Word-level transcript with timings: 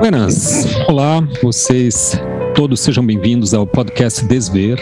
Buenas, 0.00 0.64
olá, 0.88 1.20
vocês 1.42 2.18
todos 2.54 2.80
sejam 2.80 3.04
bem-vindos 3.04 3.52
ao 3.52 3.66
podcast 3.66 4.24
Desver. 4.24 4.78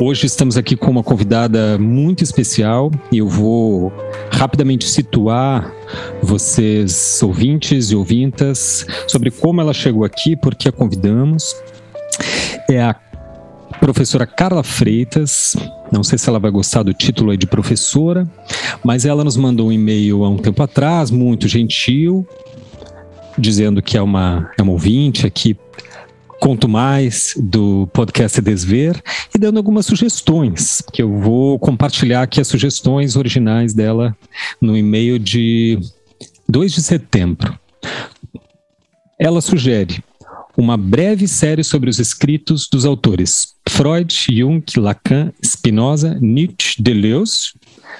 Hoje 0.00 0.26
estamos 0.26 0.56
aqui 0.56 0.76
com 0.76 0.92
uma 0.92 1.02
convidada 1.02 1.76
muito 1.76 2.22
especial 2.22 2.88
e 3.10 3.18
eu 3.18 3.26
vou 3.26 3.92
rapidamente 4.30 4.88
situar 4.88 5.74
vocês, 6.22 7.20
ouvintes 7.20 7.90
e 7.90 7.96
ouvintas, 7.96 8.86
sobre 9.08 9.32
como 9.32 9.60
ela 9.60 9.74
chegou 9.74 10.04
aqui, 10.04 10.36
por 10.36 10.54
que 10.54 10.68
a 10.68 10.72
convidamos. 10.72 11.56
É 12.70 12.80
a 12.80 12.94
professora 13.80 14.24
Carla 14.24 14.62
Freitas. 14.62 15.56
Não 15.90 16.04
sei 16.04 16.16
se 16.16 16.28
ela 16.28 16.38
vai 16.38 16.52
gostar 16.52 16.84
do 16.84 16.94
título 16.94 17.32
aí 17.32 17.36
de 17.36 17.46
professora, 17.48 18.24
mas 18.84 19.04
ela 19.04 19.24
nos 19.24 19.36
mandou 19.36 19.66
um 19.66 19.72
e-mail 19.72 20.24
há 20.24 20.28
um 20.28 20.36
tempo 20.36 20.62
atrás, 20.62 21.10
muito 21.10 21.48
gentil, 21.48 22.24
dizendo 23.38 23.82
que 23.82 23.96
é 23.96 24.02
uma, 24.02 24.50
é 24.58 24.62
uma 24.62 24.72
ouvinte 24.72 25.26
aqui 25.26 25.56
conto 26.40 26.68
mais 26.68 27.34
do 27.36 27.88
podcast 27.88 28.40
Desver 28.40 29.02
e 29.34 29.38
dando 29.38 29.56
algumas 29.56 29.86
sugestões, 29.86 30.82
que 30.92 31.02
eu 31.02 31.18
vou 31.18 31.58
compartilhar 31.58 32.22
aqui 32.22 32.40
as 32.40 32.46
sugestões 32.46 33.16
originais 33.16 33.74
dela 33.74 34.16
no 34.60 34.76
e-mail 34.76 35.18
de 35.18 35.78
2 36.48 36.72
de 36.72 36.82
setembro. 36.82 37.58
Ela 39.18 39.40
sugere 39.40 40.02
uma 40.56 40.76
breve 40.76 41.28
série 41.28 41.62
sobre 41.62 41.88
os 41.90 41.98
escritos 41.98 42.68
dos 42.68 42.84
autores 42.84 43.54
Freud, 43.68 44.12
Jung, 44.30 44.64
Lacan, 44.76 45.32
Spinoza, 45.44 46.18
Nietzsche, 46.20 46.82
Deleuze. 46.82 47.52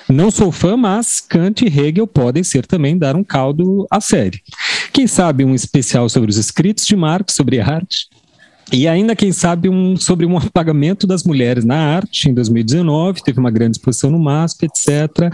Não 0.09 0.31
sou 0.31 0.51
fã, 0.51 0.77
mas 0.77 1.21
Kant 1.21 1.65
e 1.65 1.69
Hegel 1.69 2.07
podem 2.07 2.43
ser 2.43 2.67
também 2.67 2.97
dar 2.97 3.15
um 3.17 3.25
caldo 3.25 3.87
à 3.91 4.01
série. 4.01 4.43
Quem 4.93 5.07
sabe 5.07 5.45
um 5.45 5.55
especial 5.55 6.09
sobre 6.09 6.31
os 6.31 6.37
escritos 6.37 6.87
de 6.87 6.97
Marx 6.97 7.35
sobre 7.35 7.61
arte, 7.61 8.09
e 8.71 8.87
ainda, 8.87 9.17
quem 9.17 9.33
sabe, 9.33 9.69
um, 9.69 9.97
sobre 9.97 10.27
um 10.27 10.37
apagamento 10.37 11.07
das 11.07 11.25
mulheres 11.25 11.65
na 11.65 11.77
arte, 11.77 12.29
em 12.29 12.35
2019, 12.35 13.23
teve 13.23 13.41
uma 13.41 13.51
grande 13.51 13.79
exposição 13.79 14.11
no 14.11 14.19
MASP, 14.19 14.67
etc., 14.67 15.33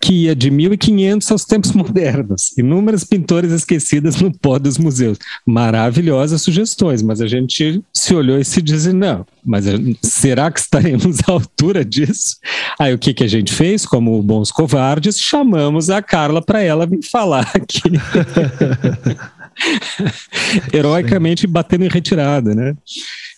que 0.00 0.24
ia 0.24 0.36
de 0.36 0.50
1500 0.50 1.30
aos 1.30 1.44
tempos 1.44 1.72
modernos. 1.76 2.52
Inúmeras 2.58 3.04
pintoras 3.04 3.52
esquecidas 3.52 4.16
no 4.16 4.30
pó 4.30 4.58
dos 4.58 4.76
museus. 4.76 5.18
Maravilhosas 5.46 6.42
sugestões, 6.42 7.02
mas 7.02 7.20
a 7.20 7.26
gente 7.26 7.82
se 7.94 8.14
olhou 8.14 8.38
e 8.38 8.44
se 8.44 8.60
disse, 8.60 8.92
não, 8.92 9.26
mas 9.44 9.64
será 10.02 10.50
que 10.50 10.60
estaremos 10.60 11.20
à 11.26 11.32
altura 11.32 11.84
disso? 11.84 12.36
Aí 12.78 12.92
o 12.92 12.98
que, 12.98 13.14
que 13.14 13.24
a 13.24 13.28
gente 13.28 13.52
fez? 13.52 13.86
Como 13.86 14.22
bons 14.22 14.50
covardes, 14.50 15.18
chamamos 15.18 15.88
a 15.88 16.02
Carla 16.02 16.42
para 16.42 16.62
ela 16.62 16.86
vir 16.86 17.02
falar 17.02 17.50
aqui. 17.54 17.80
heroicamente 20.72 21.46
batendo 21.46 21.84
em 21.84 21.88
retirada, 21.88 22.54
né? 22.54 22.74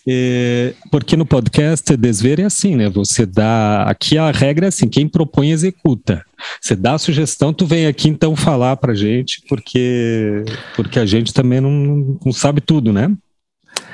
É, 0.07 0.75
porque 0.91 1.17
no 1.17 1.27
podcast 1.27 1.97
Desver 1.97 2.41
é 2.41 2.45
assim, 2.45 2.77
né? 2.77 2.89
Você 2.89 3.27
dá. 3.27 3.83
Aqui 3.83 4.17
a 4.17 4.31
regra 4.31 4.67
é 4.67 4.69
assim: 4.69 4.89
quem 4.89 5.07
propõe 5.07 5.51
executa. 5.51 6.25
Você 6.61 6.75
dá 6.75 6.95
a 6.95 6.99
sugestão, 6.99 7.53
tu 7.53 7.67
vem 7.67 7.87
aqui 7.87 8.09
então 8.09 8.35
falar 8.35 8.77
pra 8.77 8.95
gente, 8.95 9.43
porque, 9.49 10.45
porque 10.77 10.99
a 10.99 11.05
gente 11.05 11.35
também 11.35 11.61
não, 11.61 12.19
não 12.25 12.33
sabe 12.33 12.61
tudo, 12.61 12.93
né? 12.93 13.15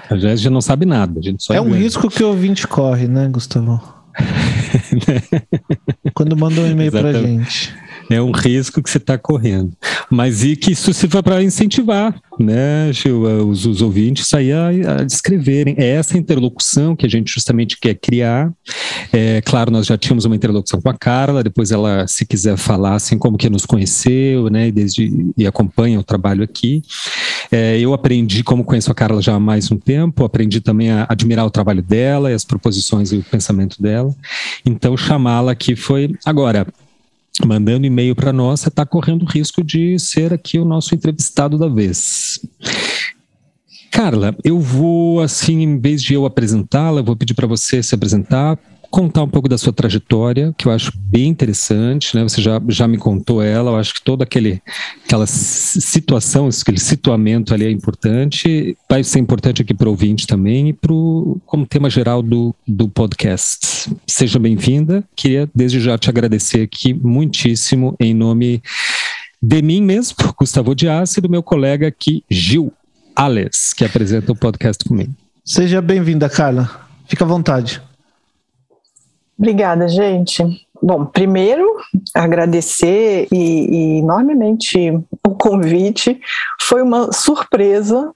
A 0.09 0.17
gente 0.17 0.51
não 0.51 0.61
sabe 0.61 0.87
nada. 0.87 1.19
A 1.19 1.23
gente 1.23 1.43
só 1.43 1.55
é 1.55 1.61
um 1.61 1.73
risco 1.73 2.09
que 2.09 2.23
o 2.23 2.29
ouvinte 2.29 2.67
corre, 2.67 3.09
né, 3.09 3.29
Gustavo? 3.29 3.83
Quando 6.15 6.37
manda 6.37 6.61
um 6.61 6.71
e-mail 6.71 6.93
pra 6.93 7.13
gente 7.13 7.75
é 8.15 8.23
um 8.23 8.31
risco 8.31 8.83
que 8.83 8.89
você 8.89 8.99
está 8.99 9.19
correndo. 9.19 9.73
Mas 10.11 10.45
e 10.45 10.57
que 10.57 10.73
isso 10.73 10.93
sirva 10.93 11.23
para 11.23 11.43
incentivar, 11.43 12.15
né, 12.39 12.93
Gil, 12.93 13.23
os, 13.49 13.65
os 13.67 13.83
ouvintes 13.83 14.33
aí 14.35 14.53
a, 14.53 14.69
a 14.69 15.05
descreverem. 15.05 15.75
É 15.79 15.89
essa 15.89 16.17
interlocução 16.17 16.95
que 16.95 17.07
a 17.07 17.09
gente 17.09 17.33
justamente 17.33 17.79
quer 17.79 17.95
criar. 17.95 18.53
É, 19.13 19.41
claro, 19.41 19.71
nós 19.71 19.87
já 19.87 19.97
tínhamos 19.97 20.25
uma 20.25 20.37
interlocução 20.37 20.81
com 20.81 20.89
a 20.89 20.95
Carla, 20.95 21.43
depois 21.43 21.71
ela, 21.71 22.07
se 22.07 22.25
quiser 22.25 22.57
falar, 22.57 22.95
assim, 22.95 23.19
como 23.19 23.39
que 23.39 23.49
nos 23.49 23.67
conheceu, 23.67 24.49
né, 24.51 24.69
e, 24.69 24.73
desde, 24.73 25.33
e 25.37 25.47
acompanha 25.47 25.99
o 25.99 26.05
trabalho 26.05 26.43
aqui. 26.43 26.83
É, 27.51 27.79
eu 27.79 27.93
aprendi, 27.93 28.43
como 28.43 28.65
conheço 28.65 28.91
a 28.91 28.95
Carla 28.95 29.21
já 29.23 29.35
há 29.35 29.41
mais 29.41 29.71
um 29.71 29.77
tempo, 29.77 30.25
aprendi 30.25 30.61
também 30.61 30.91
a 30.91 31.07
admirar 31.09 31.47
o 31.47 31.51
trabalho 31.51 31.83
dela 31.83 32.31
e 32.31 32.35
as 32.35 32.45
proposições 32.45 33.13
e 33.13 33.19
o 33.19 33.23
pensamento 33.23 33.81
dela. 33.81 34.15
Então, 34.65 34.97
chamá-la 34.97 35.53
aqui 35.53 35.77
foi. 35.77 36.15
Agora, 36.25 36.67
mandando 37.45 37.87
e-mail 37.87 38.15
para 38.15 38.33
nós, 38.33 38.61
você 38.61 38.69
está 38.69 38.85
correndo 38.85 39.25
risco 39.25 39.63
de 39.63 39.99
ser 39.99 40.33
aqui 40.33 40.59
o 40.59 40.65
nosso 40.65 40.95
entrevistado 40.95 41.59
da 41.59 41.69
vez. 41.69 42.41
Carla, 43.91 44.37
eu 44.45 44.61
vou, 44.61 45.21
assim, 45.21 45.63
em 45.63 45.79
vez 45.79 46.03
de 46.03 46.15
eu 46.15 46.27
apresentá-la, 46.27 47.03
vou 47.03 47.17
pedir 47.17 47.35
para 47.35 47.47
você 47.47 47.83
se 47.83 47.95
apresentar, 47.95 48.59
contar 48.95 49.25
um 49.25 49.29
pouco 49.29 49.49
da 49.49 49.59
sua 49.59 49.73
trajetória, 49.73 50.55
que 50.57 50.69
eu 50.69 50.73
acho 50.73 50.93
bem 50.97 51.27
interessante, 51.27 52.17
né? 52.17 52.23
Você 52.23 52.41
já, 52.41 52.63
já 52.69 52.87
me 52.87 52.97
contou 52.97 53.43
ela, 53.43 53.73
eu 53.73 53.77
acho 53.77 53.95
que 53.95 54.01
toda 54.01 54.23
aquele, 54.23 54.63
aquela 55.05 55.27
situação, 55.27 56.49
aquele 56.49 56.79
situamento 56.79 57.53
ali 57.53 57.65
é 57.65 57.71
importante, 57.73 58.79
vai 58.89 59.03
ser 59.03 59.19
importante 59.19 59.61
aqui 59.61 59.75
para 59.75 59.89
o 59.89 59.91
ouvinte 59.91 60.29
também 60.29 60.69
e 60.69 60.73
pro, 60.73 61.41
como 61.45 61.67
tema 61.67 61.91
geral 61.91 62.23
do, 62.23 62.55
do 62.69 62.89
podcast. 62.89 63.91
Seja 64.07 64.39
bem-vinda, 64.39 65.03
queria 65.17 65.51
desde 65.53 65.81
já 65.81 65.99
te 65.99 66.09
agradecer 66.09 66.63
aqui 66.63 66.95
muitíssimo 66.95 67.97
em 67.99 68.15
nome 68.15 68.63
de 69.43 69.61
mim 69.61 69.83
mesmo, 69.83 70.15
Gustavo 70.39 70.73
Dias, 70.73 71.17
e 71.17 71.21
do 71.21 71.29
meu 71.29 71.43
colega 71.43 71.89
aqui, 71.89 72.23
Gil 72.31 72.73
Ales, 73.17 73.73
que 73.73 73.85
apresenta 73.85 74.31
o 74.31 74.37
podcast 74.37 74.85
comigo. 74.85 75.13
Seja 75.45 75.83
bem-vinda, 75.83 76.29
Carla. 76.29 76.71
Fica 77.09 77.25
à 77.25 77.27
vontade. 77.27 77.83
Obrigada, 79.39 79.89
gente. 79.89 80.43
Bom, 80.83 81.07
primeiro 81.07 81.67
agradecer 82.15 83.27
e, 83.33 83.37
e, 83.37 83.99
enormemente 84.01 84.91
o 85.27 85.31
convite. 85.31 86.21
Foi 86.61 86.83
uma 86.83 87.11
surpresa, 87.11 88.13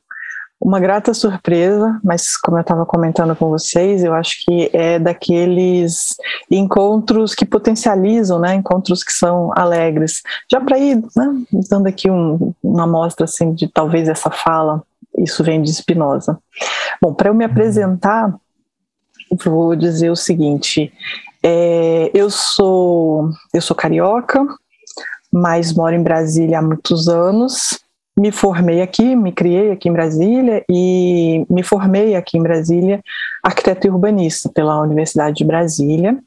uma 0.60 0.78
grata 0.78 1.14
surpresa, 1.14 1.98
mas 2.04 2.36
como 2.36 2.58
eu 2.58 2.60
estava 2.60 2.84
comentando 2.84 3.34
com 3.34 3.48
vocês, 3.48 4.04
eu 4.04 4.12
acho 4.12 4.44
que 4.44 4.70
é 4.72 4.98
daqueles 4.98 6.16
encontros 6.50 7.34
que 7.34 7.46
potencializam, 7.46 8.38
né? 8.38 8.54
Encontros 8.54 9.02
que 9.02 9.12
são 9.12 9.50
alegres. 9.56 10.20
Já 10.50 10.60
para 10.60 10.78
ir 10.78 10.96
né, 11.16 11.42
dando 11.70 11.86
aqui 11.86 12.10
um, 12.10 12.52
uma 12.62 12.84
amostra 12.84 13.24
assim 13.24 13.54
de 13.54 13.66
talvez 13.66 14.08
essa 14.08 14.30
fala, 14.30 14.82
isso 15.16 15.42
vem 15.42 15.62
de 15.62 15.72
Spinoza. 15.72 16.38
Bom, 17.00 17.14
para 17.14 17.30
eu 17.30 17.34
me 17.34 17.44
apresentar 17.44 18.34
vou 19.36 19.74
dizer 19.76 20.10
o 20.10 20.16
seguinte: 20.16 20.92
é, 21.42 22.10
eu 22.14 22.30
sou 22.30 23.30
eu 23.52 23.60
sou 23.60 23.76
carioca, 23.76 24.44
mas 25.32 25.72
moro 25.72 25.94
em 25.94 26.02
Brasília 26.02 26.58
há 26.58 26.62
muitos 26.62 27.08
anos. 27.08 27.78
Me 28.18 28.32
formei 28.32 28.82
aqui, 28.82 29.14
me 29.14 29.30
criei 29.30 29.70
aqui 29.70 29.88
em 29.88 29.92
Brasília 29.92 30.64
e 30.68 31.46
me 31.48 31.62
formei 31.62 32.16
aqui 32.16 32.36
em 32.36 32.42
Brasília 32.42 33.00
arquiteto 33.42 33.86
e 33.86 33.90
urbanista 33.90 34.48
pela 34.48 34.80
Universidade 34.80 35.36
de 35.36 35.44
Brasília, 35.44 36.18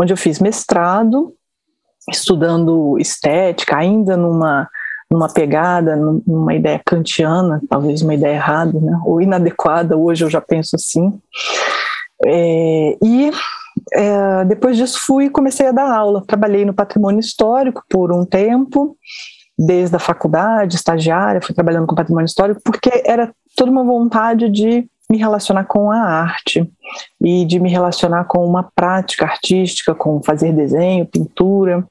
onde 0.00 0.12
eu 0.12 0.16
fiz 0.16 0.40
mestrado, 0.40 1.32
estudando 2.10 2.98
estética, 2.98 3.76
ainda 3.76 4.16
numa 4.16 4.68
numa 5.08 5.32
pegada, 5.32 5.94
numa 5.94 6.54
ideia 6.54 6.80
kantiana, 6.84 7.60
talvez 7.68 8.02
uma 8.02 8.14
ideia 8.14 8.34
errada, 8.34 8.78
né? 8.80 9.00
ou 9.04 9.20
inadequada, 9.20 9.96
hoje 9.96 10.24
eu 10.24 10.30
já 10.30 10.40
penso 10.40 10.74
assim. 10.74 11.16
É, 12.24 12.96
e 13.02 13.30
é, 13.92 14.44
depois 14.46 14.76
disso 14.76 15.00
fui 15.04 15.28
comecei 15.30 15.68
a 15.68 15.72
dar 15.72 15.90
aula. 15.90 16.24
Trabalhei 16.26 16.64
no 16.64 16.74
patrimônio 16.74 17.20
histórico 17.20 17.82
por 17.88 18.12
um 18.12 18.24
tempo, 18.24 18.96
desde 19.58 19.96
a 19.96 20.00
faculdade, 20.00 20.76
estagiária, 20.76 21.40
fui 21.42 21.54
trabalhando 21.54 21.86
com 21.86 21.94
patrimônio 21.94 22.26
histórico, 22.26 22.60
porque 22.64 23.02
era 23.04 23.32
toda 23.56 23.70
uma 23.70 23.84
vontade 23.84 24.50
de 24.50 24.88
me 25.08 25.18
relacionar 25.18 25.64
com 25.64 25.90
a 25.90 25.98
arte 25.98 26.68
e 27.20 27.44
de 27.44 27.60
me 27.60 27.70
relacionar 27.70 28.24
com 28.24 28.44
uma 28.44 28.70
prática 28.74 29.24
artística, 29.24 29.94
com 29.94 30.22
fazer 30.22 30.52
desenho, 30.52 31.06
pintura, 31.06 31.86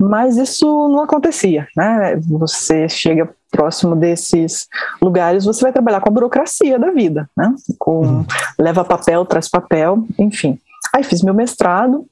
mas 0.00 0.36
isso 0.36 0.66
não 0.88 1.00
acontecia, 1.00 1.66
né? 1.76 2.16
Você 2.28 2.88
chega 2.88 3.34
próximo 3.52 3.94
desses 3.94 4.66
lugares, 5.00 5.44
você 5.44 5.60
vai 5.62 5.72
trabalhar 5.72 6.00
com 6.00 6.08
a 6.08 6.12
burocracia 6.12 6.78
da 6.78 6.90
vida, 6.90 7.30
né? 7.36 7.54
Com 7.78 8.00
uhum. 8.00 8.26
leva 8.58 8.84
papel, 8.84 9.24
traz 9.24 9.48
papel, 9.48 10.04
enfim. 10.18 10.58
Aí 10.92 11.04
fiz 11.04 11.22
meu 11.22 11.34
mestrado, 11.34 12.04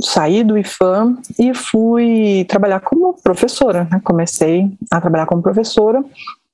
saí 0.00 0.42
do 0.42 0.58
IFAM 0.58 1.18
e 1.38 1.54
fui 1.54 2.44
trabalhar 2.48 2.80
como 2.80 3.14
professora. 3.22 3.86
Né? 3.90 4.00
Comecei 4.02 4.70
a 4.90 5.00
trabalhar 5.00 5.26
como 5.26 5.42
professora 5.42 6.02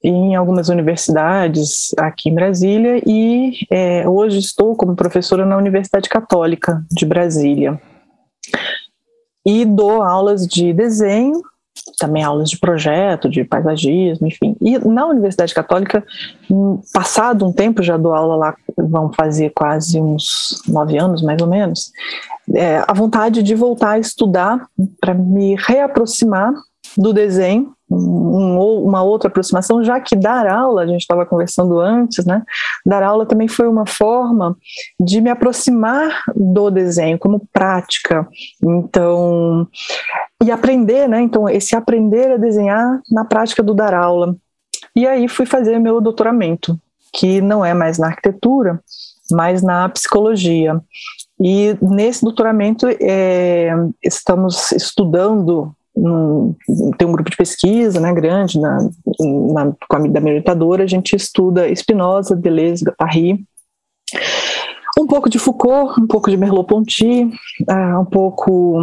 em 0.02 0.34
algumas 0.36 0.68
universidades 0.68 1.94
aqui 1.98 2.28
em 2.28 2.34
Brasília 2.34 3.02
e 3.06 3.54
é, 3.70 4.08
hoje 4.08 4.38
estou 4.38 4.76
como 4.76 4.94
professora 4.94 5.46
na 5.46 5.56
Universidade 5.56 6.08
Católica 6.08 6.84
de 6.90 7.06
Brasília. 7.06 7.80
E 9.44 9.64
dou 9.64 10.02
aulas 10.02 10.46
de 10.46 10.72
desenho 10.72 11.40
também 11.98 12.22
aulas 12.22 12.50
de 12.50 12.58
projeto, 12.58 13.28
de 13.28 13.44
paisagismo, 13.44 14.26
enfim. 14.26 14.56
E 14.60 14.78
na 14.78 15.06
Universidade 15.06 15.54
Católica, 15.54 16.04
hum, 16.50 16.80
passado 16.92 17.46
um 17.46 17.52
tempo, 17.52 17.82
já 17.82 17.96
dou 17.96 18.12
aula 18.12 18.36
lá, 18.36 18.56
vão 18.76 19.12
fazer 19.12 19.50
quase 19.54 20.00
uns 20.00 20.62
nove 20.68 20.98
anos, 20.98 21.22
mais 21.22 21.40
ou 21.40 21.48
menos, 21.48 21.92
é, 22.54 22.82
a 22.86 22.92
vontade 22.92 23.42
de 23.42 23.54
voltar 23.54 23.92
a 23.92 23.98
estudar 23.98 24.66
para 25.00 25.14
me 25.14 25.56
reaproximar 25.56 26.52
do 26.96 27.12
desenho, 27.12 27.75
um, 27.90 28.84
uma 28.84 29.02
outra 29.02 29.28
aproximação, 29.28 29.82
já 29.84 30.00
que 30.00 30.16
dar 30.16 30.46
aula, 30.46 30.82
a 30.82 30.86
gente 30.86 31.00
estava 31.00 31.24
conversando 31.24 31.78
antes, 31.78 32.24
né? 32.24 32.42
Dar 32.84 33.02
aula 33.02 33.26
também 33.26 33.48
foi 33.48 33.68
uma 33.68 33.86
forma 33.86 34.56
de 34.98 35.20
me 35.20 35.30
aproximar 35.30 36.22
do 36.34 36.70
desenho 36.70 37.18
como 37.18 37.46
prática. 37.52 38.26
Então, 38.62 39.68
e 40.42 40.50
aprender, 40.50 41.08
né? 41.08 41.20
Então, 41.20 41.48
esse 41.48 41.76
aprender 41.76 42.32
a 42.32 42.36
desenhar 42.36 43.00
na 43.10 43.24
prática 43.24 43.62
do 43.62 43.74
dar 43.74 43.94
aula. 43.94 44.36
E 44.94 45.06
aí 45.06 45.28
fui 45.28 45.46
fazer 45.46 45.78
meu 45.78 46.00
doutoramento, 46.00 46.78
que 47.12 47.40
não 47.40 47.64
é 47.64 47.72
mais 47.72 47.98
na 47.98 48.08
arquitetura, 48.08 48.80
mas 49.30 49.62
na 49.62 49.88
psicologia. 49.88 50.80
E 51.38 51.76
nesse 51.82 52.22
doutoramento 52.22 52.86
é, 53.00 53.70
estamos 54.02 54.72
estudando 54.72 55.74
num, 55.96 56.54
tem 56.98 57.08
um 57.08 57.12
grupo 57.12 57.30
de 57.30 57.36
pesquisa 57.36 57.98
né, 58.00 58.12
grande 58.12 58.60
na, 58.60 58.78
na, 59.52 59.72
com 59.88 59.96
a 59.96 59.98
da 60.00 60.20
minha 60.20 60.34
orientadora, 60.34 60.84
a 60.84 60.86
gente 60.86 61.16
estuda 61.16 61.74
Spinoza, 61.74 62.36
Deleuze, 62.36 62.84
Guattari, 62.84 63.44
um 64.98 65.06
pouco 65.06 65.28
de 65.28 65.38
Foucault, 65.38 66.00
um 66.00 66.06
pouco 66.06 66.30
de 66.30 66.36
Merleau-Ponty, 66.36 67.24
uh, 67.24 68.00
um 68.00 68.04
pouco 68.04 68.80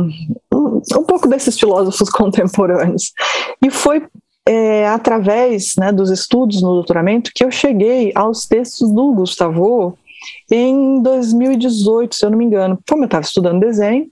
um, 0.54 0.82
um, 0.96 1.04
pouco 1.04 1.28
desses 1.28 1.60
filósofos 1.60 2.10
contemporâneos. 2.12 3.12
E 3.64 3.72
foi 3.72 4.06
é, 4.48 4.88
através 4.88 5.76
né, 5.78 5.92
dos 5.92 6.12
estudos 6.12 6.62
no 6.62 6.74
doutoramento 6.74 7.32
que 7.34 7.44
eu 7.44 7.50
cheguei 7.50 8.12
aos 8.14 8.46
textos 8.46 8.92
do 8.92 9.14
Gustavo 9.14 9.98
em 10.52 11.02
2018, 11.02 12.16
se 12.16 12.26
eu 12.26 12.30
não 12.30 12.38
me 12.38 12.46
engano. 12.46 12.80
Como 12.88 13.04
eu 13.04 13.06
estava 13.06 13.24
estudando 13.24 13.60
desenho, 13.60 14.08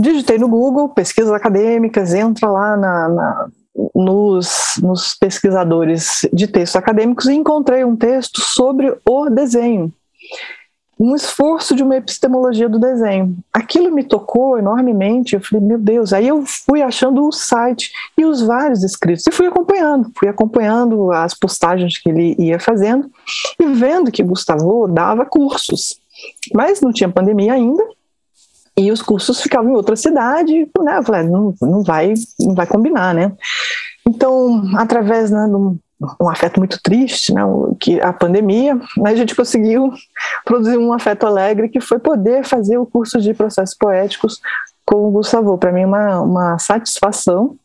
digitei 0.00 0.38
no 0.38 0.48
Google, 0.48 0.88
pesquisas 0.88 1.32
acadêmicas, 1.32 2.14
entra 2.14 2.48
lá 2.50 2.76
na, 2.76 3.08
na 3.08 3.48
nos, 3.94 4.74
nos, 4.82 5.14
pesquisadores 5.14 6.26
de 6.32 6.46
textos 6.46 6.76
acadêmicos 6.76 7.26
e 7.26 7.34
encontrei 7.34 7.84
um 7.84 7.96
texto 7.96 8.40
sobre 8.40 8.96
o 9.04 9.28
desenho. 9.28 9.92
Um 10.98 11.14
esforço 11.14 11.74
de 11.74 11.82
uma 11.82 11.96
epistemologia 11.96 12.70
do 12.70 12.78
desenho. 12.78 13.36
Aquilo 13.52 13.94
me 13.94 14.02
tocou 14.02 14.58
enormemente. 14.58 15.34
Eu 15.34 15.42
falei, 15.42 15.62
meu 15.62 15.78
Deus. 15.78 16.14
Aí 16.14 16.26
eu 16.26 16.42
fui 16.46 16.80
achando 16.80 17.26
o 17.26 17.32
site 17.32 17.92
e 18.16 18.24
os 18.24 18.40
vários 18.40 18.82
escritos 18.82 19.26
e 19.26 19.30
fui 19.30 19.46
acompanhando, 19.46 20.10
fui 20.16 20.26
acompanhando 20.26 21.12
as 21.12 21.34
postagens 21.34 21.98
que 21.98 22.08
ele 22.08 22.34
ia 22.38 22.58
fazendo 22.58 23.10
e 23.60 23.66
vendo 23.66 24.10
que 24.10 24.22
Gustavo 24.22 24.88
dava 24.88 25.26
cursos. 25.26 26.00
Mas 26.54 26.80
não 26.80 26.92
tinha 26.92 27.10
pandemia 27.10 27.52
ainda, 27.52 27.86
e 28.78 28.92
os 28.92 29.00
cursos 29.00 29.40
ficavam 29.40 29.70
em 29.70 29.74
outra 29.74 29.96
cidade, 29.96 30.68
né? 30.80 30.98
Eu 30.98 31.02
falei, 31.02 31.22
não, 31.22 31.54
não, 31.62 31.82
vai, 31.82 32.12
não 32.38 32.54
vai 32.54 32.66
combinar, 32.66 33.14
né? 33.14 33.32
Então, 34.06 34.62
através 34.76 35.30
né, 35.30 35.46
de 35.46 35.54
um, 35.54 36.28
afeto 36.28 36.60
muito 36.60 36.80
triste, 36.82 37.32
né, 37.32 37.42
que 37.80 38.00
a 38.00 38.12
pandemia, 38.12 38.74
né, 38.98 39.10
a 39.10 39.16
gente 39.16 39.34
conseguiu 39.34 39.92
produzir 40.44 40.76
um 40.76 40.92
afeto 40.92 41.26
alegre 41.26 41.70
que 41.70 41.80
foi 41.80 41.98
poder 41.98 42.44
fazer 42.44 42.76
o 42.76 42.86
curso 42.86 43.20
de 43.20 43.32
processos 43.32 43.74
poéticos 43.74 44.40
com 44.84 45.08
o 45.08 45.10
Gustavo. 45.10 45.56
Para 45.56 45.72
mim, 45.72 45.84
uma, 45.84 46.20
uma 46.20 46.58
satisfação, 46.58 47.56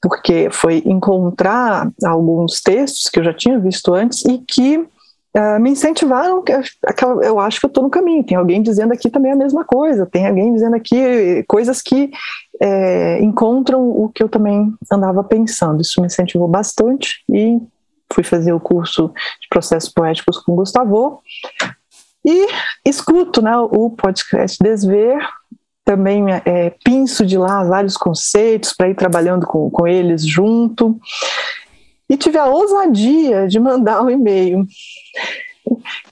porque 0.00 0.48
foi 0.50 0.82
encontrar 0.86 1.90
alguns 2.04 2.60
textos 2.60 3.10
que 3.10 3.18
eu 3.18 3.24
já 3.24 3.34
tinha 3.34 3.58
visto 3.58 3.92
antes 3.92 4.24
e 4.24 4.38
que 4.38 4.86
Uh, 5.36 5.58
me 5.60 5.70
incentivaram, 5.70 6.44
aquela, 6.86 7.24
eu 7.24 7.40
acho 7.40 7.58
que 7.58 7.66
eu 7.66 7.68
estou 7.68 7.82
no 7.82 7.90
caminho. 7.90 8.22
Tem 8.22 8.36
alguém 8.38 8.62
dizendo 8.62 8.92
aqui 8.92 9.10
também 9.10 9.32
a 9.32 9.36
mesma 9.36 9.64
coisa, 9.64 10.06
tem 10.06 10.26
alguém 10.26 10.52
dizendo 10.52 10.76
aqui 10.76 11.44
coisas 11.48 11.82
que 11.82 12.12
é, 12.60 13.20
encontram 13.20 13.88
o 13.88 14.08
que 14.08 14.22
eu 14.22 14.28
também 14.28 14.72
andava 14.92 15.24
pensando. 15.24 15.80
Isso 15.80 16.00
me 16.00 16.06
incentivou 16.06 16.46
bastante 16.46 17.24
e 17.28 17.60
fui 18.12 18.22
fazer 18.22 18.52
o 18.52 18.60
curso 18.60 19.08
de 19.40 19.48
processos 19.48 19.90
poéticos 19.92 20.38
com 20.38 20.54
Gustavo 20.54 21.20
e 22.24 22.46
escuto 22.84 23.42
né, 23.42 23.56
o 23.56 23.90
podcast 23.90 24.56
Desver. 24.62 25.18
Também 25.84 26.24
é, 26.46 26.70
pinço 26.82 27.26
de 27.26 27.36
lá 27.36 27.62
vários 27.62 27.96
conceitos 27.96 28.72
para 28.72 28.88
ir 28.88 28.94
trabalhando 28.94 29.46
com, 29.46 29.68
com 29.68 29.86
eles 29.86 30.24
junto. 30.24 30.98
E 32.08 32.16
tive 32.16 32.38
a 32.38 32.46
ousadia 32.46 33.48
de 33.48 33.58
mandar 33.58 34.02
um 34.02 34.10
e-mail 34.10 34.66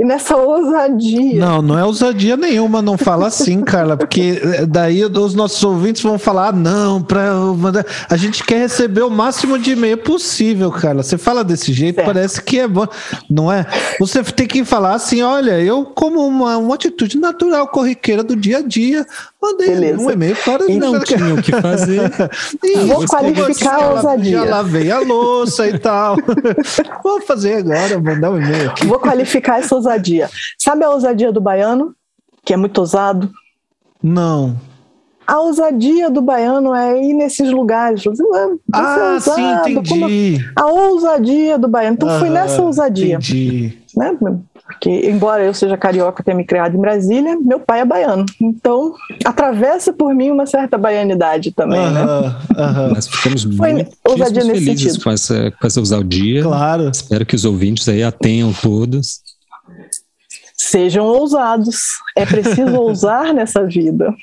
e 0.00 0.04
nessa 0.04 0.36
ousadia. 0.36 1.38
Não, 1.38 1.60
não 1.60 1.78
é 1.78 1.84
ousadia 1.84 2.36
nenhuma, 2.36 2.80
não 2.80 2.96
fala 2.96 3.26
assim, 3.26 3.60
Carla, 3.62 3.96
porque 3.96 4.40
eh, 4.42 4.66
daí 4.66 5.04
os 5.04 5.34
nossos 5.34 5.62
ouvintes 5.62 6.02
vão 6.02 6.18
falar: 6.18 6.48
ah, 6.48 6.52
não, 6.52 7.02
para 7.02 7.34
mandar. 7.34 7.84
A 8.08 8.16
gente 8.16 8.42
quer 8.44 8.58
receber 8.58 9.02
o 9.02 9.10
máximo 9.10 9.58
de 9.58 9.72
e-mail 9.72 9.98
possível, 9.98 10.70
Carla. 10.70 11.02
Você 11.02 11.18
fala 11.18 11.44
desse 11.44 11.72
jeito, 11.72 11.96
certo. 11.96 12.06
parece 12.06 12.42
que 12.42 12.58
é 12.58 12.66
bom, 12.66 12.86
não 13.28 13.52
é? 13.52 13.66
Você 14.00 14.22
tem 14.24 14.46
que 14.46 14.64
falar 14.64 14.94
assim: 14.94 15.22
olha, 15.22 15.60
eu, 15.60 15.84
como 15.84 16.26
uma, 16.26 16.56
uma 16.56 16.74
atitude 16.74 17.18
natural, 17.18 17.68
corriqueira 17.68 18.24
do 18.24 18.34
dia 18.34 18.58
a 18.58 18.62
dia, 18.62 19.06
mandei 19.42 19.68
Beleza. 19.68 20.00
um 20.00 20.10
e-mail 20.10 20.36
para 20.44 20.70
e 20.70 20.78
não 20.78 21.00
tinha 21.00 21.34
o 21.34 21.42
que 21.42 21.52
fazer. 21.60 22.10
e 22.62 22.76
Vou 22.86 23.04
qualificar 23.06 23.82
a 23.82 23.90
ousadia. 23.90 24.38
Já 24.38 24.44
lavei 24.44 24.90
a 24.90 25.00
louça 25.00 25.68
e 25.68 25.78
tal. 25.78 26.16
Vou 27.02 27.20
fazer 27.22 27.54
agora, 27.54 27.98
mandar 28.00 28.30
um 28.30 28.36
e-mail 28.36 28.70
aqui. 28.70 28.86
Vou 28.86 29.00
qualificar 29.00 29.58
essa 29.58 29.74
ousadia. 29.74 30.30
Sabe 30.56 30.84
a 30.84 30.90
ousadia 30.90 31.32
do 31.32 31.40
baiano, 31.40 31.94
que 32.44 32.54
é 32.54 32.56
muito 32.56 32.78
ousado? 32.78 33.30
Não. 34.00 34.56
A 35.26 35.40
ousadia 35.40 36.10
do 36.10 36.20
baiano 36.20 36.74
é 36.74 37.00
ir 37.00 37.14
nesses 37.14 37.50
lugares. 37.50 38.04
Assim, 38.06 38.22
ah, 38.72 38.96
é 38.98 39.14
ousado, 39.14 39.36
sim, 39.36 39.70
entendi. 39.70 40.50
A 40.56 40.66
ousadia 40.66 41.58
do 41.58 41.68
baiano. 41.68 41.94
Então, 41.94 42.08
ah, 42.08 42.18
fui 42.18 42.28
nessa 42.28 42.60
ousadia. 42.62 43.14
Entendi. 43.14 43.78
Né? 43.96 44.16
Porque, 44.72 44.90
embora 45.08 45.44
eu 45.44 45.52
seja 45.52 45.76
carioca, 45.76 46.22
tenha 46.22 46.36
me 46.36 46.44
criado 46.44 46.76
em 46.76 46.80
Brasília, 46.80 47.36
meu 47.36 47.60
pai 47.60 47.80
é 47.80 47.84
baiano. 47.84 48.24
Então, 48.40 48.94
atravessa 49.24 49.92
por 49.92 50.14
mim 50.14 50.30
uma 50.30 50.46
certa 50.46 50.78
baianidade 50.78 51.52
também, 51.52 51.78
uh 51.80 51.84
-huh, 51.84 51.92
né? 51.92 52.04
Uh 52.04 52.56
-huh. 52.56 52.94
Nós 52.94 53.06
ficamos 53.06 53.44
muito 53.44 53.60
felizes 54.40 54.96
com 54.96 55.10
essa, 55.10 55.50
com 55.52 55.66
essa 55.66 55.78
ousadia. 55.78 56.42
Claro. 56.42 56.88
Espero 56.88 57.26
que 57.26 57.36
os 57.36 57.44
ouvintes 57.44 57.88
aí 57.88 58.02
atenham 58.02 58.52
todos. 58.52 59.20
Sejam 60.56 61.06
ousados. 61.06 61.76
É 62.16 62.24
preciso 62.24 62.74
ousar 62.80 63.34
nessa 63.34 63.64
vida. 63.64 64.14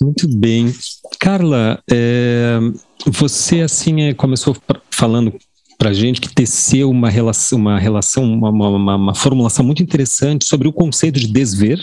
Muito 0.00 0.26
bem. 0.28 0.72
Carla, 1.18 1.78
é, 1.90 2.58
você 3.06 3.60
assim 3.60 4.02
é, 4.02 4.14
começou 4.14 4.56
falando 4.90 5.34
para 5.80 5.94
gente 5.94 6.20
que 6.20 6.28
teceu 6.28 6.90
uma 6.90 7.08
relação, 7.08 7.58
uma 7.58 7.78
relação, 7.78 8.22
uma, 8.22 8.50
uma, 8.50 8.96
uma, 8.96 9.14
formulação 9.14 9.64
muito 9.64 9.82
interessante 9.82 10.44
sobre 10.44 10.68
o 10.68 10.72
conceito 10.74 11.18
de 11.18 11.26
desver, 11.26 11.80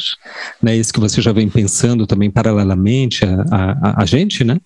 né? 0.61 0.77
Esse 0.77 0.93
que 0.93 0.99
você 0.99 1.19
já 1.19 1.31
vem 1.31 1.49
pensando 1.49 2.05
também 2.05 2.29
paralelamente 2.29 3.25
a, 3.25 3.41
a, 3.51 4.03
a 4.03 4.05
gente, 4.05 4.43
né? 4.43 4.59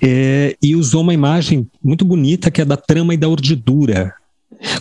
É, 0.00 0.56
e 0.62 0.76
usou 0.76 1.00
uma 1.00 1.12
imagem 1.12 1.68
muito 1.82 2.04
bonita 2.04 2.52
que 2.52 2.60
é 2.60 2.64
da 2.64 2.76
trama 2.76 3.12
e 3.12 3.16
da 3.16 3.28
urdidura, 3.28 4.14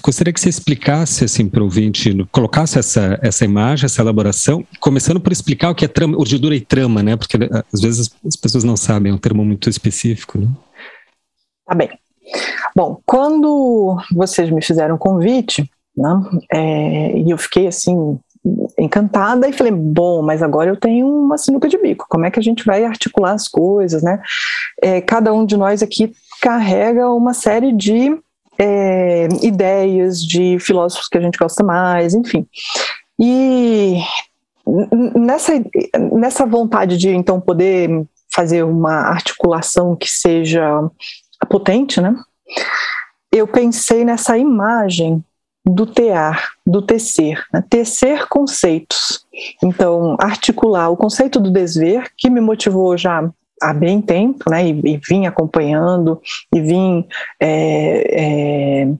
Gostaria 0.03 0.31
que 0.31 0.39
você 0.39 0.49
explicasse 0.49 1.23
assim 1.23 1.49
para 1.49 1.61
o 1.61 1.63
ouvinte, 1.63 2.15
colocasse 2.31 2.77
essa, 2.77 3.17
essa 3.19 3.45
imagem, 3.45 3.85
essa 3.85 4.01
elaboração, 4.01 4.63
começando 4.79 5.19
por 5.19 5.31
explicar 5.31 5.71
o 5.71 5.75
que 5.75 5.85
é 5.85 5.87
trama, 5.87 6.17
urdidura 6.17 6.55
e 6.55 6.61
trama, 6.61 7.01
né? 7.01 7.15
Porque 7.15 7.37
às 7.73 7.81
vezes 7.81 8.11
as 8.23 8.35
pessoas 8.35 8.63
não 8.63 8.77
sabem, 8.77 9.11
é 9.11 9.15
um 9.15 9.17
termo 9.17 9.43
muito 9.43 9.69
específico, 9.69 10.37
né? 10.37 10.47
Tá 11.65 11.73
bem. 11.73 11.89
Bom, 12.75 12.99
quando 13.05 13.97
vocês 14.13 14.49
me 14.49 14.61
fizeram 14.61 14.95
o 14.95 14.99
convite, 14.99 15.69
né, 15.95 16.23
é, 16.51 17.17
e 17.17 17.29
eu 17.29 17.37
fiquei 17.37 17.67
assim 17.67 18.17
encantada 18.77 19.47
e 19.47 19.53
falei, 19.53 19.71
bom, 19.71 20.21
mas 20.21 20.41
agora 20.41 20.69
eu 20.69 20.75
tenho 20.75 21.07
uma 21.07 21.37
sinuca 21.37 21.67
de 21.67 21.77
bico, 21.77 22.07
como 22.09 22.25
é 22.25 22.31
que 22.31 22.39
a 22.39 22.43
gente 22.43 22.65
vai 22.65 22.83
articular 22.83 23.33
as 23.33 23.47
coisas, 23.47 24.01
né? 24.01 24.19
É, 24.81 24.99
cada 24.99 25.31
um 25.31 25.45
de 25.45 25.55
nós 25.55 25.83
aqui 25.83 26.11
carrega 26.41 27.09
uma 27.09 27.33
série 27.33 27.71
de 27.71 28.17
é, 28.57 29.27
ideias 29.43 30.19
de 30.19 30.57
filósofos 30.59 31.07
que 31.07 31.17
a 31.17 31.21
gente 31.21 31.37
gosta 31.37 31.63
mais, 31.63 32.15
enfim. 32.15 32.47
E 33.19 33.99
nessa, 35.15 35.53
nessa 36.11 36.45
vontade 36.45 36.97
de 36.97 37.09
então 37.09 37.39
poder 37.39 37.89
fazer 38.33 38.63
uma 38.63 39.09
articulação 39.09 39.95
que 39.95 40.09
seja 40.09 40.89
potente, 41.51 41.99
né? 41.99 42.15
Eu 43.31 43.45
pensei 43.47 44.05
nessa 44.05 44.37
imagem 44.37 45.23
do 45.65 45.85
tear, 45.85 46.53
do 46.65 46.81
tecer, 46.81 47.43
né? 47.53 47.63
tecer 47.69 48.27
conceitos. 48.27 49.25
Então, 49.63 50.15
articular 50.19 50.89
o 50.89 50.97
conceito 50.97 51.39
do 51.39 51.51
desver, 51.51 52.11
que 52.17 52.29
me 52.29 52.41
motivou 52.41 52.97
já 52.97 53.29
há 53.61 53.73
bem 53.73 54.01
tempo, 54.01 54.49
né, 54.49 54.67
e, 54.67 54.81
e 54.83 54.99
vim 55.07 55.25
acompanhando, 55.25 56.19
e 56.53 56.59
vim 56.59 57.05
é, 57.39 58.83
é, 58.83 58.93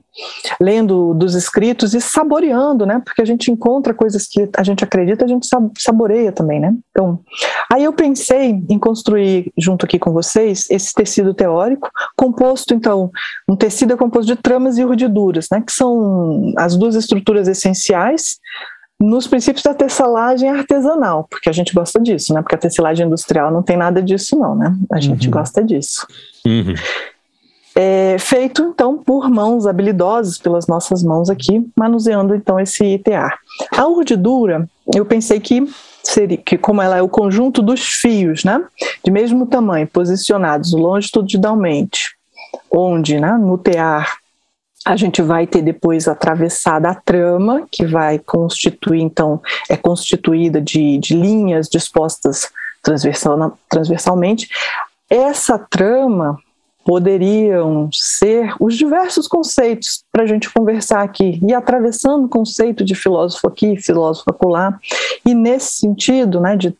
lendo 0.60 1.14
dos 1.14 1.34
escritos 1.34 1.94
e 1.94 2.00
saboreando, 2.00 2.86
né, 2.86 3.02
porque 3.04 3.20
a 3.20 3.24
gente 3.24 3.50
encontra 3.50 3.92
coisas 3.92 4.26
que 4.26 4.48
a 4.56 4.62
gente 4.62 4.84
acredita, 4.84 5.24
a 5.24 5.28
gente 5.28 5.46
saboreia 5.78 6.30
também, 6.32 6.60
né. 6.60 6.74
Então, 6.90 7.20
aí 7.72 7.84
eu 7.84 7.92
pensei 7.92 8.62
em 8.68 8.78
construir, 8.78 9.52
junto 9.58 9.84
aqui 9.84 9.98
com 9.98 10.12
vocês, 10.12 10.70
esse 10.70 10.94
tecido 10.94 11.34
teórico, 11.34 11.90
composto, 12.16 12.72
então, 12.72 13.10
um 13.48 13.56
tecido 13.56 13.94
é 13.94 13.96
composto 13.96 14.26
de 14.26 14.40
tramas 14.40 14.78
e 14.78 14.84
urdiduras, 14.84 15.48
né, 15.50 15.62
que 15.66 15.72
são 15.72 16.52
as 16.56 16.76
duas 16.76 16.94
estruturas 16.94 17.48
essenciais 17.48 18.38
nos 19.02 19.26
princípios 19.26 19.64
da 19.64 19.74
tecelagem 19.74 20.48
artesanal, 20.48 21.26
porque 21.28 21.48
a 21.48 21.52
gente 21.52 21.74
gosta 21.74 22.00
disso, 22.00 22.32
né? 22.32 22.40
Porque 22.40 22.54
a 22.54 22.58
tecelagem 22.58 23.06
industrial 23.06 23.50
não 23.50 23.62
tem 23.62 23.76
nada 23.76 24.00
disso, 24.00 24.38
não, 24.38 24.54
né? 24.54 24.74
A 24.90 25.00
gente 25.00 25.26
uhum. 25.26 25.32
gosta 25.32 25.62
disso. 25.62 26.06
Uhum. 26.46 26.74
É 27.74 28.16
feito 28.18 28.62
então 28.62 28.98
por 28.98 29.30
mãos 29.30 29.66
habilidosas, 29.66 30.38
pelas 30.38 30.66
nossas 30.66 31.02
mãos 31.02 31.30
aqui, 31.30 31.66
manuseando 31.76 32.34
então 32.34 32.60
esse 32.60 32.84
ITA. 32.84 33.32
A 33.76 33.86
urdidura, 33.86 34.68
eu 34.94 35.04
pensei 35.04 35.40
que 35.40 35.66
seria 36.02 36.36
que 36.36 36.58
como 36.58 36.82
ela 36.82 36.96
é 36.96 37.02
o 37.02 37.08
conjunto 37.08 37.62
dos 37.62 37.82
fios, 37.82 38.44
né, 38.44 38.62
de 39.02 39.10
mesmo 39.10 39.46
tamanho, 39.46 39.86
posicionados 39.86 40.72
longitudinalmente, 40.72 42.10
onde, 42.70 43.18
né, 43.18 43.32
no 43.38 43.56
tear 43.56 44.12
a 44.84 44.96
gente 44.96 45.22
vai 45.22 45.46
ter 45.46 45.62
depois 45.62 46.08
atravessada 46.08 46.90
a 46.90 46.94
trama, 46.94 47.66
que 47.70 47.86
vai 47.86 48.18
constituir, 48.18 49.00
então, 49.00 49.40
é 49.68 49.76
constituída 49.76 50.60
de, 50.60 50.98
de 50.98 51.14
linhas 51.14 51.68
dispostas 51.68 52.50
transversal, 52.82 53.58
transversalmente. 53.68 54.48
Essa 55.08 55.58
trama 55.58 56.36
poderiam 56.84 57.88
ser 57.92 58.54
os 58.58 58.76
diversos 58.76 59.28
conceitos 59.28 60.04
para 60.10 60.24
a 60.24 60.26
gente 60.26 60.50
conversar 60.50 61.02
aqui, 61.02 61.40
e 61.46 61.54
atravessando 61.54 62.24
o 62.24 62.28
conceito 62.28 62.84
de 62.84 62.94
filósofo 62.94 63.46
aqui, 63.46 63.76
filósofo 63.76 64.30
acolá, 64.30 64.78
e 65.24 65.32
nesse 65.32 65.74
sentido, 65.74 66.40
né, 66.40 66.56
de 66.56 66.76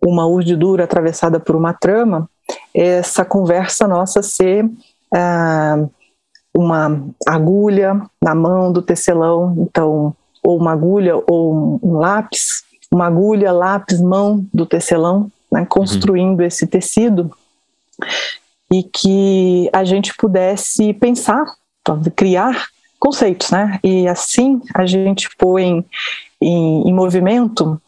uma 0.00 0.26
urdidura 0.26 0.84
atravessada 0.84 1.40
por 1.40 1.56
uma 1.56 1.72
trama, 1.72 2.28
essa 2.72 3.24
conversa 3.24 3.88
nossa 3.88 4.22
ser 4.22 4.70
ah, 5.12 5.84
uma 6.56 7.02
agulha 7.26 8.00
na 8.22 8.34
mão 8.34 8.72
do 8.72 8.80
tecelão, 8.80 9.54
então, 9.58 10.14
ou 10.42 10.56
uma 10.56 10.72
agulha 10.72 11.16
ou 11.28 11.78
um 11.82 11.98
lápis, 11.98 12.64
uma 12.90 13.06
agulha, 13.06 13.52
lápis, 13.52 14.00
mão 14.00 14.44
do 14.52 14.64
tecelão, 14.64 15.30
né, 15.52 15.66
construindo 15.68 16.40
uhum. 16.40 16.46
esse 16.46 16.66
tecido, 16.66 17.30
e 18.72 18.82
que 18.82 19.68
a 19.72 19.84
gente 19.84 20.14
pudesse 20.16 20.92
pensar, 20.94 21.44
criar 22.14 22.66
conceitos, 22.98 23.50
né? 23.50 23.78
E 23.82 24.08
assim 24.08 24.60
a 24.74 24.84
gente 24.84 25.28
põe 25.38 25.84
em, 26.40 26.88
em 26.88 26.92
movimento 26.92 27.80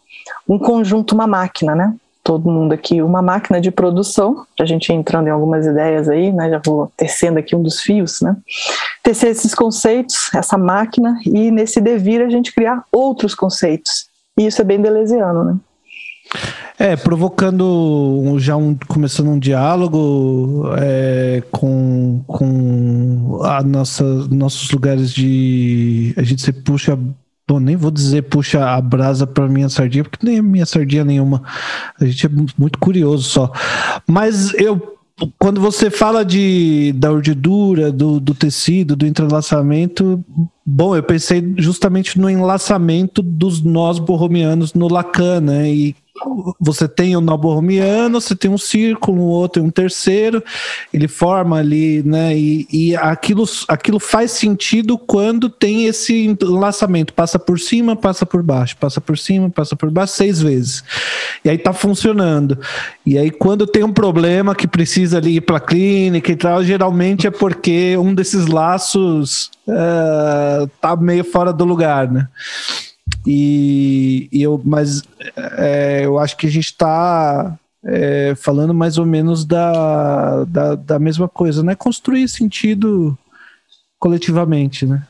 um 0.48 0.58
conjunto, 0.58 1.14
uma 1.14 1.26
máquina, 1.26 1.74
né? 1.74 1.94
Todo 2.28 2.50
mundo 2.50 2.74
aqui 2.74 3.00
uma 3.00 3.22
máquina 3.22 3.58
de 3.58 3.70
produção, 3.70 4.44
a 4.60 4.66
gente 4.66 4.92
entrando 4.92 5.28
em 5.28 5.30
algumas 5.30 5.64
ideias 5.64 6.10
aí, 6.10 6.30
né, 6.30 6.50
já 6.50 6.60
vou 6.62 6.92
tecendo 6.94 7.38
aqui 7.38 7.56
um 7.56 7.62
dos 7.62 7.80
fios, 7.80 8.20
né, 8.20 8.36
tecer 9.02 9.30
esses 9.30 9.54
conceitos, 9.54 10.28
essa 10.34 10.58
máquina, 10.58 11.18
e 11.24 11.50
nesse 11.50 11.80
devir 11.80 12.20
a 12.20 12.28
gente 12.28 12.54
criar 12.54 12.84
outros 12.92 13.34
conceitos, 13.34 14.08
e 14.38 14.46
isso 14.46 14.60
é 14.60 14.64
bem 14.64 14.78
deleuziano, 14.78 15.42
né. 15.42 15.56
É, 16.78 16.96
provocando 16.96 18.36
já 18.38 18.54
um, 18.54 18.76
começando 18.86 19.30
um 19.30 19.38
diálogo 19.38 20.64
é, 20.78 21.42
com, 21.50 22.22
com 22.26 23.40
a 23.42 23.62
nossa, 23.62 24.04
nossos 24.30 24.70
lugares 24.70 25.10
de. 25.10 26.14
A 26.16 26.22
gente 26.22 26.42
se 26.42 26.52
puxa 26.52 26.96
Nem 27.60 27.76
vou 27.76 27.90
dizer 27.90 28.22
puxa 28.22 28.64
a 28.64 28.80
brasa 28.80 29.26
para 29.26 29.48
minha 29.48 29.68
sardinha, 29.68 30.04
porque 30.04 30.26
nem 30.26 30.38
é 30.38 30.42
minha 30.42 30.66
sardinha 30.66 31.04
nenhuma. 31.04 31.42
A 32.00 32.04
gente 32.04 32.26
é 32.26 32.30
muito 32.58 32.78
curioso 32.78 33.24
só. 33.24 33.52
Mas 34.06 34.52
eu 34.54 34.98
quando 35.38 35.60
você 35.60 35.90
fala 35.90 36.24
de 36.24 36.92
da 36.92 37.10
urdidura, 37.10 37.90
do, 37.90 38.20
do 38.20 38.34
tecido, 38.34 38.94
do 38.94 39.06
entrelaçamento, 39.06 40.24
bom, 40.64 40.94
eu 40.94 41.02
pensei 41.02 41.54
justamente 41.56 42.18
no 42.18 42.30
enlaçamento 42.30 43.20
dos 43.22 43.60
nós 43.62 43.98
borromianos 43.98 44.74
no 44.74 44.86
Lacan, 44.88 45.40
né? 45.40 45.72
E 45.72 45.96
você 46.58 46.88
tem 46.88 47.16
o 47.16 47.20
nó 47.20 47.36
borromiano, 47.36 48.20
você 48.20 48.34
tem 48.34 48.50
um 48.50 48.58
círculo, 48.58 49.18
um 49.18 49.26
outro 49.26 49.62
e 49.62 49.66
um 49.66 49.70
terceiro, 49.70 50.42
ele 50.92 51.08
forma 51.08 51.58
ali, 51.58 52.02
né? 52.02 52.36
E, 52.36 52.66
e 52.72 52.96
aquilo, 52.96 53.44
aquilo 53.68 53.98
faz 53.98 54.32
sentido 54.32 54.98
quando 54.98 55.48
tem 55.48 55.86
esse 55.86 56.36
enlaçamento, 56.42 57.12
passa 57.12 57.38
por 57.38 57.58
cima, 57.58 57.96
passa 57.96 58.24
por 58.24 58.42
baixo, 58.42 58.76
passa 58.76 59.00
por 59.00 59.18
cima, 59.18 59.50
passa 59.50 59.76
por 59.76 59.90
baixo, 59.90 60.14
seis 60.14 60.40
vezes. 60.40 60.84
E 61.44 61.50
aí 61.50 61.58
tá 61.58 61.72
funcionando. 61.72 62.58
E 63.04 63.16
aí, 63.16 63.30
quando 63.30 63.66
tem 63.66 63.82
um 63.82 63.92
problema 63.92 64.54
que 64.54 64.66
precisa 64.66 65.18
ali 65.18 65.36
ir 65.36 65.40
para 65.40 65.60
clínica 65.60 66.32
e 66.32 66.36
tal, 66.36 66.62
geralmente 66.62 67.26
é 67.26 67.30
porque 67.30 67.96
um 67.96 68.14
desses 68.14 68.46
laços 68.46 69.50
uh, 69.66 70.68
tá 70.80 70.96
meio 70.96 71.24
fora 71.24 71.52
do 71.52 71.64
lugar, 71.64 72.10
né? 72.10 72.28
E, 73.26 74.28
e 74.32 74.42
eu, 74.42 74.60
mas 74.64 75.02
é, 75.36 76.02
eu 76.04 76.18
acho 76.18 76.36
que 76.36 76.46
a 76.46 76.50
gente 76.50 76.66
está 76.66 77.58
é, 77.84 78.34
falando 78.36 78.74
mais 78.74 78.98
ou 78.98 79.06
menos 79.06 79.44
da, 79.44 80.44
da, 80.44 80.74
da 80.74 80.98
mesma 80.98 81.28
coisa, 81.28 81.62
né? 81.62 81.74
Construir 81.74 82.28
sentido 82.28 83.16
coletivamente, 83.98 84.86
né? 84.86 85.02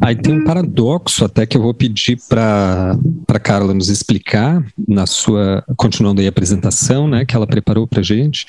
Aí 0.00 0.16
tem 0.16 0.34
um 0.34 0.44
paradoxo 0.44 1.24
até 1.24 1.46
que 1.46 1.56
eu 1.56 1.62
vou 1.62 1.72
pedir 1.72 2.18
para 2.28 2.98
para 3.26 3.38
Carla 3.38 3.72
nos 3.72 3.88
explicar 3.88 4.62
na 4.86 5.06
sua 5.06 5.64
continuando 5.76 6.20
aí 6.20 6.26
a 6.26 6.30
apresentação, 6.30 7.06
né, 7.08 7.24
que 7.24 7.34
ela 7.34 7.46
preparou 7.46 7.86
para 7.86 8.02
gente, 8.02 8.46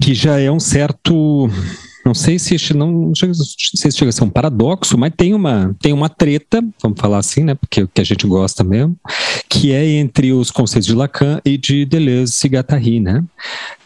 que 0.00 0.14
já 0.14 0.40
é 0.40 0.50
um 0.50 0.58
certo 0.58 1.48
não 2.06 2.14
sei 2.14 2.38
se 2.38 2.72
não, 2.72 2.92
não 2.92 3.14
chega, 3.16 3.34
se 3.34 3.90
chega 3.90 4.10
a 4.10 4.12
ser 4.12 4.22
um 4.22 4.30
paradoxo, 4.30 4.96
mas 4.96 5.12
tem 5.16 5.34
uma, 5.34 5.74
tem 5.80 5.92
uma 5.92 6.08
treta, 6.08 6.64
vamos 6.80 7.00
falar 7.00 7.18
assim, 7.18 7.42
né? 7.42 7.56
Porque 7.56 7.82
o 7.82 7.88
que 7.88 8.00
a 8.00 8.04
gente 8.04 8.24
gosta 8.28 8.62
mesmo, 8.62 8.96
que 9.48 9.72
é 9.72 9.84
entre 9.84 10.32
os 10.32 10.52
conceitos 10.52 10.86
de 10.86 10.94
Lacan 10.94 11.40
e 11.44 11.58
de 11.58 11.84
Deleuze 11.84 12.46
e 12.46 12.48
Guattari, 12.48 13.00
né? 13.00 13.24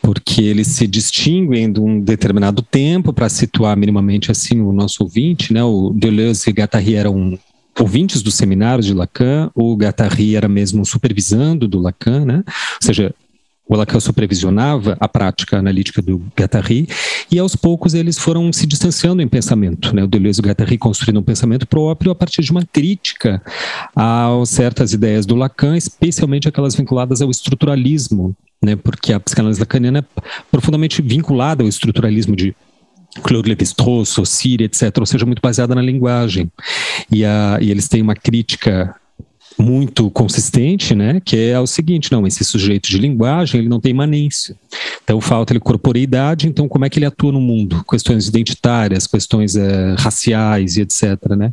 Porque 0.02 0.42
eles 0.42 0.66
se 0.68 0.86
distinguem 0.86 1.72
de 1.72 1.80
um 1.80 1.98
determinado 1.98 2.60
tempo 2.60 3.10
para 3.10 3.28
situar 3.30 3.74
minimamente 3.74 4.30
assim 4.30 4.60
o 4.60 4.70
nosso 4.70 5.02
ouvinte, 5.02 5.54
né? 5.54 5.64
O 5.64 5.90
Deleuze 5.90 6.50
e 6.50 6.52
Guattari 6.52 6.96
eram 6.96 7.38
ouvintes 7.78 8.20
dos 8.20 8.34
seminários 8.34 8.84
de 8.84 8.92
Lacan, 8.92 9.50
o 9.54 9.74
Guattari 9.74 10.36
era 10.36 10.46
mesmo 10.48 10.84
supervisando 10.84 11.66
do 11.66 11.78
Lacan, 11.78 12.26
né? 12.26 12.42
Ou 12.46 12.82
seja, 12.82 13.14
o 13.70 13.76
Lacan 13.76 14.00
supervisionava 14.00 14.96
a 14.98 15.06
prática 15.06 15.56
analítica 15.56 16.02
do 16.02 16.20
Guattari, 16.36 16.88
e 17.30 17.38
aos 17.38 17.54
poucos 17.54 17.94
eles 17.94 18.18
foram 18.18 18.52
se 18.52 18.66
distanciando 18.66 19.22
em 19.22 19.28
pensamento. 19.28 19.94
Né? 19.94 20.02
O 20.02 20.08
Deleuze 20.08 20.40
e 20.40 20.42
o 20.42 20.48
Guattari 20.48 20.76
construindo 20.76 21.20
um 21.20 21.22
pensamento 21.22 21.68
próprio 21.68 22.10
a 22.10 22.14
partir 22.14 22.42
de 22.42 22.50
uma 22.50 22.64
crítica 22.64 23.40
a 23.94 24.28
certas 24.44 24.92
ideias 24.92 25.24
do 25.24 25.36
Lacan, 25.36 25.76
especialmente 25.76 26.48
aquelas 26.48 26.74
vinculadas 26.74 27.22
ao 27.22 27.30
estruturalismo, 27.30 28.34
né? 28.60 28.74
porque 28.74 29.12
a 29.12 29.20
psicanálise 29.20 29.60
lacaniana 29.60 30.00
é 30.00 30.22
profundamente 30.50 31.00
vinculada 31.00 31.62
ao 31.62 31.68
estruturalismo 31.68 32.34
de 32.34 32.56
Claude 33.22 33.50
Lévi-Strauss, 33.50 34.18
etc., 34.44 34.98
ou 34.98 35.06
seja, 35.06 35.24
muito 35.24 35.40
baseada 35.40 35.76
na 35.76 35.82
linguagem. 35.82 36.50
E, 37.10 37.24
a, 37.24 37.58
e 37.60 37.70
eles 37.70 37.88
têm 37.88 38.02
uma 38.02 38.16
crítica 38.16 38.96
muito 39.60 40.10
consistente, 40.10 40.94
né, 40.94 41.20
que 41.24 41.36
é 41.36 41.58
o 41.60 41.66
seguinte, 41.66 42.10
não, 42.10 42.26
esse 42.26 42.44
sujeito 42.44 42.88
de 42.88 42.98
linguagem, 42.98 43.60
ele 43.60 43.68
não 43.68 43.80
tem 43.80 43.90
imanência. 43.90 44.56
Então 45.02 45.20
falta 45.20 45.52
ele 45.52 45.60
corporeidade, 45.60 46.46
então 46.46 46.68
como 46.68 46.84
é 46.84 46.90
que 46.90 46.98
ele 46.98 47.06
atua 47.06 47.32
no 47.32 47.40
mundo? 47.40 47.84
Questões 47.88 48.28
identitárias, 48.28 49.06
questões 49.06 49.56
é, 49.56 49.94
raciais 49.98 50.76
e 50.76 50.82
etc, 50.82 51.18
né? 51.36 51.52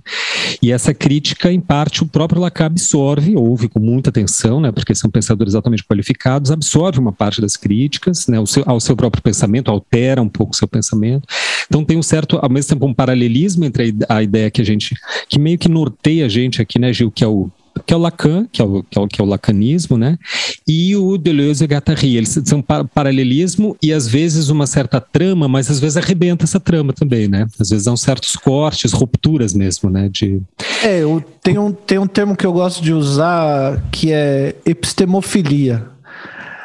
E 0.62 0.72
essa 0.72 0.94
crítica, 0.94 1.52
em 1.52 1.60
parte, 1.60 2.04
o 2.04 2.06
próprio 2.08 2.40
Lacan 2.40 2.68
absorve, 2.68 3.36
ouve 3.36 3.68
com 3.68 3.80
muita 3.80 4.10
atenção, 4.10 4.60
né, 4.62 4.72
porque 4.72 4.94
são 4.94 5.10
pensadores 5.10 5.56
altamente 5.56 5.84
qualificados, 5.84 6.52
absorve 6.52 7.00
uma 7.00 7.12
parte 7.12 7.42
das 7.42 7.58
críticas, 7.58 8.28
né, 8.28 8.38
ao 8.38 8.46
seu, 8.46 8.64
ao 8.66 8.80
seu 8.80 8.96
próprio 8.96 9.24
pensamento, 9.24 9.72
altera 9.72 10.22
um 10.22 10.30
pouco 10.30 10.54
o 10.54 10.56
seu 10.56 10.68
pensamento. 10.68 11.28
Então 11.68 11.84
tem 11.84 11.98
um 11.98 12.04
certo, 12.04 12.38
ao 12.42 12.50
mesmo 12.50 12.70
tempo, 12.70 12.86
um 12.86 12.94
paralelismo 12.94 13.66
entre 13.66 13.96
a, 14.08 14.24
ideia 14.24 14.50
que 14.52 14.62
a 14.62 14.66
gente, 14.66 14.96
que 15.28 15.40
meio 15.40 15.58
que 15.58 15.68
norteia 15.68 16.26
a 16.26 16.30
gente 16.30 16.62
aqui, 16.62 16.80
né, 16.80 16.94
Gil, 16.94 17.12
que 17.12 17.24
é 17.24 17.28
o 17.28 17.50
que 17.88 17.94
é 17.94 17.98
o 17.98 18.00
Lacan, 18.00 18.46
que 18.52 18.62
é 18.62 18.66
o, 18.66 18.84
que 18.84 19.00
é 19.00 19.02
o, 19.02 19.08
que 19.08 19.22
é 19.22 19.24
o 19.24 19.28
lacanismo, 19.28 19.98
né? 19.98 20.20
E 20.68 20.94
o 20.98 21.18
Deleuze 21.18 21.64
e 21.64 21.68
Guattari, 21.68 22.18
eles 22.18 22.38
são 22.44 22.62
paralelismo 22.62 23.78
e 23.82 23.94
às 23.94 24.10
vezes 24.10 24.50
uma 24.50 24.68
certa 24.68 25.00
trama, 25.00 25.48
mas 25.48 25.72
às 25.72 25.80
vezes 25.80 25.96
arrebenta 25.96 26.44
essa 26.44 26.60
trama 26.60 26.92
também, 26.92 27.30
né? 27.30 27.48
Às 27.58 27.70
vezes 27.70 27.88
há 27.88 27.96
certos 27.96 28.36
cortes, 28.36 28.92
rupturas 28.92 29.54
mesmo, 29.54 29.90
né? 29.90 30.10
De... 30.12 30.42
É, 30.84 31.02
eu, 31.02 31.24
um, 31.58 31.72
tem 31.72 31.98
um 31.98 32.08
termo 32.08 32.36
que 32.36 32.46
eu 32.46 32.52
gosto 32.52 32.84
de 32.84 32.92
usar 32.92 33.82
que 33.90 34.12
é 34.12 34.54
epistemofilia. 34.66 35.97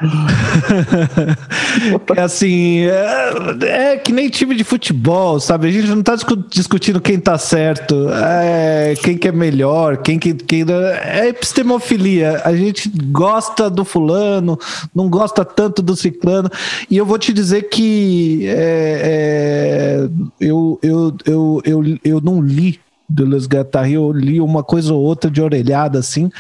é 2.17 2.21
assim, 2.21 2.87
é, 2.87 3.93
é, 3.93 3.97
que 3.97 4.13
nem 4.13 4.29
time 4.29 4.55
de 4.55 4.65
futebol, 4.65 5.39
sabe? 5.39 5.69
A 5.69 5.71
gente 5.71 5.89
não 5.89 6.03
tá 6.03 6.17
discutindo 6.49 7.01
quem 7.01 7.19
tá 7.19 7.39
certo, 7.39 8.09
é, 8.11 8.95
quem 9.03 9.17
que 9.17 9.29
é 9.29 9.33
melhor, 9.33 9.99
quem 9.99 10.19
que. 10.19 10.35
Quem, 10.35 10.65
é 11.05 11.29
epistemofilia. 11.29 12.43
A 12.45 12.55
gente 12.55 12.91
gosta 13.11 13.71
do 13.71 13.85
fulano, 13.85 14.59
não 14.95 15.09
gosta 15.09 15.45
tanto 15.45 15.83
do 15.83 15.97
ciclano. 15.97 16.51
E 16.91 16.97
eu 16.97 17.07
vou 17.07 17.19
te 17.19 17.33
dizer 17.33 17.69
que 17.69 18.47
é, 18.47 19.01
é 19.05 20.09
eu, 20.41 20.79
eu, 20.83 21.17
eu, 21.25 21.63
eu, 21.65 21.99
eu 22.05 22.21
não 22.21 22.41
li 22.41 22.81
Deleuze 23.13 23.47
Guattari, 23.47 23.93
eu 23.93 24.11
li 24.13 24.41
uma 24.41 24.63
coisa 24.63 24.95
ou 24.95 25.03
outra 25.03 25.31
de 25.31 25.41
orelhada, 25.41 25.99
assim, 25.99 26.31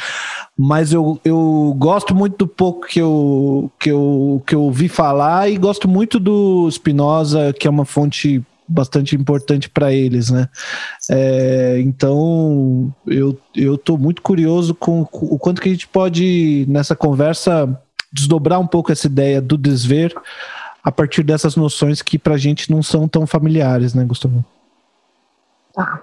mas 0.57 0.93
eu, 0.93 1.21
eu 1.25 1.75
gosto 1.79 2.15
muito 2.15 2.39
do 2.39 2.47
pouco 2.47 2.87
que 2.87 3.01
eu, 3.01 3.71
que, 3.79 3.91
eu, 3.91 4.43
que 4.47 4.55
eu 4.55 4.63
ouvi 4.63 4.89
falar 4.89 5.51
e 5.51 5.57
gosto 5.57 5.89
muito 5.89 6.19
do 6.19 6.71
Spinoza, 6.71 7.53
que 7.53 7.67
é 7.67 7.71
uma 7.71 7.85
fonte 7.85 8.43
bastante 8.67 9.15
importante 9.15 9.69
para 9.69 9.93
eles, 9.93 10.31
né? 10.31 10.49
É, 11.11 11.81
então 11.81 12.93
eu 13.07 13.39
eu 13.55 13.75
estou 13.75 13.99
muito 13.99 14.23
curioso 14.23 14.75
com, 14.75 15.05
com, 15.05 15.27
o 15.27 15.39
quanto 15.39 15.61
que 15.61 15.69
a 15.69 15.73
gente 15.73 15.87
pode 15.87 16.65
nessa 16.69 16.97
conversa 16.97 17.79
desdobrar 18.13 18.61
um 18.61 18.67
pouco 18.67 18.91
essa 18.91 19.07
ideia 19.07 19.43
do 19.43 19.59
desver 19.59 20.15
a 20.83 20.91
partir 20.91 21.23
dessas 21.23 21.55
noções 21.55 22.03
que 22.03 22.19
para 22.19 22.35
a 22.35 22.39
gente 22.39 22.71
não 22.71 22.83
são 22.83 23.07
tão 23.07 23.27
familiares, 23.27 23.95
né, 23.95 24.05
Gustavo? 24.05 24.45
Tá. 25.75 26.03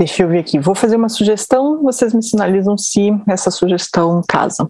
Deixa 0.00 0.22
eu 0.22 0.28
ver 0.28 0.38
aqui. 0.38 0.58
Vou 0.58 0.74
fazer 0.74 0.96
uma 0.96 1.10
sugestão, 1.10 1.82
vocês 1.82 2.14
me 2.14 2.22
sinalizam 2.22 2.78
se 2.78 3.12
essa 3.28 3.50
sugestão 3.50 4.22
casa. 4.26 4.66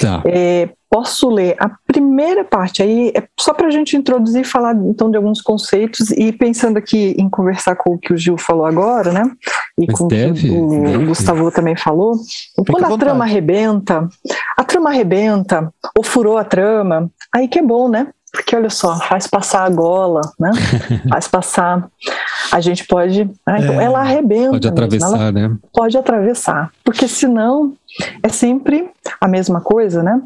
Tá. 0.00 0.22
É, 0.24 0.68
posso 0.88 1.28
ler 1.28 1.56
a 1.58 1.68
primeira 1.84 2.44
parte 2.44 2.80
aí, 2.80 3.12
é 3.12 3.24
só 3.40 3.52
para 3.52 3.66
a 3.66 3.70
gente 3.72 3.96
introduzir 3.96 4.42
e 4.42 4.44
falar 4.44 4.76
então 4.76 5.10
de 5.10 5.16
alguns 5.16 5.42
conceitos 5.42 6.12
e 6.12 6.30
pensando 6.30 6.76
aqui 6.76 7.16
em 7.18 7.28
conversar 7.28 7.74
com 7.74 7.94
o 7.94 7.98
que 7.98 8.12
o 8.12 8.16
Gil 8.16 8.38
falou 8.38 8.66
agora, 8.66 9.10
né? 9.10 9.28
E 9.76 9.84
Mas 9.84 9.98
com 9.98 10.06
deve, 10.06 10.48
o 10.48 10.68
que 10.68 10.96
o 10.96 11.06
Gustavo 11.06 11.50
também 11.50 11.76
falou. 11.76 12.14
Quando 12.70 12.94
a 12.94 12.96
trama 12.96 13.24
arrebenta, 13.24 14.08
a 14.56 14.62
trama 14.62 14.90
arrebenta, 14.90 15.74
ou 15.96 16.04
furou 16.04 16.38
a 16.38 16.44
trama, 16.44 17.10
aí 17.34 17.48
que 17.48 17.58
é 17.58 17.62
bom, 17.62 17.88
né? 17.88 18.06
Porque 18.30 18.54
olha 18.54 18.70
só, 18.70 18.96
faz 19.00 19.26
passar 19.26 19.64
a 19.64 19.70
gola, 19.70 20.20
né? 20.38 20.52
faz 21.10 21.26
passar. 21.26 21.88
A 22.52 22.60
gente 22.60 22.86
pode. 22.86 23.24
Né? 23.24 23.58
Então, 23.60 23.80
é, 23.80 23.84
ela 23.84 24.00
arrebenta. 24.00 24.50
Pode 24.50 24.68
atravessar, 24.68 25.32
né? 25.32 25.56
Pode 25.72 25.98
atravessar. 25.98 26.72
Porque 26.84 27.06
senão 27.08 27.74
é 28.22 28.28
sempre 28.28 28.90
a 29.20 29.28
mesma 29.28 29.60
coisa, 29.60 30.02
né? 30.02 30.20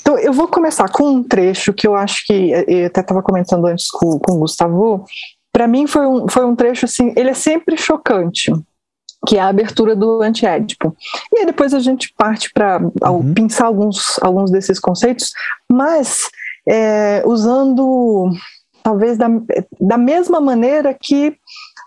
Então, 0.00 0.18
eu 0.18 0.32
vou 0.32 0.48
começar 0.48 0.88
com 0.88 1.04
um 1.04 1.22
trecho 1.22 1.72
que 1.72 1.86
eu 1.86 1.94
acho 1.94 2.26
que. 2.26 2.50
Eu 2.66 2.86
até 2.86 3.00
estava 3.00 3.22
comentando 3.22 3.66
antes 3.66 3.90
com, 3.90 4.18
com 4.18 4.32
o 4.32 4.38
Gustavo. 4.40 5.04
Para 5.52 5.66
mim, 5.66 5.86
foi 5.86 6.06
um, 6.06 6.28
foi 6.28 6.44
um 6.44 6.54
trecho 6.54 6.84
assim. 6.84 7.12
Ele 7.16 7.30
é 7.30 7.34
sempre 7.34 7.76
chocante 7.76 8.52
que 9.26 9.36
é 9.36 9.40
a 9.40 9.48
abertura 9.48 9.94
do 9.94 10.22
antiédipo. 10.22 10.96
E 11.32 11.40
aí 11.40 11.46
depois 11.46 11.74
a 11.74 11.78
gente 11.78 12.12
parte 12.16 12.50
para 12.52 12.80
uhum. 12.80 13.34
pensar 13.34 13.66
alguns, 13.66 14.18
alguns 14.22 14.50
desses 14.50 14.80
conceitos, 14.80 15.32
mas 15.70 16.30
é, 16.66 17.22
usando 17.26 18.30
talvez 18.82 19.16
da, 19.16 19.28
da 19.80 19.98
mesma 19.98 20.40
maneira 20.40 20.96
que 20.98 21.36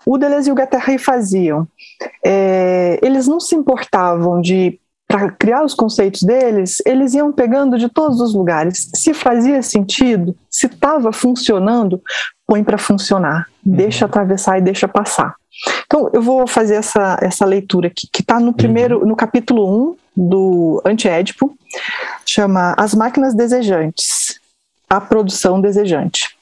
o 0.06 0.18
Deleuze 0.18 0.48
e 0.48 0.52
o 0.52 0.54
Guattari 0.54 0.98
faziam. 0.98 1.66
É, 2.24 2.98
eles 3.02 3.26
não 3.26 3.40
se 3.40 3.54
importavam 3.54 4.40
de 4.40 4.78
para 5.06 5.30
criar 5.30 5.62
os 5.62 5.74
conceitos 5.74 6.22
deles, 6.22 6.82
eles 6.84 7.14
iam 7.14 7.30
pegando 7.30 7.78
de 7.78 7.88
todos 7.88 8.20
os 8.20 8.34
lugares. 8.34 8.90
Se 8.94 9.12
fazia 9.14 9.62
sentido, 9.62 10.34
se 10.50 10.66
estava 10.66 11.12
funcionando, 11.12 12.02
põe 12.46 12.64
para 12.64 12.78
funcionar, 12.78 13.46
uhum. 13.64 13.76
deixa 13.76 14.06
atravessar 14.06 14.58
e 14.58 14.62
deixa 14.62 14.88
passar. 14.88 15.34
Então, 15.86 16.10
eu 16.12 16.20
vou 16.20 16.46
fazer 16.48 16.76
essa, 16.76 17.16
essa 17.22 17.44
leitura 17.44 17.88
aqui, 17.88 18.08
que 18.10 18.22
está 18.22 18.40
no 18.40 18.52
primeiro, 18.52 19.00
uhum. 19.00 19.06
no 19.06 19.14
capítulo 19.14 19.92
1 19.92 19.96
do 20.16 20.82
Antiédipo, 20.84 21.56
chama 22.26 22.74
As 22.76 22.94
Máquinas 22.94 23.34
Desejantes 23.34 24.40
a 24.88 25.00
produção 25.00 25.60
desejante. 25.60 26.33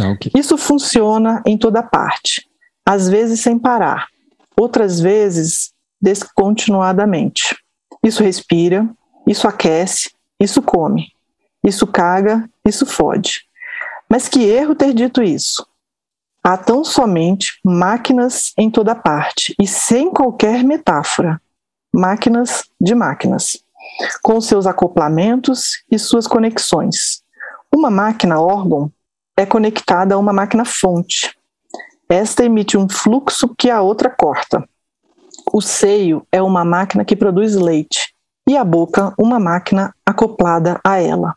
Ah, 0.00 0.10
okay. 0.10 0.30
Isso 0.34 0.56
funciona 0.56 1.42
em 1.46 1.56
toda 1.56 1.82
parte, 1.82 2.46
às 2.84 3.08
vezes 3.08 3.40
sem 3.40 3.58
parar, 3.58 4.08
outras 4.58 5.00
vezes 5.00 5.72
descontinuadamente. 6.00 7.56
Isso 8.02 8.22
respira, 8.22 8.88
isso 9.26 9.48
aquece, 9.48 10.10
isso 10.38 10.62
come, 10.62 11.12
isso 11.64 11.86
caga, 11.86 12.48
isso 12.64 12.86
fode. 12.86 13.44
Mas 14.08 14.28
que 14.28 14.44
erro 14.44 14.74
ter 14.74 14.94
dito 14.94 15.22
isso. 15.22 15.66
Há 16.42 16.56
tão 16.56 16.84
somente 16.84 17.58
máquinas 17.64 18.52
em 18.56 18.70
toda 18.70 18.94
parte 18.94 19.54
e 19.60 19.66
sem 19.66 20.10
qualquer 20.10 20.62
metáfora. 20.62 21.40
Máquinas 21.92 22.64
de 22.80 22.94
máquinas, 22.94 23.58
com 24.22 24.40
seus 24.40 24.66
acoplamentos 24.66 25.82
e 25.90 25.98
suas 25.98 26.26
conexões, 26.28 27.22
uma 27.74 27.90
máquina 27.90 28.40
órgão 28.40 28.92
é 29.36 29.44
conectada 29.44 30.14
a 30.14 30.18
uma 30.18 30.32
máquina 30.32 30.64
fonte. 30.64 31.36
Esta 32.08 32.44
emite 32.44 32.78
um 32.78 32.88
fluxo 32.88 33.54
que 33.56 33.68
a 33.68 33.82
outra 33.82 34.08
corta. 34.08 34.66
O 35.52 35.60
seio 35.60 36.26
é 36.32 36.40
uma 36.40 36.64
máquina 36.64 37.04
que 37.04 37.16
produz 37.16 37.54
leite 37.54 38.14
e 38.48 38.56
a 38.56 38.64
boca 38.64 39.12
uma 39.18 39.38
máquina 39.38 39.94
acoplada 40.04 40.80
a 40.84 40.98
ela. 40.98 41.34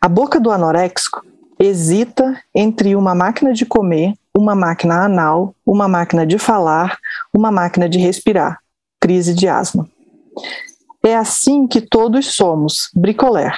A 0.00 0.08
boca 0.08 0.38
do 0.38 0.50
anoréxico 0.50 1.22
hesita 1.58 2.40
entre 2.54 2.94
uma 2.94 3.14
máquina 3.14 3.52
de 3.52 3.64
comer, 3.64 4.14
uma 4.36 4.54
máquina 4.54 5.04
anal, 5.04 5.54
uma 5.64 5.88
máquina 5.88 6.26
de 6.26 6.38
falar, 6.38 6.98
uma 7.34 7.50
máquina 7.50 7.88
de 7.88 7.98
respirar. 7.98 8.60
Crise 9.00 9.34
de 9.34 9.48
asma. 9.48 9.88
É 11.02 11.16
assim 11.16 11.66
que 11.66 11.80
todos 11.80 12.34
somos, 12.34 12.90
bricolé. 12.94 13.52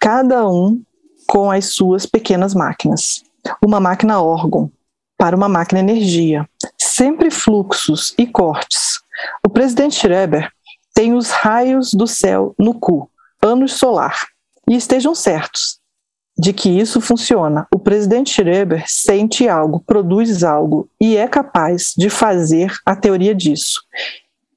Cada 0.00 0.48
um 0.48 0.80
com 1.30 1.48
as 1.48 1.66
suas 1.66 2.06
pequenas 2.06 2.54
máquinas. 2.54 3.22
Uma 3.64 3.78
máquina 3.78 4.20
órgão 4.20 4.68
para 5.16 5.36
uma 5.36 5.48
máquina 5.48 5.78
energia. 5.78 6.44
Sempre 6.76 7.30
fluxos 7.30 8.12
e 8.18 8.26
cortes. 8.26 8.98
O 9.46 9.48
presidente 9.48 9.94
Schreber 9.94 10.50
tem 10.92 11.14
os 11.14 11.30
raios 11.30 11.92
do 11.92 12.04
céu 12.04 12.52
no 12.58 12.74
cu, 12.74 13.08
anos 13.40 13.74
solar. 13.74 14.26
E 14.68 14.74
estejam 14.74 15.14
certos 15.14 15.78
de 16.36 16.52
que 16.52 16.68
isso 16.68 17.00
funciona. 17.00 17.64
O 17.72 17.78
presidente 17.78 18.30
Schreber 18.32 18.82
sente 18.88 19.48
algo, 19.48 19.84
produz 19.86 20.42
algo 20.42 20.88
e 21.00 21.16
é 21.16 21.28
capaz 21.28 21.94
de 21.96 22.10
fazer 22.10 22.74
a 22.84 22.96
teoria 22.96 23.36
disso. 23.36 23.84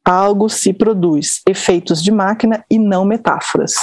Algo 0.04 0.50
se 0.50 0.74
produz, 0.74 1.40
efeitos 1.48 2.02
de 2.02 2.12
máquina 2.12 2.66
e 2.68 2.80
não 2.80 3.06
metáforas. 3.06 3.76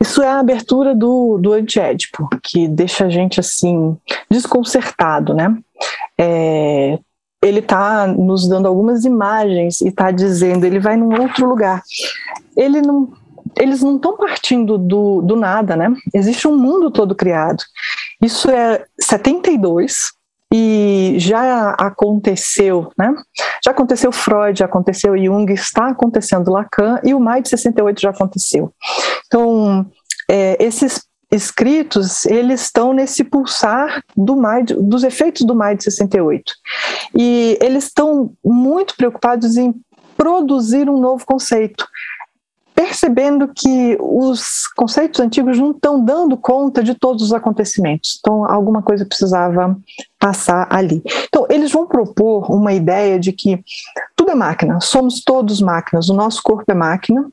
Isso 0.00 0.22
é 0.22 0.28
a 0.28 0.38
abertura 0.38 0.94
do, 0.94 1.38
do 1.38 1.52
antiédipo, 1.52 2.28
que 2.42 2.68
deixa 2.68 3.06
a 3.06 3.08
gente 3.08 3.40
assim 3.40 3.96
desconcertado, 4.30 5.34
né? 5.34 5.56
É, 6.16 6.98
ele 7.42 7.60
está 7.60 8.06
nos 8.06 8.48
dando 8.48 8.66
algumas 8.66 9.04
imagens 9.04 9.80
e 9.80 9.88
está 9.88 10.10
dizendo 10.10 10.64
ele 10.64 10.78
vai 10.78 10.96
num 10.96 11.20
outro 11.20 11.48
lugar. 11.48 11.82
Ele 12.56 12.80
não, 12.80 13.12
eles 13.56 13.82
não 13.82 13.96
estão 13.96 14.16
partindo 14.16 14.78
do, 14.78 15.22
do 15.22 15.36
nada, 15.36 15.76
né? 15.76 15.92
Existe 16.14 16.46
um 16.46 16.56
mundo 16.56 16.90
todo 16.90 17.14
criado. 17.14 17.62
Isso 18.20 18.50
é 18.50 18.84
72 19.00 20.12
e 20.52 21.16
já 21.18 21.70
aconteceu, 21.70 22.90
né? 22.98 23.14
Já 23.64 23.70
aconteceu 23.70 24.10
Freud, 24.10 24.58
já 24.58 24.64
aconteceu 24.64 25.16
Jung, 25.16 25.52
está 25.52 25.88
acontecendo 25.88 26.50
Lacan 26.50 27.00
e 27.04 27.14
o 27.14 27.20
maio 27.20 27.42
de 27.42 27.50
68 27.50 28.00
já 28.00 28.10
aconteceu. 28.10 28.72
Então, 29.26 29.86
é, 30.30 30.56
esses 30.58 31.02
escritos, 31.30 32.24
eles 32.24 32.62
estão 32.62 32.92
nesse 32.94 33.22
pulsar 33.22 34.02
do 34.16 34.36
maio, 34.36 34.64
dos 34.64 35.04
efeitos 35.04 35.44
do 35.46 35.54
maio 35.54 35.76
de 35.76 35.84
68. 35.84 36.52
E 37.16 37.58
eles 37.60 37.84
estão 37.84 38.32
muito 38.42 38.96
preocupados 38.96 39.56
em 39.56 39.74
produzir 40.16 40.88
um 40.88 40.98
novo 40.98 41.24
conceito, 41.24 41.86
percebendo 42.78 43.48
que 43.52 43.98
os 44.00 44.68
conceitos 44.76 45.18
antigos 45.18 45.58
não 45.58 45.72
estão 45.72 46.00
dando 46.00 46.36
conta 46.36 46.80
de 46.80 46.94
todos 46.94 47.24
os 47.24 47.32
acontecimentos. 47.32 48.18
Então, 48.20 48.48
alguma 48.48 48.82
coisa 48.82 49.04
precisava 49.04 49.76
passar 50.16 50.68
ali. 50.70 51.02
Então, 51.24 51.44
eles 51.50 51.72
vão 51.72 51.88
propor 51.88 52.48
uma 52.48 52.72
ideia 52.72 53.18
de 53.18 53.32
que 53.32 53.60
tudo 54.14 54.30
é 54.30 54.34
máquina, 54.36 54.80
somos 54.80 55.24
todos 55.24 55.60
máquinas, 55.60 56.08
o 56.08 56.14
nosso 56.14 56.40
corpo 56.40 56.70
é 56.70 56.74
máquina, 56.74 57.28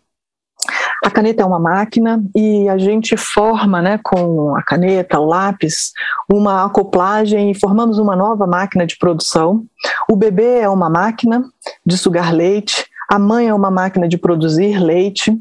a 1.04 1.12
caneta 1.12 1.44
é 1.44 1.46
uma 1.46 1.60
máquina 1.60 2.24
e 2.36 2.68
a 2.68 2.80
gente 2.80 3.16
forma, 3.16 3.84
né, 3.84 4.00
com 4.04 4.56
a 4.56 4.64
caneta, 4.64 5.20
o 5.20 5.26
lápis, 5.26 5.92
uma 6.28 6.66
acoplagem 6.66 7.52
e 7.52 7.60
formamos 7.60 8.00
uma 8.00 8.16
nova 8.16 8.48
máquina 8.48 8.88
de 8.88 8.98
produção. 8.98 9.64
O 10.10 10.16
bebê 10.16 10.62
é 10.62 10.70
uma 10.70 10.90
máquina 10.90 11.46
de 11.86 11.98
sugar 12.00 12.34
leite, 12.34 12.85
a 13.10 13.20
mãe 13.20 13.48
é 13.48 13.54
uma 13.54 13.72
máquina 13.72 14.08
de 14.08 14.18
produzir 14.18 14.80
leite, 14.80 15.38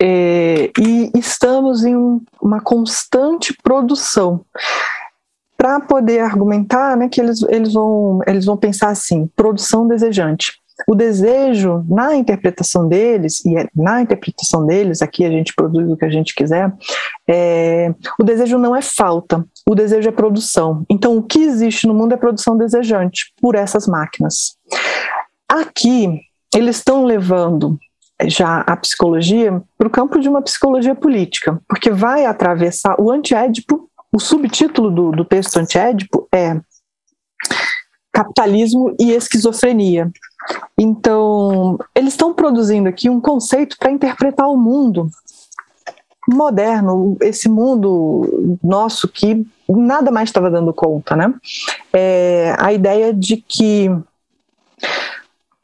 é, 0.00 0.70
e 0.78 1.10
estamos 1.14 1.84
em 1.84 1.96
um, 1.96 2.20
uma 2.40 2.60
constante 2.60 3.54
produção. 3.62 4.44
Para 5.56 5.78
poder 5.78 6.20
argumentar, 6.20 6.96
né, 6.96 7.08
que 7.08 7.20
eles, 7.20 7.42
eles, 7.42 7.74
vão, 7.74 8.20
eles 8.26 8.46
vão 8.46 8.56
pensar 8.56 8.88
assim: 8.88 9.28
produção 9.36 9.86
desejante. 9.86 10.60
O 10.88 10.94
desejo, 10.94 11.84
na 11.88 12.16
interpretação 12.16 12.88
deles, 12.88 13.44
e 13.44 13.56
é 13.56 13.68
na 13.74 14.00
interpretação 14.00 14.64
deles, 14.64 15.02
aqui 15.02 15.24
a 15.24 15.30
gente 15.30 15.52
produz 15.54 15.90
o 15.90 15.96
que 15.96 16.04
a 16.04 16.10
gente 16.10 16.34
quiser, 16.34 16.72
é, 17.28 17.94
o 18.18 18.24
desejo 18.24 18.58
não 18.58 18.74
é 18.74 18.80
falta, 18.80 19.44
o 19.68 19.74
desejo 19.74 20.08
é 20.08 20.12
produção. 20.12 20.84
Então, 20.88 21.16
o 21.16 21.22
que 21.22 21.40
existe 21.40 21.86
no 21.86 21.94
mundo 21.94 22.14
é 22.14 22.16
produção 22.16 22.56
desejante 22.56 23.32
por 23.40 23.54
essas 23.54 23.86
máquinas. 23.86 24.56
Aqui, 25.48 26.20
eles 26.54 26.76
estão 26.76 27.04
levando 27.04 27.78
já 28.26 28.60
a 28.60 28.76
psicologia 28.76 29.62
para 29.78 29.88
o 29.88 29.90
campo 29.90 30.18
de 30.18 30.28
uma 30.28 30.42
psicologia 30.42 30.94
política, 30.94 31.60
porque 31.68 31.90
vai 31.90 32.26
atravessar 32.26 33.00
o 33.00 33.10
antiédipo, 33.10 33.88
o 34.12 34.18
subtítulo 34.18 34.90
do, 34.90 35.12
do 35.12 35.24
texto 35.24 35.56
antiédipo 35.56 36.28
é 36.34 36.60
capitalismo 38.12 38.94
e 39.00 39.12
esquizofrenia. 39.12 40.10
Então, 40.76 41.78
eles 41.94 42.14
estão 42.14 42.34
produzindo 42.34 42.88
aqui 42.88 43.08
um 43.08 43.20
conceito 43.20 43.76
para 43.78 43.90
interpretar 43.90 44.48
o 44.48 44.56
mundo 44.56 45.08
moderno, 46.28 47.16
esse 47.20 47.48
mundo 47.48 48.58
nosso 48.62 49.08
que 49.08 49.46
nada 49.68 50.10
mais 50.10 50.28
estava 50.28 50.50
dando 50.50 50.72
conta, 50.72 51.16
né? 51.16 51.32
É 51.92 52.54
a 52.58 52.72
ideia 52.72 53.12
de 53.14 53.36
que 53.36 53.90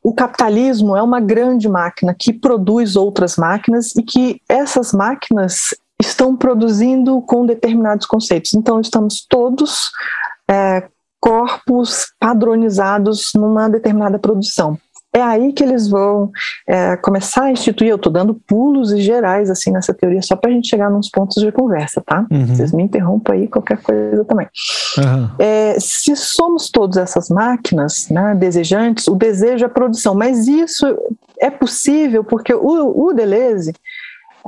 o 0.07 0.14
capitalismo 0.14 0.97
é 0.97 1.03
uma 1.03 1.19
grande 1.19 1.69
máquina 1.69 2.14
que 2.16 2.33
produz 2.33 2.95
outras 2.95 3.37
máquinas 3.37 3.92
e 3.97 4.05
que 4.05 4.40
essas 4.49 4.92
máquinas 4.92 5.75
estão 6.01 6.37
produzindo 6.37 7.21
com 7.23 7.45
determinados 7.45 8.07
conceitos. 8.07 8.55
Então, 8.55 8.81
estamos 8.81 9.27
todos 9.29 9.90
é, 10.49 10.88
corpos 11.19 12.12
padronizados 12.21 13.33
numa 13.35 13.69
determinada 13.69 14.16
produção. 14.16 14.79
É 15.16 15.22
aí 15.22 15.50
que 15.50 15.64
eles 15.64 15.88
vão 15.88 16.31
é, 16.66 16.94
começar 16.98 17.44
a 17.44 17.50
instituir. 17.50 17.88
Eu 17.88 17.96
estou 17.96 18.12
dando 18.12 18.35
pulos 18.35 18.92
e 18.92 19.00
gerais 19.00 19.48
assim 19.48 19.70
nessa 19.70 19.94
teoria, 19.94 20.20
só 20.20 20.37
para 20.37 20.50
a 20.50 20.52
gente 20.52 20.68
chegar 20.68 20.90
nos 20.90 21.09
pontos 21.09 21.42
de 21.42 21.50
conversa, 21.50 22.02
tá? 22.05 22.26
Uhum. 22.31 22.48
Vocês 22.48 22.70
me 22.70 22.83
interrompam 22.83 23.33
aí, 23.33 23.48
qualquer 23.48 23.79
coisa 23.79 24.26
também. 24.26 24.46
Uhum. 24.98 25.31
É, 25.38 25.81
se 25.81 26.14
somos 26.14 26.68
todas 26.68 26.98
essas 26.98 27.31
máquinas 27.31 28.11
né, 28.11 28.35
desejantes, 28.35 29.09
o 29.09 29.14
desejo 29.14 29.64
é 29.64 29.68
produção, 29.68 30.14
mas 30.14 30.46
isso 30.46 30.87
é 31.40 31.48
possível 31.50 32.22
porque 32.22 32.52
o, 32.52 33.07
o 33.09 33.12
Deleuze 33.14 33.72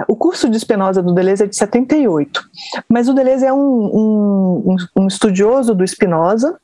o 0.06 0.14
curso 0.14 0.48
de 0.48 0.60
Spinoza 0.60 1.02
do 1.02 1.12
Deleuze 1.12 1.42
é 1.42 1.46
de 1.46 1.56
78, 1.56 2.40
mas 2.88 3.08
o 3.08 3.14
Deleuze 3.14 3.44
é 3.44 3.52
um, 3.52 3.56
um, 3.58 4.76
um 4.96 5.06
estudioso 5.08 5.74
do 5.74 5.84
Spinoza 5.84 6.56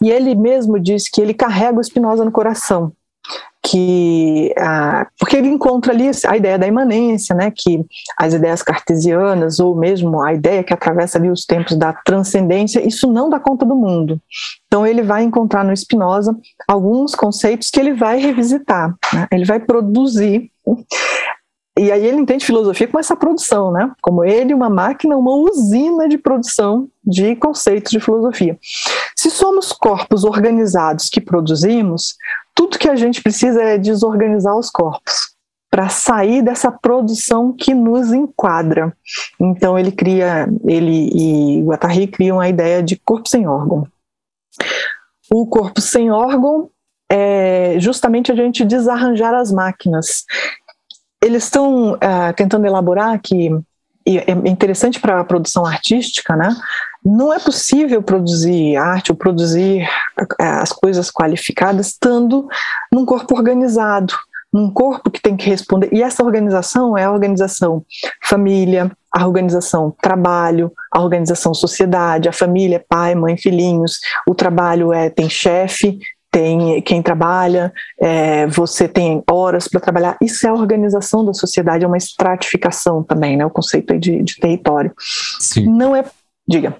e 0.00 0.10
ele 0.10 0.34
mesmo 0.34 0.78
diz 0.78 1.08
que 1.08 1.20
ele 1.20 1.34
carrega 1.34 1.78
o 1.78 1.84
Spinoza 1.84 2.24
no 2.24 2.32
coração 2.32 2.92
que 3.62 4.54
ah, 4.58 5.06
porque 5.18 5.36
ele 5.36 5.48
encontra 5.48 5.92
ali 5.92 6.10
a 6.26 6.36
ideia 6.36 6.58
da 6.58 6.66
imanência, 6.66 7.34
né, 7.34 7.52
que 7.54 7.84
as 8.16 8.32
ideias 8.32 8.62
cartesianas 8.62 9.60
ou 9.60 9.76
mesmo 9.76 10.20
a 10.22 10.32
ideia 10.32 10.64
que 10.64 10.72
atravessa 10.72 11.18
ali 11.18 11.30
os 11.30 11.44
tempos 11.44 11.76
da 11.76 11.92
transcendência, 11.92 12.86
isso 12.86 13.10
não 13.12 13.28
dá 13.28 13.38
conta 13.38 13.66
do 13.66 13.76
mundo. 13.76 14.20
Então 14.66 14.86
ele 14.86 15.02
vai 15.02 15.22
encontrar 15.22 15.64
no 15.64 15.76
Spinoza 15.76 16.34
alguns 16.66 17.14
conceitos 17.14 17.70
que 17.70 17.78
ele 17.78 17.92
vai 17.92 18.18
revisitar, 18.18 18.94
né, 19.12 19.26
ele 19.30 19.44
vai 19.44 19.60
produzir 19.60 20.50
e 21.78 21.90
aí 21.90 22.04
ele 22.04 22.18
entende 22.20 22.44
filosofia 22.44 22.86
como 22.88 23.00
essa 23.00 23.16
produção, 23.16 23.72
né? 23.72 23.90
Como 24.02 24.24
ele, 24.24 24.52
uma 24.52 24.68
máquina, 24.68 25.16
uma 25.16 25.34
usina 25.34 26.08
de 26.08 26.18
produção 26.18 26.88
de 27.02 27.36
conceitos 27.36 27.90
de 27.90 28.00
filosofia. 28.00 28.58
Se 29.16 29.30
somos 29.30 29.72
corpos 29.72 30.24
organizados 30.24 31.08
que 31.08 31.20
produzimos, 31.20 32.16
tudo 32.54 32.78
que 32.78 32.88
a 32.88 32.96
gente 32.96 33.22
precisa 33.22 33.62
é 33.62 33.78
desorganizar 33.78 34.56
os 34.56 34.70
corpos 34.70 35.30
para 35.70 35.88
sair 35.88 36.42
dessa 36.42 36.70
produção 36.70 37.52
que 37.52 37.72
nos 37.72 38.12
enquadra. 38.12 38.92
Então 39.40 39.78
ele 39.78 39.92
cria, 39.92 40.48
ele 40.66 41.10
e 41.14 41.62
o 41.62 41.72
Atari 41.72 42.08
criam 42.08 42.40
a 42.40 42.48
ideia 42.48 42.82
de 42.82 42.96
corpo 42.96 43.28
sem 43.28 43.46
órgão. 43.46 43.86
O 45.32 45.46
corpo 45.46 45.80
sem 45.80 46.10
órgão 46.10 46.68
é 47.10 47.76
justamente 47.78 48.30
a 48.30 48.34
gente 48.34 48.64
desarranjar 48.64 49.34
as 49.34 49.50
máquinas 49.50 50.24
eles 51.22 51.44
estão 51.44 51.92
uh, 51.92 52.32
tentando 52.36 52.66
elaborar 52.66 53.20
que 53.20 53.50
e 54.06 54.18
é 54.18 54.30
interessante 54.48 54.98
para 54.98 55.20
a 55.20 55.24
produção 55.24 55.64
artística, 55.64 56.34
né? 56.34 56.56
Não 57.04 57.32
é 57.32 57.38
possível 57.38 58.02
produzir 58.02 58.76
arte 58.76 59.12
ou 59.12 59.16
produzir 59.16 59.82
eh, 60.18 60.44
as 60.44 60.72
coisas 60.72 61.10
qualificadas 61.10 61.88
estando 61.88 62.48
num 62.92 63.04
corpo 63.04 63.36
organizado, 63.36 64.14
num 64.52 64.70
corpo 64.70 65.10
que 65.10 65.20
tem 65.20 65.36
que 65.36 65.48
responder. 65.48 65.90
E 65.92 66.02
essa 66.02 66.24
organização 66.24 66.96
é 66.96 67.04
a 67.04 67.12
organização 67.12 67.84
família, 68.22 68.90
a 69.12 69.26
organização 69.26 69.94
trabalho, 70.00 70.72
a 70.90 71.00
organização 71.00 71.52
sociedade, 71.52 72.28
a 72.28 72.32
família, 72.32 72.84
pai, 72.88 73.14
mãe, 73.14 73.36
filhinhos. 73.36 74.00
O 74.26 74.34
trabalho 74.34 74.92
é 74.92 75.10
tem 75.10 75.28
chefe, 75.28 75.98
tem 76.30 76.80
quem 76.82 77.02
trabalha, 77.02 77.72
é, 78.00 78.46
você 78.46 78.86
tem 78.86 79.22
horas 79.30 79.66
para 79.66 79.80
trabalhar. 79.80 80.16
Isso 80.20 80.46
é 80.46 80.50
a 80.50 80.54
organização 80.54 81.24
da 81.24 81.34
sociedade, 81.34 81.84
é 81.84 81.86
uma 81.86 81.96
estratificação 81.96 83.02
também, 83.02 83.36
né? 83.36 83.44
O 83.44 83.50
conceito 83.50 83.98
de, 83.98 84.22
de 84.22 84.36
território. 84.36 84.92
Sim. 85.40 85.66
Não 85.66 85.94
é. 85.94 86.04
Diga. 86.46 86.76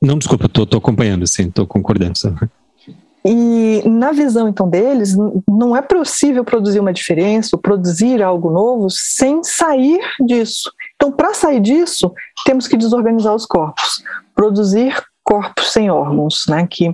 Não, 0.00 0.18
desculpa, 0.18 0.46
estou 0.46 0.78
acompanhando, 0.78 1.26
sim, 1.26 1.48
estou 1.48 1.66
concordando. 1.66 2.16
Sabe? 2.16 2.48
E 3.24 3.82
na 3.84 4.12
visão 4.12 4.48
então 4.48 4.68
deles, 4.68 5.16
não 5.46 5.76
é 5.76 5.82
possível 5.82 6.44
produzir 6.44 6.80
uma 6.80 6.92
diferença, 6.92 7.58
produzir 7.58 8.22
algo 8.22 8.50
novo 8.50 8.88
sem 8.88 9.42
sair 9.42 10.00
disso. 10.24 10.72
Então, 10.94 11.12
para 11.12 11.34
sair 11.34 11.60
disso, 11.60 12.12
temos 12.44 12.66
que 12.66 12.76
desorganizar 12.76 13.34
os 13.34 13.44
corpos, 13.44 14.02
produzir 14.34 14.96
corpos 15.28 15.74
sem 15.74 15.90
órgãos, 15.90 16.46
né? 16.48 16.66
Que, 16.66 16.90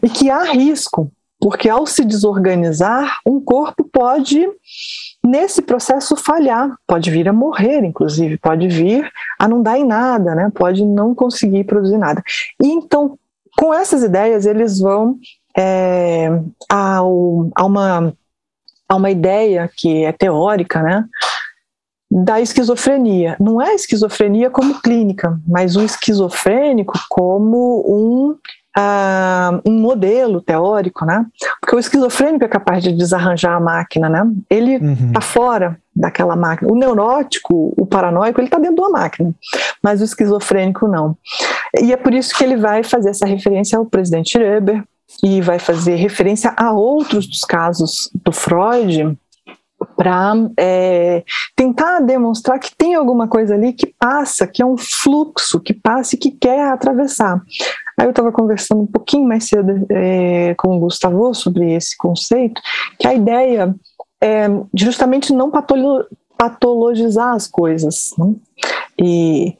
e 0.00 0.08
que 0.08 0.30
há 0.30 0.44
risco, 0.44 1.10
porque 1.40 1.68
ao 1.68 1.84
se 1.84 2.04
desorganizar, 2.04 3.18
um 3.26 3.40
corpo 3.40 3.82
pode, 3.82 4.48
nesse 5.24 5.60
processo, 5.60 6.14
falhar, 6.14 6.72
pode 6.86 7.10
vir 7.10 7.28
a 7.28 7.32
morrer, 7.32 7.82
inclusive, 7.84 8.38
pode 8.38 8.68
vir 8.68 9.10
a 9.36 9.48
não 9.48 9.60
dar 9.60 9.76
em 9.76 9.84
nada, 9.84 10.32
né? 10.32 10.48
Pode 10.54 10.84
não 10.84 11.12
conseguir 11.12 11.64
produzir 11.64 11.98
nada. 11.98 12.22
E 12.62 12.68
então, 12.68 13.18
com 13.58 13.74
essas 13.74 14.04
ideias, 14.04 14.46
eles 14.46 14.78
vão 14.78 15.18
é, 15.58 16.28
ao, 16.70 17.50
a, 17.56 17.64
uma, 17.64 18.14
a 18.88 18.94
uma 18.94 19.10
ideia 19.10 19.68
que 19.76 20.04
é 20.04 20.12
teórica, 20.12 20.80
né? 20.80 21.04
Da 22.12 22.40
esquizofrenia. 22.40 23.36
Não 23.40 23.60
é 23.60 23.70
a 23.70 23.74
esquizofrenia 23.74 24.50
como 24.50 24.80
clínica, 24.82 25.40
mas 25.48 25.76
o 25.76 25.82
esquizofrênico 25.82 26.92
como 27.08 27.82
um, 27.88 28.30
uh, 28.78 29.62
um 29.66 29.80
modelo 29.80 30.42
teórico, 30.42 31.06
né? 31.06 31.24
Porque 31.58 31.74
o 31.74 31.78
esquizofrênico 31.78 32.44
é 32.44 32.48
capaz 32.48 32.82
de 32.82 32.92
desarranjar 32.92 33.56
a 33.56 33.60
máquina, 33.60 34.10
né? 34.10 34.30
Ele 34.50 34.74
está 34.74 34.86
uhum. 34.86 35.12
Tá 35.12 35.20
fora 35.22 35.78
daquela 35.96 36.36
máquina. 36.36 36.70
O 36.70 36.76
neurótico, 36.76 37.72
o 37.76 37.86
paranoico, 37.86 38.38
ele 38.40 38.48
está 38.48 38.58
dentro 38.58 38.76
de 38.76 38.80
uma 38.82 38.90
máquina, 38.90 39.32
mas 39.82 40.02
o 40.02 40.04
esquizofrênico 40.04 40.86
não. 40.86 41.16
E 41.80 41.94
é 41.94 41.96
por 41.96 42.12
isso 42.12 42.36
que 42.36 42.44
ele 42.44 42.56
vai 42.56 42.82
fazer 42.82 43.10
essa 43.10 43.24
referência 43.24 43.78
ao 43.78 43.86
presidente 43.86 44.32
Schreber 44.32 44.84
e 45.22 45.40
vai 45.40 45.58
fazer 45.58 45.96
referência 45.96 46.52
a 46.56 46.72
outros 46.72 47.26
dos 47.26 47.40
casos 47.40 48.10
do 48.24 48.32
Freud, 48.32 49.16
para 50.02 50.34
é, 50.58 51.22
tentar 51.54 52.00
demonstrar 52.00 52.58
que 52.58 52.74
tem 52.76 52.96
alguma 52.96 53.28
coisa 53.28 53.54
ali 53.54 53.72
que 53.72 53.94
passa, 53.96 54.48
que 54.48 54.60
é 54.60 54.66
um 54.66 54.76
fluxo 54.76 55.60
que 55.60 55.72
passa 55.72 56.16
e 56.16 56.18
que 56.18 56.32
quer 56.32 56.72
atravessar. 56.72 57.40
Aí 57.96 58.04
eu 58.04 58.10
estava 58.10 58.32
conversando 58.32 58.82
um 58.82 58.86
pouquinho 58.86 59.28
mais 59.28 59.44
cedo 59.44 59.86
é, 59.88 60.56
com 60.56 60.76
o 60.76 60.80
Gustavo 60.80 61.32
sobre 61.34 61.72
esse 61.74 61.96
conceito, 61.96 62.60
que 62.98 63.06
a 63.06 63.14
ideia 63.14 63.72
é 64.20 64.48
justamente 64.74 65.32
não 65.32 65.52
patolo 65.52 66.04
patologizar 66.36 67.36
as 67.36 67.46
coisas. 67.46 68.10
Né? 68.18 68.34
E 68.98 69.56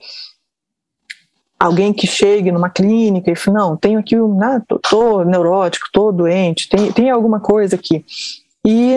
alguém 1.57 1.93
que 1.93 2.09
chegue 2.09 2.51
numa 2.51 2.69
clínica 2.69 3.31
e 3.31 3.37
fala, 3.37 3.59
não, 3.59 3.77
tenho 3.77 4.01
aqui 4.01 4.21
um, 4.21 4.37
né, 4.37 4.61
tô, 4.67 4.81
tô 4.81 5.23
neurótico, 5.23 5.87
tô 5.93 6.11
doente, 6.11 6.69
tem, 6.69 6.91
tem 6.91 7.11
alguma 7.11 7.39
coisa 7.39 7.77
aqui. 7.77 8.05
E 8.65 8.97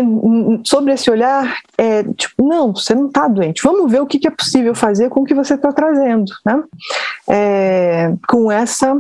sobre 0.63 0.93
esse 0.93 1.10
olhar, 1.10 1.58
é 1.78 2.04
tipo, 2.04 2.47
não, 2.47 2.73
você 2.73 2.93
não 2.93 3.08
está 3.08 3.28
doente. 3.28 3.63
Vamos 3.63 3.91
ver 3.91 3.99
o 3.99 4.06
que, 4.06 4.19
que, 4.19 4.28
é 4.28 4.32
possível 4.32 4.75
fazer 4.75 5.10
com 5.10 5.21
o 5.21 5.23
que 5.23 5.34
você 5.34 5.56
está 5.56 5.71
trazendo, 5.71 6.32
né? 6.45 6.63
É, 7.28 8.13
com 8.28 8.51
essa 8.51 8.95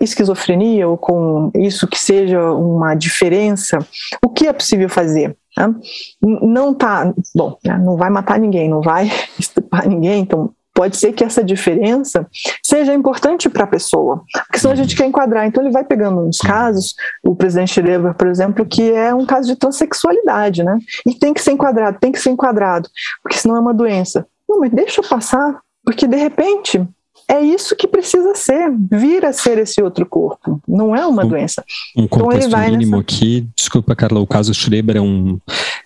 esquizofrenia 0.00 0.88
ou 0.88 0.98
com 0.98 1.50
isso 1.54 1.86
que 1.86 1.98
seja 1.98 2.52
uma 2.52 2.94
diferença, 2.94 3.78
o 4.24 4.28
que 4.28 4.46
é 4.46 4.52
possível 4.52 4.88
fazer? 4.88 5.36
Né? 5.56 5.74
Não 6.20 6.74
tá, 6.74 7.12
bom, 7.34 7.56
né, 7.64 7.78
não 7.78 7.96
vai 7.96 8.10
matar 8.10 8.38
ninguém, 8.38 8.68
não 8.68 8.80
vai 8.80 9.10
estupar 9.38 9.86
ninguém, 9.86 10.22
então 10.22 10.52
pode 10.74 10.96
ser 10.96 11.12
que 11.12 11.22
essa 11.22 11.42
diferença 11.42 12.26
seja 12.62 12.92
importante 12.92 13.48
para 13.48 13.64
a 13.64 13.68
pessoa, 13.68 14.24
porque 14.46 14.58
senão 14.58 14.72
a 14.72 14.76
gente 14.76 14.96
quer 14.96 15.06
enquadrar. 15.06 15.46
Então 15.46 15.62
ele 15.62 15.72
vai 15.72 15.84
pegando 15.84 16.20
uns 16.20 16.38
casos, 16.38 16.94
o 17.22 17.36
presidente 17.36 17.72
Schreiber, 17.72 18.14
por 18.14 18.26
exemplo, 18.26 18.66
que 18.66 18.92
é 18.92 19.14
um 19.14 19.24
caso 19.24 19.46
de 19.46 19.56
transexualidade, 19.56 20.64
né? 20.64 20.76
E 21.06 21.14
tem 21.14 21.32
que 21.32 21.40
ser 21.40 21.52
enquadrado, 21.52 21.98
tem 22.00 22.10
que 22.10 22.20
ser 22.20 22.30
enquadrado, 22.30 22.88
porque 23.22 23.38
senão 23.38 23.56
é 23.56 23.60
uma 23.60 23.72
doença. 23.72 24.26
Não, 24.48 24.58
mas 24.58 24.72
deixa 24.72 25.00
eu 25.00 25.08
passar, 25.08 25.60
porque 25.84 26.06
de 26.06 26.16
repente 26.16 26.84
é 27.28 27.40
isso 27.40 27.74
que 27.74 27.86
precisa 27.86 28.34
ser, 28.34 28.70
vir 28.90 29.24
a 29.24 29.32
ser 29.32 29.58
esse 29.58 29.82
outro 29.82 30.06
corpo, 30.06 30.60
não 30.68 30.94
é 30.94 31.06
uma 31.06 31.24
um, 31.24 31.28
doença. 31.28 31.64
Um 31.96 32.04
então 32.04 32.30
ele 32.32 32.48
vai 32.48 32.70
mínimo 32.70 32.98
nessa... 32.98 33.02
aqui, 33.02 33.46
desculpa 33.56 33.96
Carla, 33.96 34.20
o 34.20 34.26
caso 34.26 34.52
Schreiber 34.52 34.96
é 34.96 35.00
um, 35.00 35.38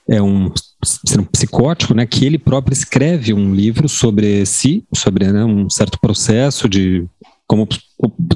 é 0.08 0.20
um 0.20 0.52
ser 0.84 1.20
um 1.20 1.24
psicótico, 1.24 1.94
né, 1.94 2.06
que 2.06 2.24
ele 2.24 2.38
próprio 2.38 2.72
escreve 2.72 3.32
um 3.32 3.54
livro 3.54 3.88
sobre 3.88 4.44
si, 4.46 4.84
sobre 4.94 5.30
né, 5.30 5.44
um 5.44 5.68
certo 5.68 5.98
processo 6.00 6.68
de 6.68 7.06
como 7.46 7.66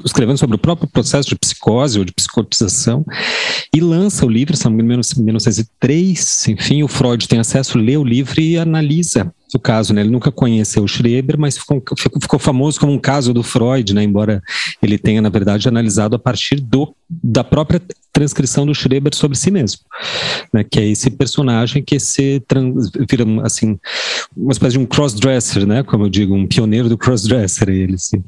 escrevendo 0.03 0.39
sobre 0.39 0.55
o 0.55 0.59
próprio 0.59 0.89
processo 0.89 1.29
de 1.29 1.35
psicose 1.35 1.99
ou 1.99 2.03
de 2.03 2.11
psicotização, 2.11 3.05
e 3.73 3.79
lança 3.79 4.25
o 4.25 4.29
livro, 4.29 4.55
em 4.65 4.69
1903, 4.71 6.47
enfim, 6.47 6.81
o 6.81 6.87
Freud 6.87 7.27
tem 7.27 7.39
acesso, 7.39 7.77
lê 7.77 7.95
o 7.95 8.03
livro 8.03 8.41
e 8.41 8.57
analisa 8.57 9.31
o 9.57 9.59
caso, 9.59 9.93
né? 9.93 10.01
Ele 10.01 10.09
nunca 10.09 10.31
conheceu 10.31 10.87
Schreber, 10.87 11.37
mas 11.37 11.57
ficou, 11.57 11.81
ficou, 11.97 12.39
famoso 12.39 12.79
como 12.79 12.91
um 12.91 12.99
caso 12.99 13.33
do 13.33 13.43
Freud, 13.43 13.93
né? 13.93 14.03
Embora 14.03 14.41
ele 14.81 14.97
tenha, 14.97 15.21
na 15.21 15.29
verdade, 15.29 15.67
analisado 15.67 16.15
a 16.15 16.19
partir 16.19 16.59
do, 16.59 16.95
da 17.09 17.43
própria 17.43 17.81
transcrição 18.11 18.65
do 18.65 18.75
Schreber 18.75 19.15
sobre 19.15 19.37
si 19.37 19.51
mesmo, 19.51 19.81
né? 20.53 20.63
Que 20.63 20.79
é 20.79 20.87
esse 20.87 21.09
personagem 21.09 21.83
que 21.83 21.99
se 21.99 22.41
trans, 22.47 22.91
vira, 23.09 23.25
assim, 23.43 23.79
uma 24.35 24.51
espécie 24.51 24.73
de 24.73 24.79
um 24.79 24.85
crossdresser, 24.85 25.65
né? 25.65 25.83
Como 25.83 26.05
eu 26.05 26.09
digo, 26.09 26.33
um 26.35 26.47
pioneiro 26.47 26.89
do 26.89 26.97
crossdresser, 26.97 27.69
ele, 27.69 27.97
sim. 27.97 28.23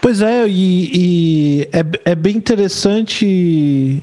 Pois 0.00 0.20
é, 0.20 0.48
e, 0.48 0.90
e 0.92 1.68
é, 1.72 2.10
é 2.10 2.14
bem 2.16 2.36
interessante 2.36 4.02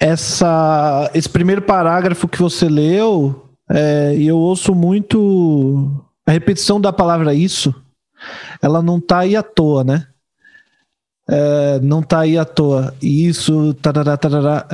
essa, 0.00 1.10
esse 1.14 1.28
primeiro 1.28 1.60
parágrafo 1.60 2.26
que 2.26 2.40
você 2.40 2.68
leu. 2.68 3.46
É, 3.68 4.16
e 4.16 4.26
eu 4.26 4.38
ouço 4.38 4.74
muito 4.74 6.04
a 6.26 6.32
repetição 6.32 6.80
da 6.80 6.92
palavra 6.92 7.34
isso. 7.34 7.74
Ela 8.62 8.82
não 8.82 8.98
está 8.98 9.18
aí 9.20 9.36
à 9.36 9.42
toa, 9.42 9.84
né? 9.84 10.06
É, 11.28 11.78
não 11.80 12.00
está 12.00 12.20
aí 12.20 12.36
à 12.36 12.44
toa. 12.44 12.92
E 13.00 13.26
isso 13.26 13.72
tarará, 13.74 14.16
tarará, 14.16 14.66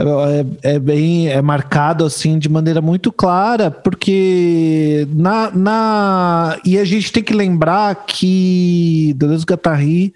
é, 0.63 0.75
é, 0.75 0.79
bem 0.79 1.29
é 1.29 1.43
marcado 1.43 2.05
assim 2.05 2.39
de 2.39 2.49
maneira 2.49 2.81
muito 2.81 3.13
clara, 3.13 3.71
porque 3.71 5.07
na, 5.11 5.51
na 5.51 6.59
e 6.65 6.79
a 6.79 6.85
gente 6.85 7.13
tem 7.13 7.23
que 7.23 7.35
lembrar 7.35 7.95
que 8.07 9.15
Deleuze 9.19 9.45
Guattari 9.45 10.15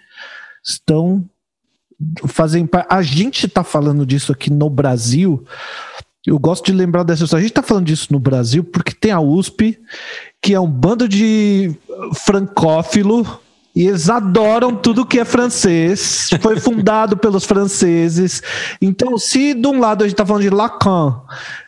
estão 0.64 1.22
fazem 2.26 2.68
a 2.88 3.02
gente 3.02 3.46
está 3.46 3.62
falando 3.62 4.04
disso 4.06 4.32
aqui 4.32 4.50
no 4.50 4.70
Brasil. 4.70 5.44
Eu 6.26 6.38
gosto 6.38 6.66
de 6.66 6.72
lembrar 6.72 7.02
dessa 7.02 7.24
história. 7.24 7.40
A 7.40 7.42
gente 7.42 7.52
está 7.52 7.62
falando 7.62 7.86
disso 7.86 8.08
no 8.10 8.18
Brasil 8.18 8.62
porque 8.62 8.92
tem 8.92 9.10
a 9.10 9.20
USP, 9.20 9.78
que 10.42 10.54
é 10.54 10.60
um 10.60 10.70
bando 10.70 11.08
de 11.08 11.74
francófilo 12.14 13.40
e 13.74 13.86
eles 13.86 14.10
adoram 14.10 14.74
tudo 14.74 15.06
que 15.06 15.18
é 15.18 15.24
francês. 15.24 16.28
Foi 16.42 16.58
fundado 16.58 17.16
pelos 17.16 17.44
franceses. 17.44 18.42
Então, 18.80 19.16
se 19.16 19.54
de 19.54 19.66
um 19.66 19.78
lado 19.78 20.02
a 20.02 20.06
gente 20.06 20.14
está 20.14 20.26
falando 20.26 20.42
de 20.42 20.50
Lacan 20.50 21.20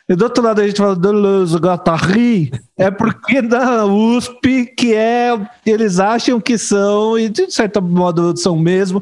e 0.07 0.15
do 0.15 0.23
outro 0.25 0.43
lado 0.43 0.61
a 0.61 0.67
gente 0.67 0.77
fala 0.77 0.95
Deleuze, 0.95 1.57
Guattari, 1.57 2.51
é 2.77 2.91
porque 2.91 3.41
na 3.41 3.85
USP 3.85 4.65
que 4.65 4.93
é 4.93 5.39
eles 5.65 5.99
acham 5.99 6.41
que 6.41 6.57
são 6.57 7.17
e 7.17 7.29
de 7.29 7.49
certo 7.49 7.81
modo 7.81 8.35
são 8.35 8.57
mesmo 8.57 9.01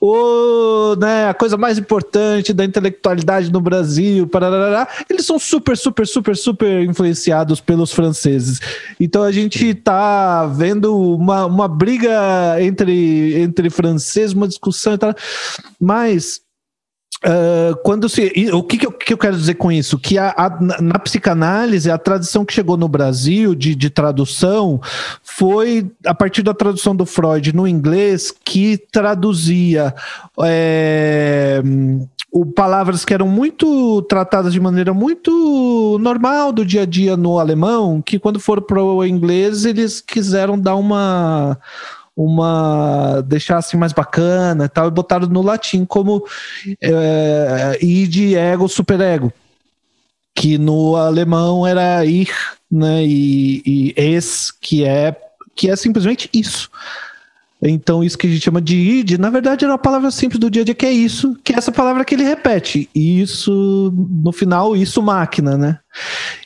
o, 0.00 0.96
né, 0.96 1.28
a 1.28 1.34
coisa 1.34 1.58
mais 1.58 1.76
importante 1.78 2.54
da 2.54 2.64
intelectualidade 2.64 3.52
no 3.52 3.60
Brasil, 3.60 4.26
parará, 4.26 4.88
eles 5.10 5.26
são 5.26 5.38
super, 5.38 5.76
super, 5.76 6.06
super, 6.06 6.34
super 6.34 6.82
influenciados 6.82 7.60
pelos 7.60 7.92
franceses. 7.92 8.60
Então 8.98 9.22
a 9.22 9.30
gente 9.30 9.66
está 9.66 10.46
vendo 10.46 10.96
uma, 10.98 11.44
uma 11.44 11.68
briga 11.68 12.56
entre, 12.60 13.40
entre 13.42 13.68
franceses, 13.68 14.32
uma 14.32 14.48
discussão 14.48 14.94
e 14.94 14.98
tal, 14.98 15.14
mas 15.78 16.40
Uh, 17.22 17.76
quando 17.84 18.08
se, 18.08 18.32
o 18.50 18.62
que, 18.62 18.78
que, 18.78 18.86
eu, 18.86 18.92
que, 18.92 19.12
eu, 19.12 19.18
quero 19.18 19.36
dizer 19.36 19.54
com 19.56 19.70
isso? 19.70 19.98
Que 19.98 20.16
a, 20.16 20.30
a, 20.34 20.80
na 20.80 20.98
psicanálise, 20.98 21.90
a 21.90 21.98
tradição 21.98 22.46
que 22.46 22.52
chegou 22.52 22.78
no 22.78 22.88
Brasil 22.88 23.54
de, 23.54 23.74
de, 23.74 23.90
tradução 23.90 24.80
foi 25.22 25.90
a 26.06 26.14
partir 26.14 26.42
da 26.42 26.54
tradução 26.54 26.96
do 26.96 27.04
Freud 27.04 27.54
no 27.54 27.68
inglês, 27.68 28.32
que 28.42 28.78
traduzia 28.90 29.94
é, 30.42 31.62
o, 32.32 32.46
palavras 32.46 33.04
que 33.04 33.12
eram 33.12 33.28
muito 33.28 34.00
tratadas 34.02 34.54
de 34.54 34.60
maneira 34.60 34.94
muito 34.94 35.98
normal 36.00 36.52
do 36.52 36.64
dia 36.64 36.82
a 36.82 36.86
dia 36.86 37.18
no 37.18 37.38
alemão, 37.38 38.00
que 38.00 38.18
quando 38.18 38.40
foram 38.40 38.62
para 38.62 38.82
o 38.82 39.04
inglês 39.04 39.66
eles 39.66 40.00
quiseram 40.00 40.58
dar 40.58 40.76
uma 40.76 41.58
uma 42.16 43.22
deixar 43.22 43.58
assim 43.58 43.76
mais 43.76 43.92
bacana 43.92 44.64
e 44.64 44.68
tal, 44.68 44.88
e 44.88 44.90
botaram 44.90 45.26
no 45.28 45.42
latim 45.42 45.84
como 45.84 46.24
é, 46.82 47.78
id, 47.80 48.34
ego, 48.34 48.68
superego, 48.68 49.32
que 50.34 50.58
no 50.58 50.96
alemão 50.96 51.66
era 51.66 52.04
ir, 52.04 52.30
né, 52.70 53.04
e, 53.04 53.62
e 53.66 53.94
es, 53.96 54.50
que 54.50 54.84
é 54.84 55.16
que 55.54 55.68
é 55.68 55.76
simplesmente 55.76 56.28
isso. 56.32 56.70
Então, 57.62 58.02
isso 58.02 58.16
que 58.16 58.26
a 58.26 58.30
gente 58.30 58.42
chama 58.42 58.60
de 58.60 58.74
id, 58.74 59.18
na 59.18 59.28
verdade, 59.28 59.64
era 59.64 59.72
uma 59.72 59.78
palavra 59.78 60.10
simples 60.10 60.38
do 60.38 60.50
dia 60.50 60.62
a 60.62 60.64
dia, 60.64 60.74
que 60.74 60.86
é 60.86 60.92
isso, 60.92 61.36
que 61.44 61.52
é 61.52 61.58
essa 61.58 61.70
palavra 61.70 62.04
que 62.04 62.14
ele 62.14 62.24
repete. 62.24 62.88
Isso, 62.94 63.92
no 63.94 64.32
final, 64.32 64.74
isso 64.74 65.02
máquina, 65.02 65.58
né? 65.58 65.78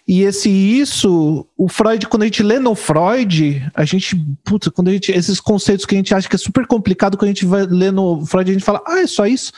E 0.06 0.20
esse 0.20 0.50
isso, 0.50 1.46
o 1.56 1.66
Freud, 1.66 2.06
quando 2.08 2.24
a 2.24 2.26
gente 2.26 2.42
lê 2.42 2.58
no 2.58 2.74
Freud, 2.74 3.66
a 3.74 3.86
gente, 3.86 4.14
putz, 4.44 4.68
quando 4.68 4.88
a 4.88 4.92
gente, 4.92 5.10
esses 5.10 5.40
conceitos 5.40 5.86
que 5.86 5.94
a 5.94 5.96
gente 5.96 6.14
acha 6.14 6.28
que 6.28 6.36
é 6.36 6.38
super 6.38 6.66
complicado, 6.66 7.16
quando 7.16 7.30
a 7.30 7.32
gente 7.32 7.46
vai 7.46 7.62
ler 7.62 7.90
no 7.90 8.24
Freud, 8.26 8.50
a 8.50 8.52
gente 8.52 8.64
fala, 8.64 8.82
ah, 8.86 9.00
é 9.00 9.06
só 9.06 9.26
isso? 9.26 9.50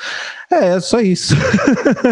É, 0.48 0.76
é 0.76 0.80
só 0.80 1.00
isso. 1.00 1.34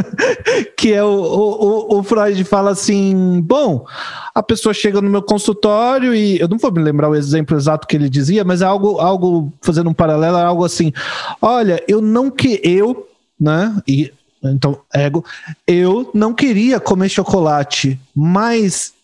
que 0.76 0.92
é 0.92 1.04
o, 1.04 1.06
o, 1.08 1.98
o 1.98 2.02
Freud 2.02 2.42
fala 2.42 2.72
assim, 2.72 3.40
bom, 3.40 3.86
a 4.34 4.42
pessoa 4.42 4.74
chega 4.74 5.00
no 5.00 5.08
meu 5.08 5.22
consultório 5.22 6.12
e 6.12 6.40
eu 6.40 6.48
não 6.48 6.58
vou 6.58 6.72
me 6.72 6.82
lembrar 6.82 7.08
o 7.08 7.14
exemplo 7.14 7.56
exato 7.56 7.86
que 7.86 7.94
ele 7.94 8.10
dizia, 8.10 8.42
mas 8.42 8.62
é 8.62 8.64
algo, 8.64 8.98
algo 8.98 9.52
fazendo 9.62 9.90
um 9.90 9.94
paralelo, 9.94 10.38
é 10.38 10.42
algo 10.42 10.64
assim, 10.64 10.92
olha, 11.40 11.80
eu 11.86 12.00
não 12.00 12.28
que 12.32 12.60
eu, 12.64 13.08
né, 13.38 13.80
e 13.86 14.12
então, 14.50 14.78
ego. 14.92 15.24
Eu 15.66 16.10
não 16.12 16.34
queria 16.34 16.80
comer 16.80 17.08
chocolate, 17.08 17.98
mas 18.14 18.94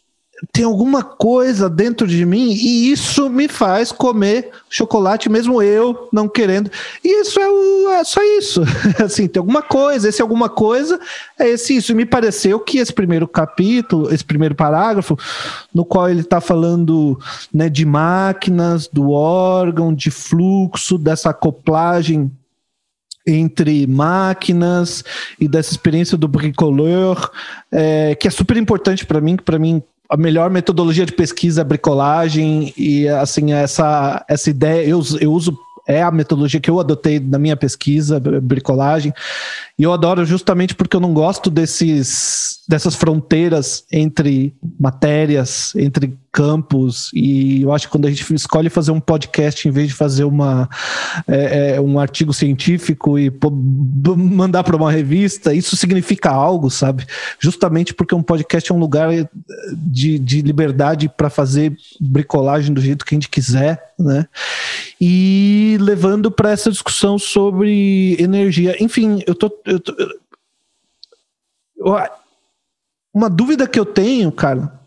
tem 0.53 0.65
alguma 0.65 1.03
coisa 1.03 1.69
dentro 1.69 2.07
de 2.07 2.25
mim 2.25 2.53
e 2.53 2.91
isso 2.91 3.29
me 3.29 3.47
faz 3.47 3.93
comer 3.93 4.51
chocolate 4.71 5.29
mesmo 5.29 5.63
eu 5.63 6.09
não 6.11 6.29
querendo. 6.29 6.71
E 7.05 7.21
isso 7.21 7.39
é, 7.39 7.49
o, 7.49 7.91
é 7.91 8.05
só 8.05 8.23
isso. 8.23 8.63
assim, 9.05 9.29
tem 9.29 9.39
alguma 9.39 9.61
coisa, 9.61 10.09
esse 10.09 10.23
alguma 10.23 10.49
coisa 10.49 10.99
é 11.39 11.49
esse 11.49 11.77
isso. 11.77 11.93
E 11.93 11.95
me 11.95 12.07
pareceu 12.07 12.59
que 12.59 12.79
esse 12.79 12.93
primeiro 12.93 13.29
capítulo, 13.29 14.13
esse 14.13 14.25
primeiro 14.25 14.55
parágrafo, 14.55 15.19
no 15.75 15.85
qual 15.85 16.09
ele 16.09 16.21
está 16.21 16.41
falando 16.41 17.19
né, 17.53 17.69
de 17.69 17.85
máquinas, 17.85 18.89
do 18.89 19.11
órgão, 19.11 19.93
de 19.93 20.11
fluxo, 20.11 20.97
dessa 20.97 21.31
acoplagem 21.31 22.31
entre 23.33 23.87
máquinas 23.87 25.05
e 25.39 25.49
dessa 25.49 25.73
experiência 25.73 26.17
do 26.17 26.29
bricoleur, 26.29 27.31
é, 27.73 28.15
que 28.15 28.29
é 28.29 28.31
super 28.31 28.57
importante 28.57 29.07
para 29.07 29.21
mim, 29.21 29.37
que 29.37 29.43
para 29.43 29.59
mim 29.59 29.83
a 30.09 30.17
melhor 30.17 30.51
metodologia 30.51 31.07
de 31.07 31.13
pesquisa 31.13 31.61
é 31.61 31.65
bricolagem 31.65 32.75
e 32.77 33.09
assim 33.09 33.53
essa 33.53 34.25
essa 34.29 34.51
ideia 34.51 34.85
eu, 34.85 35.01
eu 35.21 35.33
uso 35.33 35.57
é 35.91 36.03
a 36.03 36.11
metodologia 36.11 36.61
que 36.61 36.71
eu 36.71 36.79
adotei 36.79 37.19
na 37.19 37.39
minha 37.39 37.57
pesquisa, 37.57 38.21
bricolagem. 38.21 39.13
E 39.77 39.83
eu 39.83 39.93
adoro 39.93 40.25
justamente 40.25 40.75
porque 40.75 40.95
eu 40.95 41.01
não 41.01 41.13
gosto 41.13 41.51
desses, 41.51 42.61
dessas 42.69 42.95
fronteiras 42.95 43.85
entre 43.91 44.55
matérias, 44.79 45.75
entre 45.75 46.17
campos. 46.33 47.11
E 47.15 47.63
eu 47.63 47.73
acho 47.73 47.87
que 47.87 47.93
quando 47.93 48.07
a 48.07 48.11
gente 48.11 48.35
escolhe 48.35 48.69
fazer 48.69 48.91
um 48.91 49.01
podcast 49.01 49.67
em 49.67 49.71
vez 49.71 49.89
de 49.89 49.95
fazer 49.95 50.25
uma, 50.25 50.69
é, 51.27 51.75
é, 51.75 51.81
um 51.81 51.99
artigo 51.99 52.33
científico 52.33 53.19
e 53.19 53.33
mandar 54.17 54.63
para 54.63 54.77
uma 54.77 54.93
revista, 54.93 55.53
isso 55.55 55.77
significa 55.77 56.31
algo, 56.31 56.71
sabe? 56.71 57.07
Justamente 57.39 57.93
porque 57.95 58.15
um 58.15 58.23
podcast 58.23 58.71
é 58.71 58.75
um 58.75 58.79
lugar 58.79 59.11
de, 59.73 60.19
de 60.19 60.43
liberdade 60.43 61.09
para 61.09 61.31
fazer 61.31 61.77
bricolagem 62.01 62.73
do 62.73 62.81
jeito 62.81 63.05
que 63.05 63.15
a 63.15 63.17
gente 63.17 63.29
quiser, 63.29 63.93
né? 63.99 64.27
e 65.01 65.79
levando 65.81 66.31
para 66.31 66.51
essa 66.51 66.71
discussão 66.71 67.19
sobre 67.19 68.17
energia. 68.19 68.77
Enfim, 68.83 69.23
eu 69.27 69.35
tô, 69.35 69.51
eu 69.65 69.81
tô 69.81 69.95
uma 73.13 73.31
dúvida 73.31 73.67
que 73.67 73.81
eu 73.81 73.87
tenho, 73.87 74.31
cara, 74.31 74.79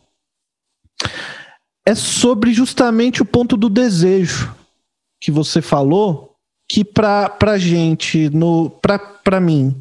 é 1.85 1.95
sobre 1.95 2.53
justamente 2.53 3.21
o 3.21 3.25
ponto 3.25 3.57
do 3.57 3.69
desejo 3.69 4.55
que 5.21 5.31
você 5.31 5.61
falou, 5.61 6.35
que 6.69 6.83
para 6.83 7.29
pra 7.29 7.57
gente, 7.57 8.29
no, 8.29 8.69
pra, 8.69 8.97
pra 8.99 9.39
mim, 9.39 9.79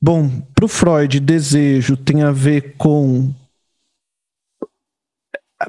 bom, 0.00 0.28
pro 0.54 0.68
Freud, 0.68 1.20
desejo 1.20 1.96
tem 1.96 2.22
a 2.22 2.30
ver 2.30 2.74
com 2.76 3.32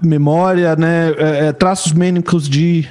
memória, 0.03 0.75
né, 0.75 1.11
é, 1.11 1.47
é, 1.47 1.53
traços 1.53 1.93
mênicos 1.93 2.49
de 2.49 2.87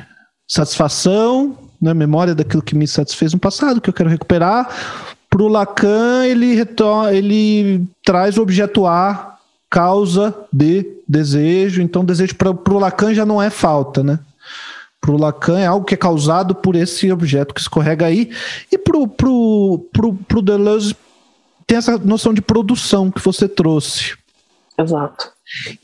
satisfação, 0.49 1.59
né, 1.81 1.93
memória 1.93 2.35
daquilo 2.35 2.63
que 2.63 2.75
me 2.75 2.87
satisfez 2.87 3.33
no 3.33 3.39
passado, 3.39 3.81
que 3.81 3.91
eu 3.91 3.95
quero 3.95 4.09
recuperar. 4.09 4.69
Pro 5.29 5.49
Lacan, 5.49 6.25
ele, 6.25 6.57
ele 7.13 7.87
traz 8.05 8.39
o 8.39 8.43
objeto 8.43 8.87
A, 8.87 9.36
causa 9.71 10.35
de 10.53 10.87
desejo. 11.07 11.83
Então, 11.83 12.05
desejo 12.05 12.35
para 12.35 12.75
o 12.75 12.79
Lacan 12.79 13.15
já 13.15 13.27
não 13.27 13.43
é 13.43 13.51
falta, 13.51 14.03
né? 14.03 14.19
Para 15.01 15.13
o 15.13 15.19
Lacan 15.19 15.59
é 15.59 15.67
algo 15.67 15.87
que 15.87 15.95
é 15.95 15.97
causado 15.99 16.55
por 16.55 16.75
esse 16.75 17.11
objeto 17.13 17.55
que 17.55 17.61
escorrega 17.61 18.07
aí. 18.07 18.31
E 18.73 18.79
para 18.79 18.99
o 18.99 20.43
Deleuze 20.43 20.97
tem 21.67 21.79
essa 21.79 21.99
noção 21.99 22.33
de 22.33 22.41
produção 22.41 23.11
que 23.11 23.21
você 23.21 23.49
trouxe. 23.49 24.15
Exato. 24.79 25.33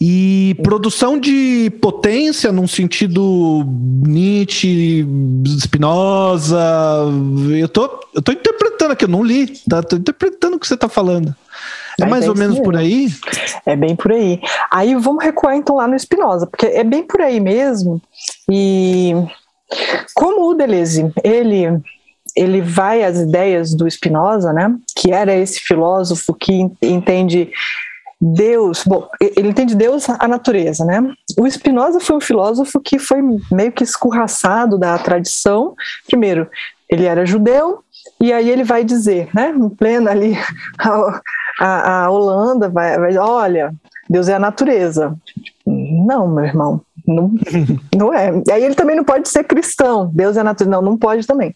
E 0.01 0.57
produção 0.63 1.19
de 1.19 1.71
potência 1.81 2.51
num 2.51 2.67
sentido 2.67 3.65
Nietzsche, 4.05 5.07
Spinoza. 5.61 6.59
Eu 7.57 7.69
tô, 7.69 8.01
eu 8.15 8.21
tô 8.21 8.33
interpretando 8.33 8.91
aqui, 8.91 9.05
eu 9.05 9.09
não 9.09 9.23
li, 9.23 9.47
tá? 9.69 9.83
Tô 9.83 9.97
interpretando 9.97 10.55
o 10.55 10.59
que 10.59 10.67
você 10.67 10.77
tá 10.77 10.89
falando. 10.89 11.35
É 12.01 12.07
mais 12.07 12.29
ou 12.29 12.37
menos 12.37 12.59
por 12.61 12.77
aí? 12.77 13.09
É 13.67 13.77
bem 13.77 13.95
por 13.95 14.13
aí. 14.13 14.41
Aí 14.71 14.95
vamos 14.95 15.25
recuar 15.25 15.57
então 15.57 15.77
lá 15.77 15.87
no 15.87 15.99
Spinoza, 15.99 16.47
porque 16.47 16.67
é 16.67 16.85
bem 16.85 17.03
por 17.03 17.21
aí 17.21 17.41
mesmo. 17.41 18.01
E 18.51 19.15
como 20.15 20.51
o 20.51 20.55
Deleuze, 20.55 21.13
ele 21.23 21.81
ele 22.35 22.63
vai 22.63 23.05
às 23.05 23.19
ideias 23.19 23.75
do 23.75 23.91
Spinoza, 23.91 24.53
né? 24.53 24.75
Que 24.97 25.13
era 25.13 25.35
esse 25.35 25.61
filósofo 25.61 26.33
que 26.33 26.67
entende 26.81 27.51
Deus, 28.25 28.85
bom, 28.87 29.09
ele 29.21 29.49
entende 29.49 29.75
Deus 29.75 30.09
a 30.09 30.29
natureza, 30.29 30.85
né? 30.85 31.03
O 31.37 31.51
Spinoza 31.51 31.99
foi 31.99 32.17
um 32.17 32.21
filósofo 32.21 32.81
que 32.81 32.99
foi 32.99 33.19
meio 33.51 33.73
que 33.73 33.83
escorraçado 33.83 34.79
da 34.79 34.97
tradição. 34.97 35.75
Primeiro, 36.07 36.49
ele 36.89 37.05
era 37.05 37.27
judeu, 37.27 37.83
e 38.21 38.33
aí 38.33 38.49
ele 38.49 38.63
vai 38.63 38.85
dizer, 38.85 39.29
né, 39.35 39.51
em 39.51 39.69
plena 39.69 40.13
ali, 40.13 40.39
a, 41.63 42.05
a 42.05 42.11
Holanda 42.11 42.69
vai, 42.69 42.99
vai, 42.99 43.17
olha, 43.17 43.73
Deus 44.11 44.29
é 44.29 44.35
a 44.35 44.39
natureza. 44.39 45.17
Não, 45.65 46.27
meu 46.29 46.45
irmão, 46.45 46.81
não, 47.07 47.33
não 47.97 48.13
é. 48.13 48.43
E 48.47 48.51
aí 48.51 48.65
ele 48.65 48.75
também 48.75 48.97
não 48.97 49.05
pode 49.05 49.29
ser 49.29 49.45
cristão, 49.45 50.11
Deus 50.13 50.37
é 50.37 50.41
a 50.41 50.45
natureza. 50.45 50.71
Não, 50.71 50.83
não 50.83 50.99
pode 50.99 51.27
também. 51.27 51.55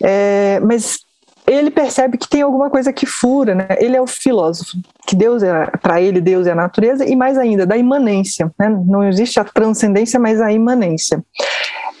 É, 0.00 0.60
mas 0.60 0.98
ele 1.46 1.70
percebe 1.70 2.16
que 2.16 2.28
tem 2.28 2.42
alguma 2.42 2.70
coisa 2.70 2.92
que 2.92 3.06
fura, 3.06 3.54
né? 3.54 3.66
Ele 3.78 3.96
é 3.96 4.00
o 4.00 4.06
filósofo, 4.06 4.78
que 5.06 5.16
Deus 5.16 5.42
é, 5.42 5.66
para 5.82 6.00
ele, 6.00 6.20
Deus 6.20 6.46
é 6.46 6.52
a 6.52 6.56
natureza, 6.56 7.04
e 7.04 7.14
mais 7.16 7.36
ainda, 7.36 7.66
da 7.66 7.76
imanência, 7.76 8.50
né? 8.58 8.68
Não 8.86 9.02
existe 9.02 9.40
a 9.40 9.44
transcendência, 9.44 10.18
mas 10.18 10.40
a 10.40 10.52
imanência. 10.52 11.22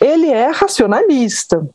Ele 0.00 0.30
é 0.30 0.48
racionalista, 0.50 1.66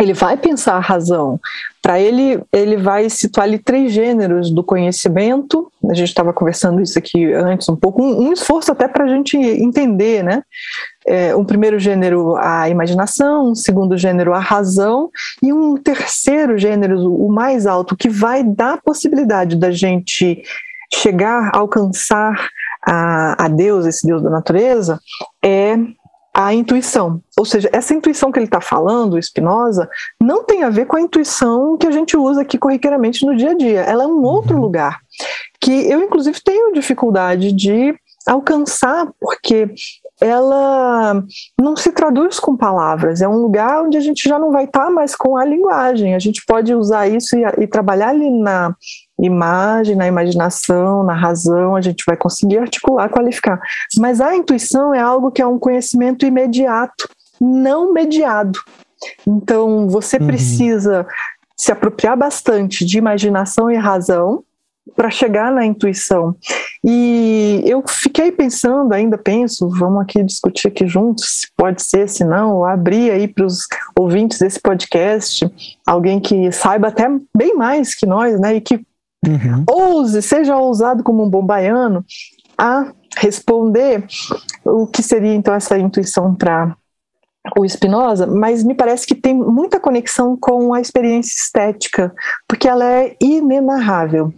ele 0.00 0.12
vai 0.12 0.36
pensar 0.36 0.74
a 0.74 0.80
razão. 0.80 1.38
Para 1.80 2.00
ele, 2.00 2.42
ele 2.52 2.76
vai 2.76 3.08
situar 3.08 3.46
ali 3.46 3.58
três 3.58 3.92
gêneros 3.92 4.50
do 4.50 4.64
conhecimento. 4.64 5.70
A 5.88 5.94
gente 5.94 6.08
estava 6.08 6.32
conversando 6.32 6.80
isso 6.82 6.98
aqui 6.98 7.32
antes 7.32 7.68
um 7.68 7.76
pouco, 7.76 8.02
um, 8.02 8.28
um 8.28 8.32
esforço 8.32 8.72
até 8.72 8.88
para 8.88 9.04
a 9.04 9.08
gente 9.08 9.36
entender, 9.36 10.24
né? 10.24 10.42
É, 11.06 11.36
um 11.36 11.44
primeiro 11.44 11.78
gênero, 11.78 12.34
a 12.36 12.68
imaginação, 12.68 13.50
um 13.50 13.54
segundo 13.54 13.96
gênero, 13.96 14.32
a 14.32 14.38
razão, 14.38 15.10
e 15.42 15.52
um 15.52 15.76
terceiro 15.76 16.56
gênero, 16.58 17.14
o 17.14 17.30
mais 17.30 17.66
alto, 17.66 17.96
que 17.96 18.08
vai 18.08 18.42
dar 18.42 18.74
a 18.74 18.80
possibilidade 18.82 19.54
da 19.56 19.70
gente 19.70 20.42
chegar, 20.92 21.50
alcançar 21.54 22.48
a, 22.86 23.44
a 23.44 23.48
Deus, 23.48 23.86
esse 23.86 24.06
Deus 24.06 24.22
da 24.22 24.30
natureza, 24.30 24.98
é 25.42 25.76
a 26.34 26.52
intuição. 26.52 27.22
Ou 27.38 27.44
seja, 27.44 27.70
essa 27.72 27.94
intuição 27.94 28.32
que 28.32 28.38
ele 28.40 28.46
está 28.46 28.60
falando, 28.60 29.22
Spinoza, 29.22 29.88
não 30.20 30.42
tem 30.42 30.64
a 30.64 30.70
ver 30.70 30.86
com 30.86 30.96
a 30.96 31.00
intuição 31.00 31.78
que 31.78 31.86
a 31.86 31.92
gente 31.92 32.16
usa 32.16 32.42
aqui 32.42 32.58
corriqueiramente 32.58 33.24
no 33.24 33.36
dia 33.36 33.52
a 33.52 33.54
dia. 33.54 33.80
Ela 33.82 34.02
é 34.02 34.06
um 34.06 34.22
outro 34.24 34.56
uhum. 34.56 34.62
lugar 34.62 34.98
que 35.60 35.70
eu, 35.88 36.02
inclusive, 36.02 36.38
tenho 36.42 36.72
dificuldade 36.72 37.52
de 37.52 37.94
alcançar, 38.26 39.06
porque 39.20 39.72
ela 40.20 41.22
não 41.60 41.76
se 41.76 41.92
traduz 41.92 42.40
com 42.40 42.56
palavras, 42.56 43.20
é 43.20 43.28
um 43.28 43.36
lugar 43.36 43.82
onde 43.82 43.96
a 43.96 44.00
gente 44.00 44.28
já 44.28 44.38
não 44.38 44.50
vai 44.50 44.64
estar 44.64 44.86
tá 44.86 44.90
mais 44.90 45.14
com 45.14 45.36
a 45.36 45.44
linguagem, 45.44 46.14
a 46.14 46.18
gente 46.18 46.44
pode 46.46 46.74
usar 46.74 47.08
isso 47.08 47.36
e, 47.36 47.42
e 47.62 47.66
trabalhar 47.66 48.08
ali 48.10 48.30
na, 48.30 48.74
imagem, 49.18 49.96
na 49.96 50.06
imaginação, 50.06 51.04
na 51.04 51.14
razão, 51.14 51.76
a 51.76 51.80
gente 51.80 52.04
vai 52.06 52.16
conseguir 52.16 52.58
articular, 52.58 53.08
qualificar. 53.08 53.60
Mas 53.98 54.20
a 54.20 54.34
intuição 54.34 54.94
é 54.94 55.00
algo 55.00 55.30
que 55.30 55.42
é 55.42 55.46
um 55.46 55.58
conhecimento 55.58 56.26
imediato, 56.26 57.08
não 57.40 57.92
mediado. 57.92 58.58
Então, 59.26 59.88
você 59.88 60.16
uhum. 60.16 60.26
precisa 60.26 61.06
se 61.56 61.70
apropriar 61.70 62.16
bastante 62.16 62.84
de 62.84 62.98
imaginação 62.98 63.70
e 63.70 63.76
razão 63.76 64.42
para 64.94 65.10
chegar 65.10 65.50
na 65.50 65.64
intuição. 65.64 66.36
E 66.84 67.62
eu 67.64 67.82
fiquei 67.88 68.30
pensando, 68.30 68.92
ainda 68.92 69.16
penso, 69.16 69.68
vamos 69.68 70.02
aqui 70.02 70.22
discutir 70.22 70.68
aqui 70.68 70.86
juntos, 70.86 71.40
se 71.40 71.48
pode 71.56 71.82
ser, 71.82 72.08
se 72.08 72.22
não, 72.22 72.64
abrir 72.64 73.10
aí 73.10 73.26
para 73.26 73.46
os 73.46 73.60
ouvintes 73.98 74.38
desse 74.38 74.60
podcast, 74.60 75.50
alguém 75.86 76.20
que 76.20 76.52
saiba 76.52 76.88
até 76.88 77.08
bem 77.34 77.54
mais 77.54 77.94
que 77.94 78.04
nós, 78.04 78.38
né, 78.38 78.56
e 78.56 78.60
que 78.60 78.84
Uhum. 79.26 79.64
Ouse, 79.68 80.20
seja 80.22 80.56
ousado 80.56 81.02
como 81.02 81.24
um 81.24 81.30
bom 81.30 81.44
baiano 81.44 82.04
a 82.58 82.92
responder 83.16 84.04
o 84.64 84.86
que 84.86 85.02
seria 85.02 85.34
então 85.34 85.54
essa 85.54 85.78
intuição 85.78 86.34
para 86.34 86.76
o 87.56 87.68
Spinoza, 87.68 88.26
mas 88.26 88.64
me 88.64 88.74
parece 88.74 89.06
que 89.06 89.14
tem 89.14 89.34
muita 89.34 89.78
conexão 89.78 90.36
com 90.36 90.72
a 90.72 90.80
experiência 90.80 91.36
estética, 91.36 92.12
porque 92.48 92.66
ela 92.68 92.84
é 92.84 93.16
inenarrável. 93.20 94.32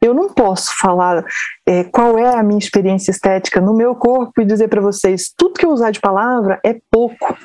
Eu 0.00 0.12
não 0.12 0.28
posso 0.28 0.76
falar 0.78 1.24
é, 1.64 1.84
qual 1.84 2.18
é 2.18 2.34
a 2.34 2.42
minha 2.42 2.58
experiência 2.58 3.12
estética 3.12 3.60
no 3.60 3.72
meu 3.72 3.94
corpo 3.94 4.40
e 4.40 4.44
dizer 4.44 4.66
para 4.66 4.80
vocês 4.80 5.32
tudo 5.36 5.54
que 5.54 5.64
eu 5.64 5.70
usar 5.70 5.92
de 5.92 6.00
palavra 6.00 6.60
é 6.64 6.76
pouco 6.90 7.36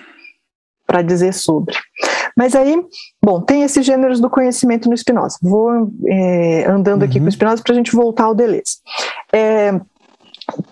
para 0.87 1.03
dizer 1.03 1.33
sobre. 1.33 1.75
Mas 2.37 2.55
aí, 2.55 2.79
bom, 3.21 3.41
tem 3.41 3.63
esses 3.63 3.83
gêneros 3.83 4.19
do 4.19 4.29
conhecimento 4.29 4.87
no 4.87 4.95
Spinoza. 4.95 5.39
Vou 5.41 5.91
é, 6.07 6.65
andando 6.69 7.03
aqui 7.03 7.17
uhum. 7.17 7.23
com 7.23 7.29
o 7.29 7.31
Spinoza 7.31 7.63
para 7.63 7.73
a 7.73 7.75
gente 7.75 7.95
voltar 7.95 8.25
ao 8.25 8.35
Deleuze. 8.35 8.77
É, 9.33 9.73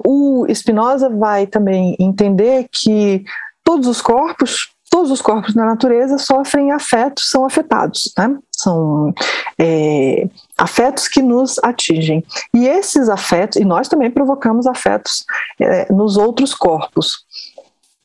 o 0.06 0.46
Spinoza 0.54 1.10
vai 1.10 1.48
também 1.48 1.96
entender 2.00 2.68
que 2.72 3.26
todos 3.64 3.88
os 3.88 4.00
corpos, 4.00 4.70
todos 4.92 5.10
os 5.10 5.22
corpos 5.22 5.56
na 5.56 5.66
natureza 5.66 6.20
sofrem 6.20 6.72
afetos, 6.72 7.30
são 7.32 7.44
afetados, 7.44 8.14
né? 8.16 8.38
São 8.52 9.12
é, 9.58 10.30
afetos 10.56 11.08
que 11.08 11.22
nos 11.22 11.60
atingem. 11.64 12.24
E 12.54 12.68
esses 12.68 13.10
afetos, 13.10 13.60
e 13.60 13.66
nós 13.66 13.90
também 13.90 14.12
provocamos 14.12 14.68
afetos 14.68 15.26
é, 15.60 15.92
nos 15.92 16.16
outros 16.16 16.54
corpos 16.54 17.26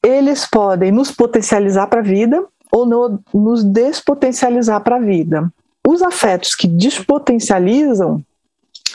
eles 0.02 0.46
podem 0.46 0.90
nos 0.90 1.10
potencializar 1.10 1.86
para 1.86 2.00
a 2.00 2.02
vida 2.02 2.42
ou 2.70 2.86
no, 2.86 3.20
nos 3.32 3.64
despotencializar 3.64 4.82
para 4.82 4.96
a 4.96 5.00
vida. 5.00 5.50
Os 5.86 6.02
afetos 6.02 6.54
que 6.54 6.66
despotencializam 6.66 8.22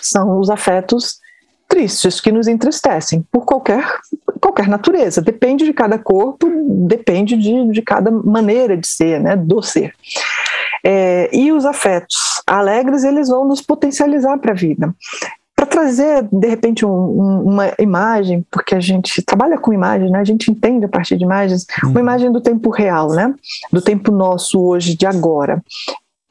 são 0.01 0.39
os 0.39 0.49
afetos 0.49 1.19
tristes, 1.67 2.21
que 2.21 2.31
nos 2.31 2.47
entristecem, 2.47 3.25
por 3.31 3.43
qualquer, 3.43 3.85
qualquer 4.39 4.67
natureza. 4.67 5.21
Depende 5.21 5.65
de 5.65 5.73
cada 5.73 5.97
corpo, 5.97 6.47
depende 6.87 7.35
de, 7.35 7.71
de 7.71 7.81
cada 7.81 8.11
maneira 8.11 8.77
de 8.77 8.87
ser, 8.87 9.19
né, 9.19 9.35
do 9.35 9.61
ser. 9.61 9.93
É, 10.83 11.35
e 11.35 11.51
os 11.51 11.65
afetos 11.65 12.15
alegres, 12.45 13.03
eles 13.03 13.27
vão 13.29 13.47
nos 13.47 13.61
potencializar 13.61 14.37
para 14.37 14.51
a 14.51 14.55
vida 14.55 14.93
trazer 15.75 16.25
de 16.31 16.47
repente 16.47 16.85
um, 16.85 16.89
um, 16.89 17.41
uma 17.41 17.73
imagem, 17.77 18.45
porque 18.49 18.73
a 18.73 18.79
gente 18.79 19.21
trabalha 19.21 19.57
com 19.57 19.73
imagens, 19.73 20.09
né? 20.09 20.19
A 20.19 20.23
gente 20.23 20.49
entende 20.49 20.85
a 20.85 20.87
partir 20.87 21.17
de 21.17 21.25
imagens, 21.25 21.67
uma 21.83 21.91
uhum. 21.91 21.99
imagem 21.99 22.31
do 22.31 22.39
tempo 22.39 22.69
real, 22.69 23.09
né? 23.11 23.35
Do 23.73 23.81
tempo 23.81 24.09
nosso 24.09 24.57
hoje, 24.61 24.95
de 24.95 25.05
agora. 25.05 25.61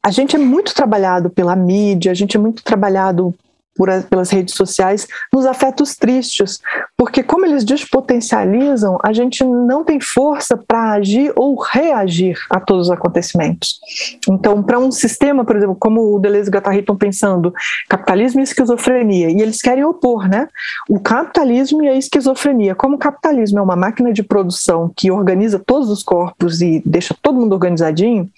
A 0.03 0.09
gente 0.09 0.35
é 0.35 0.39
muito 0.39 0.73
trabalhado 0.73 1.29
pela 1.29 1.55
mídia, 1.55 2.11
a 2.11 2.15
gente 2.15 2.35
é 2.35 2.39
muito 2.39 2.63
trabalhado 2.63 3.35
por, 3.75 3.89
pelas 4.03 4.29
redes 4.29 4.55
sociais 4.55 5.07
nos 5.33 5.45
afetos 5.45 5.95
tristes, 5.95 6.59
porque 6.97 7.21
como 7.21 7.45
eles 7.45 7.63
despotencializam, 7.63 8.97
a 9.03 9.11
gente 9.11 9.43
não 9.43 9.83
tem 9.83 9.99
força 9.99 10.57
para 10.57 10.93
agir 10.93 11.31
ou 11.35 11.59
reagir 11.59 12.37
a 12.49 12.59
todos 12.59 12.87
os 12.87 12.91
acontecimentos. 12.91 13.79
Então, 14.27 14.63
para 14.63 14.79
um 14.79 14.91
sistema, 14.91 15.43
por 15.43 15.55
exemplo, 15.55 15.75
como 15.75 16.15
o 16.15 16.19
Deleuze 16.19 16.49
e 16.49 16.53
Guattari 16.53 16.79
estão 16.79 16.95
pensando, 16.95 17.53
capitalismo 17.89 18.39
e 18.39 18.43
esquizofrenia, 18.43 19.29
e 19.29 19.41
eles 19.41 19.61
querem 19.61 19.83
opor, 19.83 20.27
né? 20.27 20.47
O 20.89 20.99
capitalismo 20.99 21.83
e 21.83 21.89
a 21.89 21.95
esquizofrenia. 21.95 22.75
Como 22.75 22.95
o 22.95 22.99
capitalismo 22.99 23.59
é 23.59 23.61
uma 23.61 23.75
máquina 23.75 24.13
de 24.13 24.23
produção 24.23 24.91
que 24.95 25.11
organiza 25.11 25.59
todos 25.59 25.89
os 25.89 26.03
corpos 26.03 26.61
e 26.61 26.81
deixa 26.85 27.15
todo 27.21 27.39
mundo 27.39 27.53
organizadinho, 27.53 28.29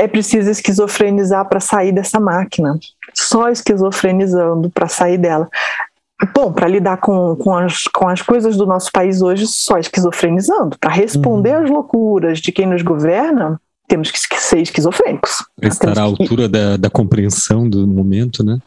é 0.00 0.08
preciso 0.08 0.50
esquizofrenizar 0.50 1.46
para 1.46 1.60
sair 1.60 1.92
dessa 1.92 2.18
máquina. 2.18 2.78
Só 3.14 3.48
esquizofrenizando 3.48 4.70
para 4.70 4.88
sair 4.88 5.18
dela. 5.18 5.48
Bom, 6.34 6.52
para 6.52 6.68
lidar 6.68 6.98
com, 6.98 7.34
com, 7.36 7.56
as, 7.56 7.84
com 7.84 8.08
as 8.08 8.20
coisas 8.20 8.56
do 8.56 8.66
nosso 8.66 8.92
país 8.92 9.22
hoje, 9.22 9.46
só 9.46 9.78
esquizofrenizando. 9.78 10.76
Para 10.78 10.90
responder 10.90 11.56
uhum. 11.56 11.64
às 11.64 11.70
loucuras 11.70 12.38
de 12.40 12.52
quem 12.52 12.66
nos 12.66 12.82
governa, 12.82 13.60
temos 13.88 14.10
que 14.10 14.18
ser 14.38 14.60
esquizofrênicos. 14.60 15.44
Estar 15.62 15.98
à 15.98 16.02
altura 16.02 16.42
que... 16.42 16.48
da, 16.48 16.76
da 16.76 16.90
compreensão 16.90 17.68
do 17.68 17.86
momento, 17.86 18.44
né? 18.44 18.58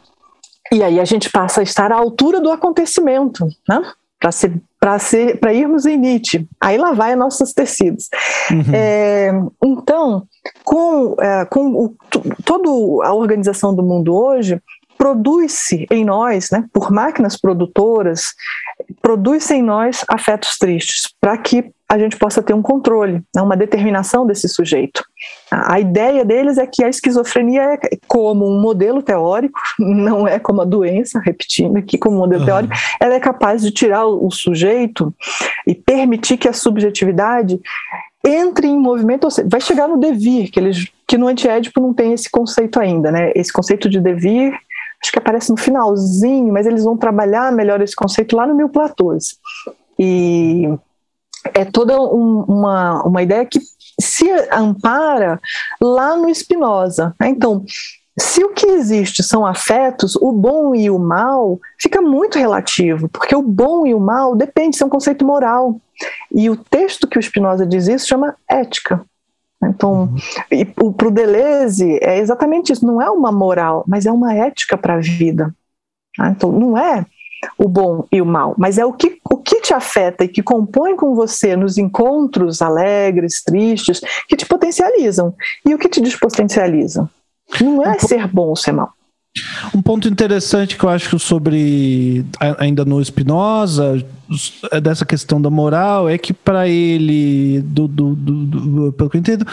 E 0.72 0.82
aí 0.82 0.98
a 0.98 1.04
gente 1.04 1.30
passa 1.30 1.60
a 1.60 1.62
estar 1.62 1.92
à 1.92 1.96
altura 1.96 2.40
do 2.40 2.50
acontecimento, 2.50 3.46
né? 3.68 3.82
Para 4.24 4.32
ser 4.32 4.52
para 4.80 4.98
ser 4.98 5.38
para 5.38 5.52
irmos 5.52 5.84
em 5.84 5.98
Nietzsche. 5.98 6.46
Aí 6.58 6.78
lá 6.78 6.92
vai 6.92 7.14
nossos 7.14 7.52
tecidos. 7.52 8.08
Uhum. 8.50 8.74
É, 8.74 9.30
então, 9.62 10.26
com, 10.62 11.16
é, 11.20 11.44
com 11.44 11.72
o, 11.72 11.94
toda 12.44 12.68
a 13.06 13.12
organização 13.12 13.74
do 13.74 13.82
mundo 13.82 14.14
hoje, 14.14 14.60
produz-se 14.96 15.86
em 15.90 16.04
nós, 16.04 16.50
né, 16.50 16.64
por 16.72 16.90
máquinas 16.90 17.38
produtoras, 17.38 18.34
produz-se 19.00 19.54
em 19.54 19.62
nós 19.62 20.04
afetos 20.08 20.56
tristes, 20.58 21.02
para 21.20 21.36
que 21.38 21.72
a 21.88 21.98
gente 21.98 22.16
possa 22.16 22.42
ter 22.42 22.54
um 22.54 22.62
controle, 22.62 23.22
né, 23.34 23.42
uma 23.42 23.56
determinação 23.56 24.26
desse 24.26 24.48
sujeito. 24.48 25.04
A 25.50 25.78
ideia 25.78 26.24
deles 26.24 26.58
é 26.58 26.66
que 26.66 26.82
a 26.82 26.88
esquizofrenia 26.88 27.62
é 27.74 27.78
como 28.08 28.48
um 28.48 28.60
modelo 28.60 29.02
teórico, 29.02 29.60
não 29.78 30.26
é 30.26 30.38
como 30.38 30.62
a 30.62 30.64
doença, 30.64 31.20
repetindo 31.20 31.76
aqui 31.76 31.98
como 31.98 32.16
um 32.16 32.20
modelo 32.20 32.40
uhum. 32.40 32.46
teórico, 32.46 32.74
ela 33.00 33.14
é 33.14 33.20
capaz 33.20 33.62
de 33.62 33.70
tirar 33.70 34.06
o 34.06 34.30
sujeito 34.30 35.14
e 35.66 35.74
permitir 35.74 36.36
que 36.36 36.48
a 36.48 36.52
subjetividade 36.52 37.60
entre 38.26 38.66
em 38.66 38.78
movimento, 38.78 39.24
ou 39.24 39.30
seja, 39.30 39.46
vai 39.50 39.60
chegar 39.60 39.86
no 39.86 39.98
devir, 39.98 40.50
que, 40.50 40.58
eles, 40.58 40.90
que 41.06 41.18
no 41.18 41.28
antiédipo 41.28 41.78
não 41.80 41.92
tem 41.92 42.14
esse 42.14 42.30
conceito 42.30 42.80
ainda, 42.80 43.12
né? 43.12 43.30
Esse 43.34 43.52
conceito 43.52 43.88
de 43.88 44.00
devir 44.00 44.58
acho 45.04 45.12
que 45.12 45.18
aparece 45.18 45.50
no 45.50 45.56
finalzinho, 45.56 46.50
mas 46.50 46.66
eles 46.66 46.82
vão 46.82 46.96
trabalhar 46.96 47.52
melhor 47.52 47.82
esse 47.82 47.94
conceito 47.94 48.34
lá 48.34 48.46
no 48.46 48.54
Mil 48.54 48.70
Platôs. 48.70 49.36
E 49.98 50.66
é 51.52 51.64
toda 51.66 52.00
um, 52.00 52.40
uma, 52.48 53.02
uma 53.02 53.22
ideia 53.22 53.44
que 53.44 53.60
se 54.00 54.30
ampara 54.50 55.38
lá 55.80 56.16
no 56.16 56.34
Spinoza. 56.34 57.14
Né? 57.20 57.28
Então, 57.28 57.64
se 58.18 58.42
o 58.42 58.54
que 58.54 58.66
existe 58.66 59.22
são 59.22 59.44
afetos, 59.44 60.16
o 60.16 60.32
bom 60.32 60.74
e 60.74 60.90
o 60.90 60.98
mal 60.98 61.60
fica 61.78 62.00
muito 62.00 62.38
relativo, 62.38 63.08
porque 63.08 63.36
o 63.36 63.42
bom 63.42 63.86
e 63.86 63.94
o 63.94 64.00
mal 64.00 64.34
depende, 64.34 64.82
é 64.82 64.86
um 64.86 64.90
conceito 64.90 65.24
moral. 65.24 65.78
E 66.32 66.48
o 66.48 66.56
texto 66.56 67.06
que 67.06 67.18
o 67.18 67.22
Spinoza 67.22 67.66
diz 67.66 67.88
isso 67.88 68.08
chama 68.08 68.36
ética. 68.48 69.04
Então, 69.68 70.14
uhum. 70.50 70.92
para 70.92 71.08
o 71.08 71.10
Deleuze 71.10 71.98
é 72.02 72.18
exatamente 72.18 72.72
isso, 72.72 72.86
não 72.86 73.00
é 73.00 73.10
uma 73.10 73.32
moral, 73.32 73.84
mas 73.86 74.06
é 74.06 74.12
uma 74.12 74.34
ética 74.34 74.76
para 74.76 74.94
a 74.94 75.00
vida. 75.00 75.54
Tá? 76.16 76.30
Então, 76.30 76.52
não 76.52 76.76
é 76.76 77.04
o 77.58 77.68
bom 77.68 78.06
e 78.10 78.22
o 78.22 78.26
mal, 78.26 78.54
mas 78.56 78.78
é 78.78 78.84
o 78.86 78.92
que, 78.92 79.18
o 79.30 79.36
que 79.36 79.60
te 79.60 79.74
afeta 79.74 80.24
e 80.24 80.28
que 80.28 80.42
compõe 80.42 80.96
com 80.96 81.14
você 81.14 81.56
nos 81.56 81.76
encontros 81.76 82.62
alegres, 82.62 83.42
tristes, 83.42 84.00
que 84.28 84.36
te 84.36 84.46
potencializam. 84.46 85.34
E 85.66 85.74
o 85.74 85.78
que 85.78 85.88
te 85.88 86.00
despotencializa? 86.00 87.08
Não 87.60 87.84
é 87.84 87.98
ser 87.98 88.26
bom 88.28 88.48
ou 88.48 88.56
ser 88.56 88.72
mal. 88.72 88.92
Um 89.74 89.82
ponto 89.82 90.08
interessante 90.08 90.78
que 90.78 90.84
eu 90.84 90.88
acho 90.88 91.18
sobre, 91.18 92.24
ainda 92.58 92.84
no 92.84 93.04
Spinoza, 93.04 94.04
dessa 94.82 95.04
questão 95.04 95.40
da 95.40 95.50
moral, 95.50 96.08
é 96.08 96.18
que 96.18 96.32
para 96.32 96.68
ele, 96.68 97.60
do, 97.62 97.86
do, 97.86 98.14
do, 98.14 98.44
do, 98.44 98.92
pelo 98.92 99.10
que 99.10 99.16
eu 99.16 99.20
entendo, 99.20 99.46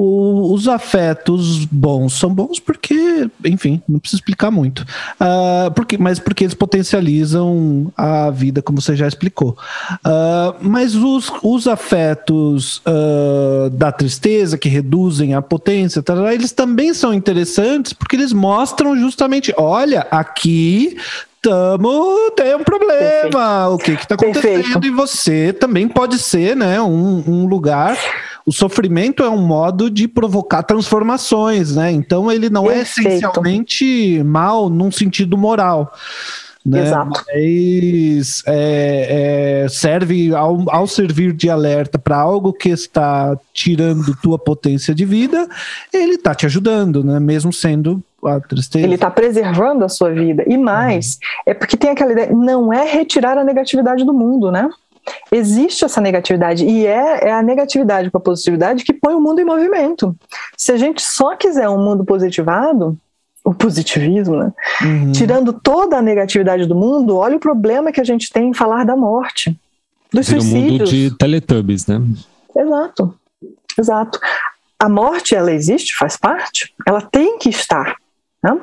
o, 0.00 0.54
os 0.54 0.66
afetos 0.66 1.66
bons 1.66 2.14
são 2.14 2.32
bons 2.32 2.58
porque, 2.58 3.28
enfim, 3.44 3.82
não 3.86 3.98
precisa 3.98 4.18
explicar 4.18 4.50
muito. 4.50 4.80
Uh, 5.20 5.70
porque, 5.74 5.98
mas 5.98 6.18
porque 6.18 6.44
eles 6.44 6.54
potencializam 6.54 7.92
a 7.94 8.30
vida, 8.30 8.62
como 8.62 8.80
você 8.80 8.96
já 8.96 9.06
explicou. 9.06 9.58
Uh, 9.96 10.56
mas 10.62 10.94
os, 10.94 11.30
os 11.42 11.66
afetos 11.66 12.78
uh, 12.78 13.68
da 13.70 13.92
tristeza, 13.92 14.56
que 14.56 14.70
reduzem 14.70 15.34
a 15.34 15.42
potência, 15.42 16.02
tá, 16.02 16.14
eles 16.32 16.52
também 16.52 16.94
são 16.94 17.12
interessantes 17.12 17.92
porque 17.92 18.16
eles 18.16 18.32
mostram 18.32 18.96
justamente: 18.96 19.52
olha, 19.56 20.06
aqui 20.10 20.96
tamo, 21.42 22.30
tem 22.36 22.54
um 22.54 22.64
problema. 22.64 22.98
Perfeito. 22.98 23.38
O 23.72 23.78
que 23.78 23.96
que 23.96 24.06
tá 24.06 24.14
acontecendo? 24.14 24.62
Perfeito. 24.62 24.86
E 24.86 24.90
você 24.90 25.52
também 25.52 25.88
pode 25.88 26.18
ser, 26.18 26.54
né, 26.56 26.80
um, 26.80 27.24
um 27.26 27.46
lugar 27.46 27.96
o 28.46 28.52
sofrimento 28.52 29.22
é 29.22 29.30
um 29.30 29.46
modo 29.46 29.90
de 29.90 30.08
provocar 30.08 30.62
transformações, 30.62 31.76
né? 31.76 31.92
Então 31.92 32.32
ele 32.32 32.48
não 32.50 32.70
é 32.70 32.76
Perfeito. 32.76 33.08
é 33.08 33.12
essencialmente 33.12 34.22
mal 34.24 34.68
num 34.68 34.90
sentido 34.90 35.36
moral. 35.36 35.92
Né? 36.64 36.82
Exato. 36.82 37.24
Mas 37.32 38.42
é, 38.46 39.62
é, 39.64 39.68
serve 39.68 40.34
ao, 40.34 40.68
ao 40.68 40.86
servir 40.86 41.32
de 41.32 41.48
alerta 41.48 41.98
para 41.98 42.16
algo 42.16 42.52
que 42.52 42.68
está 42.68 43.38
tirando 43.54 44.14
tua 44.16 44.38
potência 44.38 44.94
de 44.94 45.04
vida, 45.04 45.48
ele 45.92 46.14
está 46.14 46.34
te 46.34 46.44
ajudando, 46.44 47.02
né? 47.02 47.18
Mesmo 47.18 47.52
sendo 47.52 48.02
a 48.24 48.40
tristeza. 48.40 48.84
Ele 48.84 48.94
está 48.94 49.10
preservando 49.10 49.84
a 49.84 49.88
sua 49.88 50.10
vida. 50.10 50.44
E 50.46 50.56
mais, 50.56 51.14
uhum. 51.14 51.42
é 51.46 51.54
porque 51.54 51.76
tem 51.76 51.90
aquela 51.90 52.12
ideia, 52.12 52.32
não 52.32 52.72
é 52.72 52.84
retirar 52.84 53.38
a 53.38 53.44
negatividade 53.44 54.04
do 54.04 54.12
mundo, 54.12 54.50
né? 54.50 54.68
Existe 55.32 55.84
essa 55.84 56.00
negatividade 56.00 56.64
e 56.64 56.86
é, 56.86 57.28
é 57.28 57.32
a 57.32 57.42
negatividade 57.42 58.10
com 58.10 58.18
a 58.18 58.20
positividade 58.20 58.84
que 58.84 58.92
põe 58.92 59.14
o 59.14 59.20
mundo 59.20 59.40
em 59.40 59.44
movimento. 59.44 60.14
Se 60.56 60.72
a 60.72 60.76
gente 60.76 61.02
só 61.02 61.34
quiser 61.36 61.68
um 61.68 61.82
mundo 61.82 62.04
positivado, 62.04 62.96
o 63.44 63.54
positivismo, 63.54 64.36
né? 64.36 64.52
Uhum. 64.82 65.12
Tirando 65.12 65.52
toda 65.52 65.96
a 65.96 66.02
negatividade 66.02 66.66
do 66.66 66.74
mundo, 66.74 67.16
olha 67.16 67.36
o 67.36 67.40
problema 67.40 67.90
que 67.90 68.00
a 68.00 68.04
gente 68.04 68.30
tem 68.30 68.50
em 68.50 68.54
falar 68.54 68.84
da 68.84 68.96
morte, 68.96 69.58
dos 70.12 70.28
Vira 70.28 70.40
suicídios. 70.40 70.72
mundo 70.72 70.84
de 70.84 71.16
Teletubbies, 71.16 71.86
né? 71.86 72.00
Exato, 72.56 73.14
exato. 73.78 74.20
A 74.78 74.88
morte, 74.88 75.34
ela 75.34 75.52
existe, 75.52 75.96
faz 75.96 76.16
parte, 76.16 76.74
ela 76.86 77.00
tem 77.00 77.38
que 77.38 77.48
estar. 77.48 77.96
Né? 78.42 78.60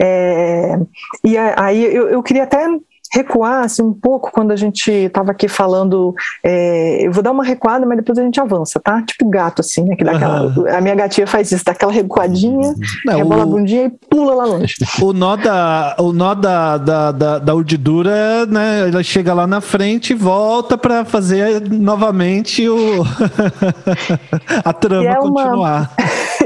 É, 0.00 0.78
e 1.24 1.36
aí 1.38 1.84
eu, 1.84 2.08
eu 2.08 2.22
queria 2.22 2.44
até 2.44 2.66
recuasse 3.12 3.82
um 3.82 3.92
pouco 3.92 4.30
quando 4.32 4.52
a 4.52 4.56
gente 4.56 4.90
estava 4.90 5.32
aqui 5.32 5.46
falando. 5.46 6.14
É, 6.42 7.06
eu 7.06 7.12
vou 7.12 7.22
dar 7.22 7.30
uma 7.30 7.44
recuada, 7.44 7.84
mas 7.84 7.98
depois 7.98 8.18
a 8.18 8.22
gente 8.22 8.40
avança, 8.40 8.80
tá? 8.80 9.02
Tipo 9.02 9.28
gato, 9.28 9.60
assim, 9.60 9.84
né? 9.84 9.96
Que 9.96 10.04
dá 10.04 10.12
aquela, 10.12 10.42
uhum. 10.44 10.68
A 10.68 10.80
minha 10.80 10.94
gatinha 10.94 11.26
faz 11.26 11.52
isso, 11.52 11.64
dá 11.64 11.72
aquela 11.72 11.92
recuadinha, 11.92 12.74
Não, 13.04 13.18
rebola 13.18 13.40
o, 13.40 13.42
a 13.42 13.46
bundinha 13.46 13.84
e 13.84 13.90
pula 13.90 14.34
lá 14.34 14.44
longe. 14.44 14.74
O 15.00 15.12
nó 15.12 15.36
da, 15.36 15.96
o 15.98 16.12
nó 16.12 16.34
da, 16.34 16.78
da, 16.78 17.12
da, 17.12 17.38
da 17.38 17.54
urdidura, 17.54 18.46
né? 18.46 18.88
Ela 18.88 19.02
chega 19.02 19.34
lá 19.34 19.46
na 19.46 19.60
frente 19.60 20.12
e 20.12 20.16
volta 20.16 20.78
para 20.78 21.04
fazer 21.04 21.60
novamente 21.70 22.66
o 22.68 23.02
a 24.64 24.72
trama 24.72 25.10
é 25.10 25.16
continuar. 25.16 25.54
Uma... 25.54 25.90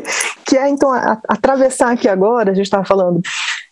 que 0.44 0.56
é, 0.56 0.68
então, 0.68 0.92
a, 0.92 1.18
atravessar 1.28 1.92
aqui 1.92 2.08
agora, 2.08 2.50
a 2.50 2.54
gente 2.54 2.66
estava 2.66 2.84
falando 2.84 3.20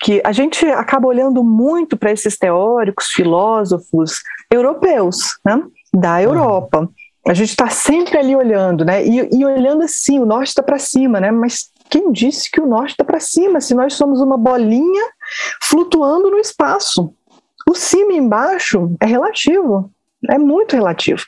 que 0.01 0.21
a 0.25 0.33
gente 0.33 0.65
acaba 0.67 1.07
olhando 1.07 1.43
muito 1.43 1.97
para 1.97 2.13
esses 2.13 2.37
teóricos, 2.37 3.07
filósofos 3.09 4.23
europeus, 4.51 5.39
né, 5.45 5.63
da 5.93 6.23
Europa. 6.23 6.89
A 7.27 7.33
gente 7.33 7.51
está 7.51 7.69
sempre 7.69 8.19
ali 8.19 8.37
olhando, 8.37 8.85
né, 8.85 9.05
e, 9.07 9.29
e 9.33 9.45
olhando 9.45 9.83
assim, 9.83 10.19
o 10.19 10.27
norte 10.27 10.49
está 10.49 10.63
para 10.63 10.79
cima, 10.79 11.21
né, 11.21 11.31
mas 11.31 11.71
quem 11.89 12.13
disse 12.13 12.51
que 12.51 12.61
o 12.61 12.67
norte 12.67 12.91
está 12.91 13.05
para 13.05 13.21
cima? 13.21 13.61
Se 13.61 13.75
nós 13.75 13.95
somos 13.95 14.21
uma 14.21 14.37
bolinha 14.37 15.05
flutuando 15.63 16.31
no 16.31 16.39
espaço. 16.39 17.15
O 17.69 17.75
cima 17.75 18.13
e 18.13 18.17
embaixo 18.17 18.95
é 19.01 19.07
relativo, 19.07 19.91
é 20.29 20.39
muito 20.39 20.75
relativo. 20.75 21.23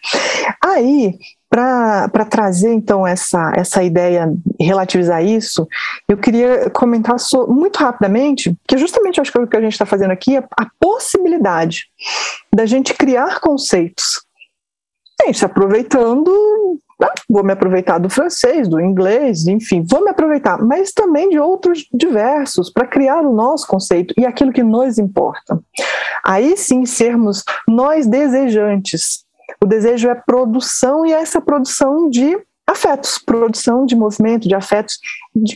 Aí 0.62 1.14
para 1.56 2.24
trazer 2.24 2.72
então 2.72 3.06
essa, 3.06 3.52
essa 3.56 3.82
ideia, 3.82 4.32
relativizar 4.60 5.24
isso, 5.24 5.66
eu 6.08 6.16
queria 6.16 6.70
comentar 6.70 7.18
so, 7.18 7.46
muito 7.46 7.78
rapidamente, 7.78 8.56
que 8.66 8.76
justamente 8.76 9.20
acho 9.20 9.32
que 9.32 9.38
o 9.38 9.46
que 9.46 9.56
a 9.56 9.60
gente 9.60 9.72
está 9.72 9.86
fazendo 9.86 10.10
aqui 10.10 10.36
é 10.36 10.44
a 10.58 10.66
possibilidade 10.80 11.86
da 12.54 12.66
gente 12.66 12.94
criar 12.94 13.40
conceitos. 13.40 14.24
Gente 15.24 15.44
aproveitando 15.44 16.30
vou 17.28 17.44
me 17.44 17.52
aproveitar 17.52 17.98
do 17.98 18.08
francês, 18.08 18.68
do 18.68 18.80
inglês, 18.80 19.46
enfim, 19.46 19.84
vou 19.88 20.02
me 20.02 20.10
aproveitar, 20.10 20.62
mas 20.62 20.92
também 20.92 21.28
de 21.28 21.38
outros 21.38 21.86
diversos 21.92 22.70
para 22.70 22.86
criar 22.86 23.20
o 23.20 23.34
nosso 23.34 23.66
conceito 23.66 24.14
e 24.16 24.24
aquilo 24.24 24.52
que 24.52 24.62
nos 24.62 24.98
importa. 24.98 25.60
Aí 26.24 26.56
sim 26.56 26.86
sermos 26.86 27.44
nós 27.68 28.06
desejantes. 28.06 29.25
O 29.62 29.66
desejo 29.66 30.08
é 30.08 30.14
produção 30.14 31.06
e 31.06 31.12
é 31.12 31.20
essa 31.20 31.40
produção 31.40 32.08
de 32.08 32.36
afetos, 32.66 33.18
produção 33.18 33.86
de 33.86 33.94
movimento, 33.94 34.48
de 34.48 34.54
afetos, 34.54 34.98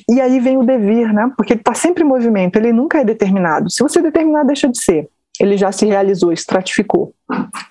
e 0.09 0.21
aí 0.21 0.39
vem 0.39 0.57
o 0.57 0.65
devir, 0.65 1.13
né? 1.13 1.31
Porque 1.37 1.55
ele 1.55 1.61
está 1.61 1.75
sempre 1.75 2.05
em 2.05 2.07
movimento, 2.07 2.57
ele 2.57 2.73
nunca 2.73 3.01
é 3.01 3.05
determinado. 3.05 3.69
Se 3.69 3.83
você 3.83 4.01
determinar, 4.01 4.45
deixa 4.45 4.69
de 4.69 4.81
ser. 4.81 5.09
Ele 5.41 5.57
já 5.57 5.73
se 5.73 5.87
realizou, 5.87 6.33
estratificou. 6.33 7.15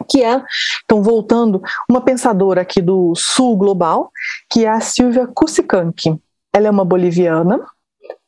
Que 0.09 0.23
é, 0.23 0.41
então, 0.83 1.01
voltando, 1.03 1.61
uma 1.87 2.01
pensadora 2.01 2.61
aqui 2.61 2.81
do 2.81 3.13
sul 3.15 3.55
global, 3.55 4.11
que 4.49 4.65
é 4.65 4.69
a 4.69 4.79
Silvia 4.79 5.27
Kusikanki. 5.27 6.19
Ela 6.51 6.67
é 6.67 6.71
uma 6.71 6.83
boliviana, 6.83 7.63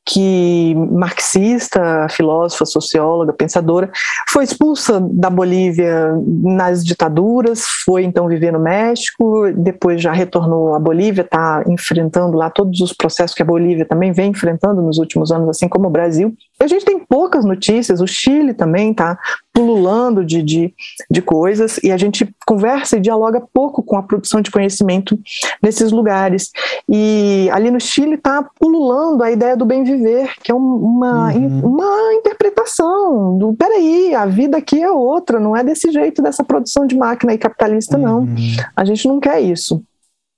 que 0.06 0.74
marxista, 0.92 2.08
filósofa, 2.10 2.66
socióloga, 2.66 3.34
pensadora, 3.34 3.90
foi 4.30 4.44
expulsa 4.44 5.00
da 5.00 5.30
Bolívia 5.30 6.14
nas 6.44 6.84
ditaduras, 6.84 7.64
foi 7.86 8.04
então 8.04 8.28
viver 8.28 8.52
no 8.52 8.60
México, 8.60 9.52
depois 9.56 10.02
já 10.02 10.12
retornou 10.12 10.74
à 10.74 10.80
Bolívia, 10.80 11.22
está 11.22 11.64
enfrentando 11.68 12.36
lá 12.36 12.50
todos 12.50 12.82
os 12.82 12.94
processos 12.94 13.36
que 13.36 13.44
a 13.44 13.46
Bolívia 13.46 13.86
também 13.86 14.12
vem 14.12 14.32
enfrentando 14.32 14.82
nos 14.82 14.98
últimos 14.98 15.32
anos, 15.32 15.50
assim 15.50 15.68
como 15.68 15.88
o 15.88 15.92
Brasil. 15.92 16.34
A 16.60 16.68
gente 16.68 16.86
tem 16.86 17.00
poucas 17.00 17.46
notícias, 17.46 18.02
o 18.02 18.08
Chile 18.08 18.54
também 18.54 18.92
está 18.92 19.18
pululando 19.62 20.26
de, 20.26 20.42
de, 20.42 20.74
de 21.10 21.22
coisas 21.22 21.78
e 21.84 21.92
a 21.92 21.98
gente 21.98 22.28
conversa 22.48 22.98
e 22.98 23.00
dialoga 23.00 23.44
pouco 23.54 23.84
com 23.84 23.96
a 23.96 24.02
produção 24.02 24.42
de 24.42 24.50
conhecimento 24.50 25.18
nesses 25.62 25.92
lugares. 25.92 26.50
E 26.90 27.48
ali 27.52 27.70
no 27.70 27.80
Chile 27.80 28.16
está 28.16 28.44
pululando 28.60 29.24
a 29.24 29.30
ideia 29.30 29.56
do 29.56 29.64
bem 29.64 29.84
viver, 29.84 30.34
que 30.42 30.52
é 30.52 30.56
uma, 30.56 31.32
uhum. 31.32 31.60
uma 31.64 32.14
interpretação 32.16 33.38
do 33.38 33.54
peraí, 33.54 34.16
a 34.16 34.26
vida 34.26 34.58
aqui 34.58 34.82
é 34.82 34.90
outra, 34.90 35.40
não 35.40 35.56
é 35.56 35.64
desse 35.64 35.92
jeito 35.92 36.24
dessa 36.24 36.44
produção 36.44 36.88
de 36.88 36.98
máquina 36.98 37.34
e 37.34 37.38
capitalista, 37.38 37.98
uhum. 37.98 38.04
não. 38.04 38.28
A 38.76 38.84
gente 38.84 39.08
não 39.08 39.20
quer 39.20 39.40
isso. 39.42 39.84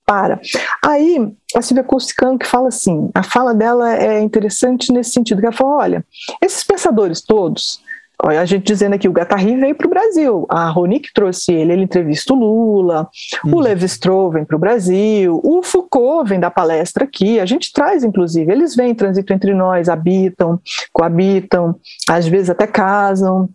Para. 0.06 0.38
Aí, 0.84 1.32
a 1.56 1.62
Silvia 1.62 1.82
Kustikan 1.82 2.36
que 2.36 2.46
fala 2.46 2.68
assim, 2.68 3.08
a 3.14 3.22
fala 3.22 3.54
dela 3.54 3.96
é 3.96 4.20
interessante 4.20 4.92
nesse 4.92 5.12
sentido, 5.12 5.40
que 5.40 5.46
ela 5.46 5.56
fala, 5.56 5.76
olha, 5.76 6.04
esses 6.42 6.62
pensadores 6.62 7.22
todos, 7.22 7.80
Olha, 8.22 8.40
a 8.40 8.44
gente 8.44 8.64
dizendo 8.64 8.94
aqui, 8.94 9.08
o 9.08 9.12
Gattari 9.12 9.56
veio 9.56 9.74
para 9.74 9.86
o 9.86 9.90
Brasil, 9.90 10.46
a 10.48 10.68
Ronick 10.68 11.12
trouxe 11.12 11.52
ele, 11.52 11.72
ele 11.72 11.82
entrevista 11.82 12.32
o 12.32 12.36
Lula, 12.36 13.08
uhum. 13.44 13.56
o 13.56 13.60
Levi-Strauss 13.60 14.32
vem 14.32 14.44
para 14.44 14.56
o 14.56 14.58
Brasil, 14.58 15.40
o 15.42 15.62
Foucault 15.62 16.28
vem 16.28 16.38
da 16.38 16.50
palestra 16.50 17.04
aqui, 17.04 17.40
a 17.40 17.46
gente 17.46 17.72
traz, 17.72 18.04
inclusive, 18.04 18.50
eles 18.50 18.76
vêm, 18.76 18.94
transitam 18.94 19.34
entre 19.36 19.52
nós, 19.52 19.88
habitam, 19.88 20.60
coabitam, 20.92 21.74
às 22.08 22.26
vezes 22.26 22.50
até 22.50 22.66
casam, 22.66 23.48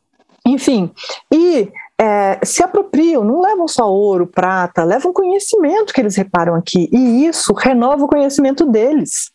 enfim, 0.45 0.91
e 1.34 1.72
é, 1.99 2.39
se 2.43 2.62
apropriam, 2.62 3.24
não 3.24 3.41
levam 3.41 3.68
só 3.68 3.89
ouro, 3.89 4.28
prata, 4.28 4.84
levam 4.84 5.14
conhecimento 5.14 5.93
que 5.93 6.01
eles 6.01 6.16
reparam 6.16 6.53
aqui, 6.53 6.89
e 6.91 7.26
isso 7.26 7.53
renova 7.53 8.03
o 8.03 8.07
conhecimento 8.07 8.66
deles. 8.66 9.32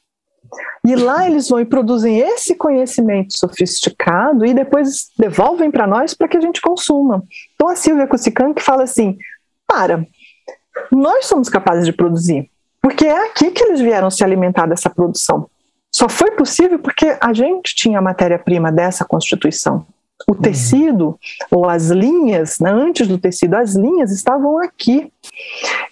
E 0.86 0.94
lá 0.94 1.26
eles 1.26 1.48
vão 1.48 1.60
e 1.60 1.64
produzem 1.64 2.18
esse 2.18 2.54
conhecimento 2.54 3.36
sofisticado 3.38 4.44
e 4.44 4.52
depois 4.52 5.08
devolvem 5.18 5.70
para 5.70 5.86
nós 5.86 6.14
para 6.14 6.28
que 6.28 6.36
a 6.36 6.40
gente 6.40 6.60
consuma. 6.60 7.22
Então 7.54 7.68
a 7.68 7.76
Silvia 7.76 8.06
Cusican 8.06 8.52
que 8.52 8.62
fala 8.62 8.82
assim: 8.82 9.16
para, 9.66 10.06
nós 10.90 11.26
somos 11.26 11.48
capazes 11.48 11.86
de 11.86 11.92
produzir, 11.92 12.50
porque 12.82 13.06
é 13.06 13.26
aqui 13.26 13.50
que 13.50 13.64
eles 13.64 13.80
vieram 13.80 14.10
se 14.10 14.22
alimentar 14.22 14.66
dessa 14.66 14.90
produção. 14.90 15.48
Só 15.94 16.08
foi 16.08 16.32
possível 16.32 16.78
porque 16.78 17.16
a 17.20 17.32
gente 17.32 17.74
tinha 17.74 17.98
a 17.98 18.02
matéria-prima 18.02 18.72
dessa 18.72 19.04
constituição. 19.04 19.86
O 20.28 20.32
uhum. 20.32 20.40
tecido, 20.40 21.18
ou 21.50 21.68
as 21.68 21.88
linhas, 21.90 22.58
né, 22.58 22.70
antes 22.70 23.06
do 23.06 23.16
tecido, 23.16 23.54
as 23.54 23.76
linhas 23.76 24.10
estavam 24.10 24.58
aqui. 24.58 25.12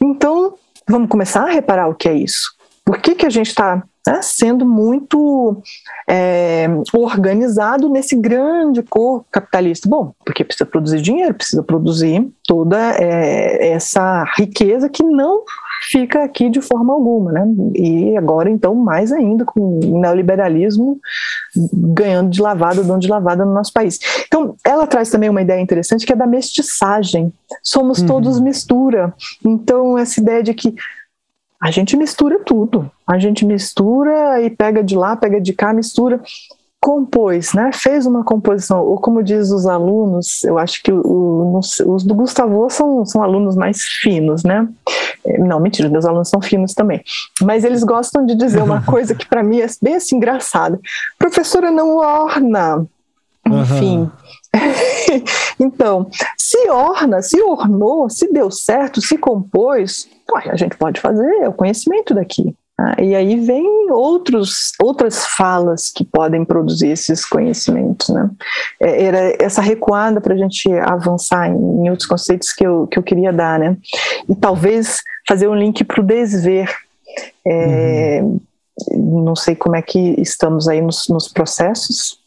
Então, 0.01 0.55
vamos 0.89 1.09
começar 1.09 1.43
a 1.45 1.53
reparar 1.53 1.89
o 1.89 1.95
que 1.95 2.09
é 2.09 2.15
isso. 2.15 2.53
Por 2.85 2.99
que, 2.99 3.15
que 3.15 3.27
a 3.27 3.31
gente 3.31 3.49
está 3.49 3.83
né, 4.07 4.21
sendo 4.21 4.67
muito 4.67 5.63
é, 6.09 6.67
organizado 6.93 7.89
nesse 7.89 8.17
grande 8.17 8.83
corpo 8.83 9.27
capitalista. 9.31 9.89
Bom, 9.89 10.13
porque 10.25 10.45
precisa 10.45 10.67
produzir 10.67 11.01
dinheiro, 11.01 11.35
precisa 11.35 11.63
produzir 11.63 12.29
toda 12.45 12.77
é, 12.99 13.69
essa 13.69 14.25
riqueza 14.37 14.89
que 14.89 15.05
não 15.05 15.45
fica 15.89 16.25
aqui 16.25 16.49
de 16.49 16.61
forma 16.61 16.93
alguma, 16.93 17.33
né? 17.33 17.47
E 17.75 18.17
agora, 18.17 18.51
então, 18.51 18.75
mais 18.75 19.13
ainda 19.13 19.45
com 19.45 19.81
o 19.81 20.01
neoliberalismo 20.01 21.01
ganhando 21.73 22.31
de 22.31 22.41
lavada, 22.41 22.83
dando 22.83 23.01
de 23.01 23.09
lavada 23.09 23.45
no 23.45 23.55
nosso 23.55 23.73
país. 23.73 23.99
Então, 24.27 24.55
ela 24.65 24.87
traz 24.87 25.11
também 25.11 25.29
uma 25.29 25.43
ideia 25.43 25.61
interessante 25.61 26.07
que 26.07 26.13
é 26.13 26.17
da 26.17 26.27
mestiçagem. 26.27 27.33
Somos 27.63 28.01
uhum. 28.01 28.07
todos 28.07 28.41
mistura. 28.41 29.13
Então, 29.45 29.99
essa 29.99 30.21
ideia 30.21 30.43
de 30.43 30.55
que 30.55 30.75
a 31.63 31.71
gente 31.71 31.97
mistura 31.97 32.41
tudo. 32.41 32.91
A 33.07 33.21
gente 33.21 33.47
mistura 33.47 34.43
e 34.43 34.51
pega 34.51 34.83
de 34.83 34.97
lá, 34.97 35.15
pega 35.15 35.41
de 35.41 35.53
cá, 35.53 35.73
mistura. 35.73 36.21
Compôs, 36.81 37.53
né? 37.53 37.71
Fez 37.73 38.05
uma 38.05 38.25
composição. 38.25 38.85
Ou 38.85 38.99
como 38.99 39.23
diz 39.23 39.53
os 39.53 39.65
alunos, 39.65 40.43
eu 40.43 40.59
acho 40.59 40.83
que 40.83 40.91
o, 40.91 41.61
os 41.87 42.03
do 42.03 42.17
Gustavo 42.17 42.69
são, 42.69 43.07
são 43.07 43.23
alunos 43.23 43.55
mais 43.55 43.81
finos, 43.81 44.43
né? 44.43 44.69
É, 45.25 45.39
não, 45.39 45.61
mentira, 45.61 45.89
meus 45.89 46.05
alunos 46.05 46.29
são 46.29 46.43
finos 46.43 46.75
também. 46.75 47.01
Mas 47.41 47.63
eles 47.63 47.85
gostam 47.85 48.27
de 48.27 48.35
dizer 48.35 48.61
uma 48.61 48.83
coisa 48.85 49.15
que 49.15 49.29
para 49.29 49.45
mim 49.45 49.61
é 49.61 49.67
bem 49.81 49.95
assim 49.95 50.17
engraçada. 50.17 50.81
Professora 51.17 51.71
não 51.71 51.97
orna. 51.97 52.85
Enfim. 53.47 53.99
Uhum. 53.99 54.11
então, 55.61 56.09
se 56.37 56.69
orna, 56.69 57.23
se 57.23 57.41
ornou, 57.41 58.11
se 58.11 58.33
deu 58.33 58.51
certo, 58.51 59.01
se 59.01 59.17
compôs, 59.17 60.09
a 60.37 60.57
gente 60.57 60.77
pode 60.77 61.01
fazer, 61.01 61.29
é 61.43 61.49
o 61.49 61.53
conhecimento 61.53 62.15
daqui. 62.15 62.55
Ah, 62.79 63.01
e 63.01 63.15
aí 63.15 63.39
vem 63.39 63.91
outros, 63.91 64.73
outras 64.83 65.27
falas 65.27 65.91
que 65.91 66.05
podem 66.05 66.45
produzir 66.45 66.89
esses 66.89 67.25
conhecimentos. 67.25 68.09
Né? 68.09 68.31
É, 68.81 69.05
era 69.05 69.37
essa 69.39 69.61
recuada 69.61 70.21
para 70.21 70.35
a 70.35 70.37
gente 70.37 70.71
avançar 70.73 71.49
em, 71.49 71.55
em, 71.55 71.91
outros 71.91 72.09
conceitos 72.09 72.53
que 72.53 72.67
eu, 72.67 72.87
que 72.87 72.99
eu 72.99 73.03
queria 73.03 73.33
dar. 73.33 73.59
Né? 73.59 73.77
E 74.29 74.35
talvez 74.35 75.03
fazer 75.29 75.49
um 75.49 75.55
link 75.55 75.85
para 75.85 76.01
o 76.01 76.05
desver. 76.05 76.75
É, 77.47 78.21
uhum. 78.23 78.41
Não 79.25 79.37
sei 79.37 79.55
como 79.55 79.77
é 79.77 79.83
que 79.83 80.21
estamos 80.21 80.67
aí 80.67 80.81
nos, 80.81 81.09
nos 81.09 81.29
processos. 81.29 82.19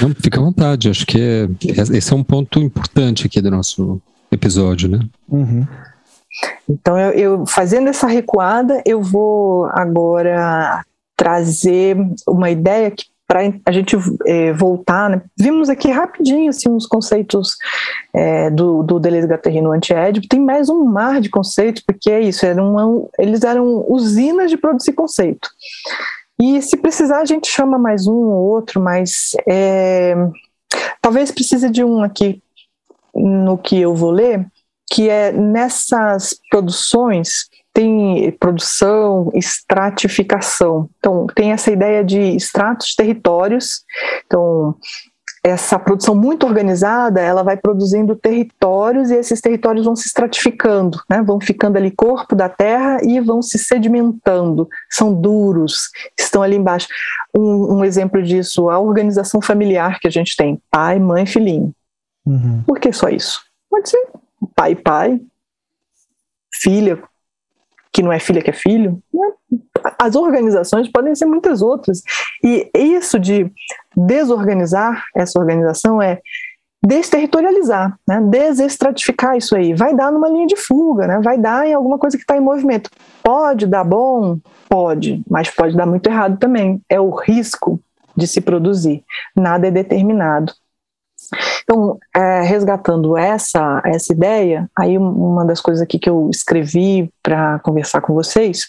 Não, 0.00 0.14
fica 0.14 0.38
à 0.38 0.42
vontade, 0.42 0.88
acho 0.88 1.04
que 1.04 1.20
é, 1.20 1.48
esse 1.96 2.12
é 2.12 2.16
um 2.16 2.22
ponto 2.22 2.60
importante 2.60 3.26
aqui 3.26 3.40
do 3.40 3.50
nosso 3.50 4.00
episódio, 4.30 4.88
né? 4.88 5.00
Uhum. 5.28 5.66
Então, 6.68 6.98
eu, 6.98 7.10
eu, 7.12 7.46
fazendo 7.46 7.88
essa 7.88 8.06
recuada, 8.06 8.82
eu 8.86 9.02
vou 9.02 9.66
agora 9.66 10.84
trazer 11.16 11.96
uma 12.26 12.50
ideia 12.50 12.90
que 12.90 13.04
para 13.30 13.42
a 13.64 13.70
gente 13.70 13.96
é, 14.26 14.52
voltar, 14.52 15.08
né? 15.08 15.22
vimos 15.38 15.68
aqui 15.68 15.88
rapidinho 15.88 16.50
assim, 16.50 16.68
uns 16.68 16.84
conceitos 16.84 17.56
é, 18.12 18.50
do, 18.50 18.82
do 18.82 18.98
Deleuze 18.98 19.28
Guattari 19.28 19.60
no 19.60 19.70
Anti-Édipo, 19.70 20.26
tem 20.26 20.40
mais 20.40 20.68
um 20.68 20.84
mar 20.84 21.20
de 21.20 21.30
conceitos, 21.30 21.80
porque 21.80 22.10
é 22.10 22.20
isso, 22.20 22.44
era 22.44 22.60
uma, 22.60 23.06
eles 23.20 23.44
eram 23.44 23.84
usinas 23.88 24.50
de 24.50 24.56
produzir 24.56 24.94
conceito. 24.94 25.48
E 26.42 26.60
se 26.60 26.76
precisar, 26.76 27.20
a 27.20 27.24
gente 27.24 27.46
chama 27.46 27.78
mais 27.78 28.08
um 28.08 28.16
ou 28.16 28.48
outro, 28.50 28.80
mas 28.80 29.36
é, 29.46 30.16
talvez 31.00 31.30
precise 31.30 31.70
de 31.70 31.84
um 31.84 32.02
aqui 32.02 32.42
no 33.14 33.56
que 33.56 33.80
eu 33.80 33.94
vou 33.94 34.10
ler, 34.10 34.44
que 34.90 35.08
é 35.08 35.30
nessas 35.32 36.34
produções 36.50 37.48
tem 37.72 38.32
produção, 38.32 39.30
estratificação. 39.32 40.90
Então, 40.98 41.26
tem 41.28 41.52
essa 41.52 41.70
ideia 41.70 42.04
de 42.04 42.20
estratos 42.20 42.96
territórios. 42.96 43.84
Então, 44.26 44.74
essa 45.42 45.78
produção 45.78 46.14
muito 46.14 46.44
organizada, 46.44 47.20
ela 47.20 47.44
vai 47.44 47.56
produzindo 47.56 48.16
territórios 48.16 49.10
e 49.10 49.14
esses 49.14 49.40
territórios 49.40 49.84
vão 49.86 49.94
se 49.94 50.08
estratificando, 50.08 51.00
né? 51.08 51.22
vão 51.22 51.40
ficando 51.40 51.76
ali 51.76 51.92
corpo 51.92 52.34
da 52.34 52.48
terra 52.48 52.98
e 53.02 53.20
vão 53.20 53.40
se 53.40 53.56
sedimentando, 53.56 54.68
são 54.90 55.14
duros, 55.14 55.88
estão 56.18 56.42
ali 56.42 56.56
embaixo. 56.56 56.88
Um, 57.34 57.76
um 57.76 57.84
exemplo 57.84 58.20
disso, 58.22 58.68
a 58.68 58.78
organização 58.78 59.40
familiar 59.40 59.98
que 60.00 60.08
a 60.08 60.10
gente 60.10 60.36
tem, 60.36 60.60
pai, 60.70 60.98
mãe, 60.98 61.24
filhinho. 61.24 61.72
Uhum. 62.26 62.62
Por 62.66 62.78
que 62.78 62.92
só 62.92 63.08
isso? 63.08 63.40
Pode 63.70 63.88
ser 63.88 64.20
pai, 64.60 64.74
pai, 64.74 65.20
filha, 66.52 67.02
que 67.90 68.02
não 68.02 68.12
é 68.12 68.18
filha 68.18 68.42
que 68.42 68.50
é 68.50 68.52
filho. 68.52 69.02
Né? 69.12 69.30
As 69.98 70.14
organizações 70.14 70.86
podem 70.92 71.14
ser 71.14 71.24
muitas 71.24 71.62
outras. 71.62 72.02
E 72.44 72.70
isso 72.74 73.18
de 73.18 73.50
desorganizar 73.96 75.02
essa 75.16 75.40
organização 75.40 76.02
é 76.02 76.20
desterritorializar, 76.84 77.98
né? 78.06 78.20
desestratificar 78.20 79.34
isso 79.34 79.56
aí. 79.56 79.72
Vai 79.72 79.94
dar 79.96 80.12
numa 80.12 80.28
linha 80.28 80.46
de 80.46 80.56
fuga, 80.56 81.06
né? 81.06 81.20
vai 81.22 81.38
dar 81.38 81.66
em 81.66 81.72
alguma 81.72 81.98
coisa 81.98 82.18
que 82.18 82.22
está 82.22 82.36
em 82.36 82.40
movimento. 82.40 82.90
Pode 83.22 83.66
dar 83.66 83.84
bom? 83.84 84.38
Pode, 84.68 85.22
mas 85.28 85.48
pode 85.48 85.74
dar 85.74 85.86
muito 85.86 86.06
errado 86.06 86.38
também. 86.38 86.82
É 86.86 87.00
o 87.00 87.08
risco 87.08 87.80
de 88.14 88.26
se 88.26 88.42
produzir. 88.42 89.02
Nada 89.34 89.68
é 89.68 89.70
determinado. 89.70 90.52
Então, 91.70 91.96
é, 92.16 92.42
resgatando 92.42 93.16
essa, 93.16 93.80
essa 93.84 94.12
ideia, 94.12 94.68
aí 94.76 94.98
uma 94.98 95.44
das 95.44 95.60
coisas 95.60 95.80
aqui 95.80 96.00
que 96.00 96.10
eu 96.10 96.28
escrevi 96.28 97.08
para 97.22 97.60
conversar 97.60 98.00
com 98.00 98.12
vocês, 98.12 98.68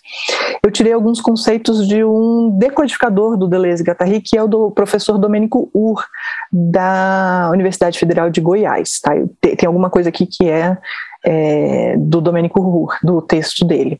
eu 0.63 0.69
tirei 0.69 0.93
alguns 0.93 1.19
conceitos 1.19 1.87
de 1.87 2.03
um 2.03 2.55
decodificador 2.59 3.35
do 3.37 3.47
Deleuze 3.47 3.83
Guattari, 3.83 4.21
que 4.21 4.37
é 4.37 4.43
o 4.43 4.47
do 4.47 4.69
professor 4.69 5.17
Domênico 5.17 5.67
Ur, 5.73 6.05
da 6.53 7.49
Universidade 7.51 7.97
Federal 7.97 8.29
de 8.29 8.39
Goiás. 8.39 8.99
Tá? 8.99 9.13
Tem, 9.41 9.65
alguma 9.65 9.89
coisa 9.89 10.09
aqui 10.09 10.27
que 10.27 10.47
é, 10.47 10.77
é 11.25 11.95
do 11.97 12.21
Domênico 12.21 12.61
Ur, 12.61 12.95
do 13.01 13.19
texto 13.19 13.65
dele, 13.65 13.99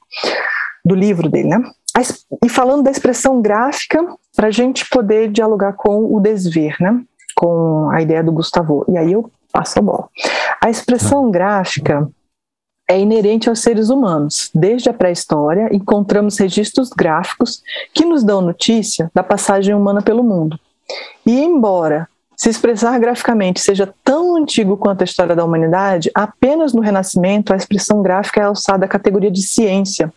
do 0.85 0.93
livro 0.93 1.27
dele, 1.27 1.49
né? 1.49 1.59
E 2.45 2.47
falando 2.47 2.83
da 2.83 2.91
expressão 2.91 3.41
gráfica, 3.41 3.99
para 4.35 4.47
a 4.47 4.51
gente 4.51 4.87
poder 4.89 5.31
dialogar 5.31 5.73
com 5.73 6.15
o 6.15 6.19
desver, 6.19 6.75
né? 6.79 7.01
Com 7.41 7.89
a 7.89 7.99
ideia 7.99 8.23
do 8.23 8.31
Gustavo. 8.31 8.85
E 8.87 8.95
aí 8.95 9.13
eu 9.13 9.31
passo 9.51 9.79
a 9.79 9.81
bola. 9.81 10.07
A 10.63 10.69
expressão 10.69 11.31
gráfica 11.31 12.07
é 12.87 12.99
inerente 12.99 13.49
aos 13.49 13.61
seres 13.61 13.89
humanos. 13.89 14.51
Desde 14.53 14.89
a 14.89 14.93
pré-história, 14.93 15.69
encontramos 15.71 16.37
registros 16.37 16.89
gráficos 16.89 17.63
que 17.95 18.05
nos 18.05 18.23
dão 18.23 18.41
notícia 18.41 19.09
da 19.11 19.23
passagem 19.23 19.73
humana 19.73 20.03
pelo 20.03 20.23
mundo. 20.23 20.59
E 21.25 21.41
embora 21.41 22.07
se 22.37 22.47
expressar 22.47 22.99
graficamente 22.99 23.59
seja 23.59 23.91
tão 24.03 24.35
antigo 24.35 24.77
quanto 24.77 25.01
a 25.01 25.05
história 25.05 25.35
da 25.35 25.43
humanidade, 25.43 26.11
apenas 26.13 26.73
no 26.73 26.81
Renascimento 26.81 27.53
a 27.53 27.55
expressão 27.55 28.03
gráfica 28.03 28.41
é 28.41 28.43
alçada 28.43 28.85
à 28.85 28.87
categoria 28.87 29.31
de 29.31 29.41
ciência, 29.41 30.13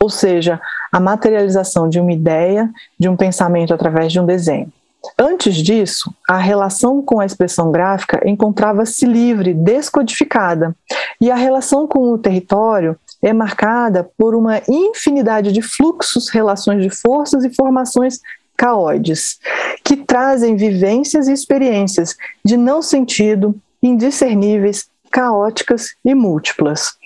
ou 0.00 0.08
seja, 0.08 0.60
a 0.92 1.00
materialização 1.00 1.88
de 1.88 1.98
uma 1.98 2.12
ideia, 2.12 2.70
de 2.98 3.08
um 3.08 3.16
pensamento 3.16 3.74
através 3.74 4.12
de 4.12 4.20
um 4.20 4.26
desenho. 4.26 4.72
Antes 5.18 5.56
disso, 5.56 6.12
a 6.28 6.36
relação 6.36 7.02
com 7.02 7.20
a 7.20 7.26
expressão 7.26 7.70
gráfica 7.70 8.20
encontrava-se 8.28 9.06
livre, 9.06 9.54
descodificada, 9.54 10.76
e 11.20 11.30
a 11.30 11.36
relação 11.36 11.86
com 11.86 12.12
o 12.12 12.18
território 12.18 12.96
é 13.22 13.32
marcada 13.32 14.08
por 14.16 14.34
uma 14.34 14.60
infinidade 14.68 15.52
de 15.52 15.62
fluxos, 15.62 16.28
relações 16.28 16.82
de 16.82 16.90
forças 16.90 17.44
e 17.44 17.54
formações 17.54 18.20
caóides, 18.56 19.38
que 19.84 19.96
trazem 19.96 20.56
vivências 20.56 21.28
e 21.28 21.32
experiências 21.32 22.16
de 22.44 22.56
não 22.56 22.82
sentido, 22.82 23.54
indiscerníveis, 23.82 24.88
caóticas 25.10 25.94
e 26.04 26.14
múltiplas 26.14 26.96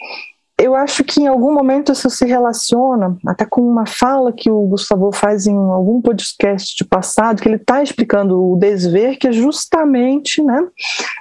eu 0.63 0.77
acho 0.77 1.03
que 1.03 1.21
em 1.21 1.27
algum 1.27 1.53
momento 1.53 1.91
isso 1.91 2.09
se 2.09 2.25
relaciona 2.25 3.17
até 3.27 3.45
com 3.45 3.61
uma 3.61 3.85
fala 3.85 4.33
que 4.33 4.49
o 4.49 4.61
Gustavo 4.63 5.11
faz 5.11 5.47
em 5.47 5.57
algum 5.57 6.01
podcast 6.01 6.77
de 6.77 6.85
passado, 6.85 7.43
que 7.43 7.49
ele 7.49 7.57
está 7.57 7.83
explicando 7.83 8.53
o 8.53 8.57
desver, 8.57 9.19
que 9.19 9.27
é 9.27 9.33
justamente 9.33 10.41
né, 10.41 10.61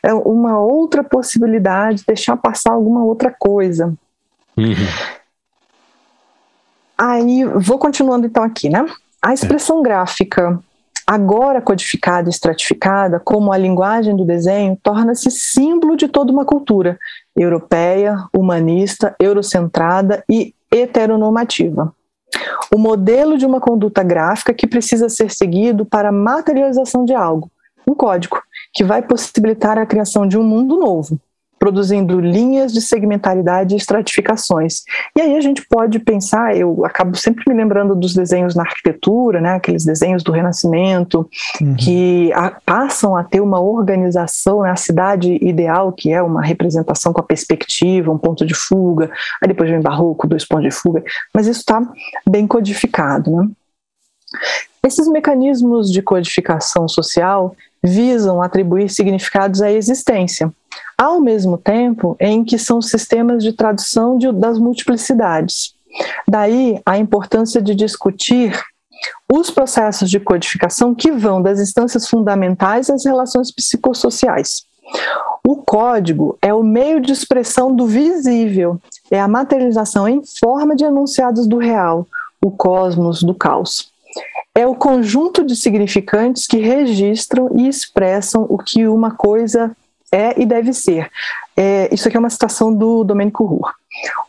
é 0.03 0.13
uma 0.13 0.59
outra 0.59 1.03
possibilidade, 1.03 2.03
deixar 2.05 2.37
passar 2.37 2.73
alguma 2.73 3.03
outra 3.03 3.33
coisa. 3.37 3.93
Uhum. 4.55 4.75
Aí, 6.97 7.43
vou 7.45 7.79
continuando 7.79 8.27
então 8.27 8.43
aqui, 8.43 8.69
né? 8.69 8.85
A 9.19 9.33
expressão 9.33 9.81
gráfica 9.81 10.59
agora 11.11 11.61
codificada 11.61 12.29
e 12.29 12.31
estratificada 12.31 13.19
como 13.19 13.51
a 13.51 13.57
linguagem 13.57 14.15
do 14.15 14.23
desenho, 14.23 14.77
torna-se 14.81 15.29
símbolo 15.29 15.97
de 15.97 16.07
toda 16.07 16.31
uma 16.31 16.45
cultura 16.45 16.97
europeia, 17.35 18.15
humanista, 18.35 19.15
eurocentrada 19.19 20.23
e 20.29 20.53
heteronormativa. 20.71 21.93
O 22.73 22.77
modelo 22.77 23.37
de 23.37 23.45
uma 23.45 23.59
conduta 23.59 24.03
gráfica 24.03 24.53
que 24.53 24.67
precisa 24.67 25.09
ser 25.09 25.31
seguido 25.31 25.85
para 25.85 26.09
a 26.09 26.13
materialização 26.13 27.03
de 27.03 27.13
algo, 27.13 27.51
um 27.87 27.93
código, 27.93 28.41
que 28.73 28.83
vai 28.83 29.01
possibilitar 29.01 29.77
a 29.77 29.85
criação 29.85 30.27
de 30.27 30.37
um 30.37 30.43
mundo 30.43 30.77
novo, 30.77 31.19
produzindo 31.61 32.19
linhas 32.19 32.73
de 32.73 32.81
segmentaridade 32.81 33.75
e 33.75 33.77
estratificações. 33.77 34.81
E 35.15 35.21
aí 35.21 35.37
a 35.37 35.41
gente 35.41 35.63
pode 35.69 35.99
pensar, 35.99 36.57
eu 36.57 36.83
acabo 36.83 37.15
sempre 37.15 37.43
me 37.47 37.53
lembrando 37.53 37.95
dos 37.95 38.15
desenhos 38.15 38.55
na 38.55 38.63
arquitetura, 38.63 39.39
né, 39.39 39.53
aqueles 39.53 39.85
desenhos 39.85 40.23
do 40.23 40.31
Renascimento, 40.31 41.29
uhum. 41.61 41.75
que 41.75 42.33
a, 42.33 42.49
passam 42.65 43.15
a 43.15 43.23
ter 43.23 43.41
uma 43.41 43.61
organização, 43.61 44.63
né, 44.63 44.71
a 44.71 44.75
cidade 44.75 45.37
ideal, 45.39 45.91
que 45.91 46.11
é 46.11 46.19
uma 46.19 46.41
representação 46.41 47.13
com 47.13 47.19
a 47.19 47.23
perspectiva, 47.23 48.11
um 48.11 48.17
ponto 48.17 48.43
de 48.43 48.55
fuga, 48.55 49.11
aí 49.39 49.47
depois 49.47 49.69
vem 49.69 49.79
barroco, 49.79 50.27
dois 50.27 50.43
pontos 50.43 50.63
de 50.63 50.71
fuga, 50.71 51.03
mas 51.31 51.45
isso 51.45 51.59
está 51.59 51.79
bem 52.27 52.47
codificado. 52.47 53.35
Né? 53.35 53.47
Esses 54.83 55.07
mecanismos 55.07 55.91
de 55.91 56.01
codificação 56.01 56.87
social 56.87 57.55
visam 57.83 58.41
atribuir 58.41 58.89
significados 58.89 59.61
à 59.61 59.71
existência, 59.71 60.51
ao 60.97 61.21
mesmo 61.21 61.55
tempo 61.55 62.15
em 62.19 62.43
que 62.43 62.57
são 62.57 62.81
sistemas 62.81 63.43
de 63.43 63.53
tradução 63.53 64.17
de, 64.17 64.31
das 64.31 64.57
multiplicidades. 64.57 65.75
Daí 66.27 66.81
a 66.83 66.97
importância 66.97 67.61
de 67.61 67.75
discutir 67.75 68.59
os 69.31 69.51
processos 69.51 70.09
de 70.09 70.19
codificação 70.19 70.95
que 70.95 71.11
vão 71.11 71.43
das 71.43 71.59
instâncias 71.59 72.07
fundamentais 72.07 72.89
às 72.89 73.05
relações 73.05 73.51
psicossociais. 73.51 74.65
O 75.47 75.57
código 75.57 76.39
é 76.41 76.51
o 76.51 76.63
meio 76.63 76.99
de 76.99 77.11
expressão 77.11 77.75
do 77.75 77.85
visível, 77.85 78.81
é 79.11 79.19
a 79.19 79.27
materialização 79.27 80.07
em 80.07 80.23
forma 80.39 80.75
de 80.75 80.85
enunciados 80.85 81.45
do 81.45 81.59
real, 81.59 82.07
o 82.43 82.49
cosmos 82.49 83.21
do 83.21 83.35
caos 83.35 83.90
é 84.53 84.65
o 84.67 84.75
conjunto 84.75 85.43
de 85.45 85.55
significantes 85.55 86.45
que 86.45 86.57
registram 86.57 87.49
e 87.55 87.67
expressam 87.67 88.45
o 88.49 88.57
que 88.57 88.87
uma 88.87 89.11
coisa 89.11 89.75
é 90.11 90.39
e 90.39 90.45
deve 90.45 90.73
ser. 90.73 91.09
É, 91.55 91.93
isso 91.93 92.07
aqui 92.07 92.17
é 92.17 92.19
uma 92.19 92.29
citação 92.29 92.73
do 92.73 93.03
Domênico 93.03 93.45
Rur. 93.45 93.73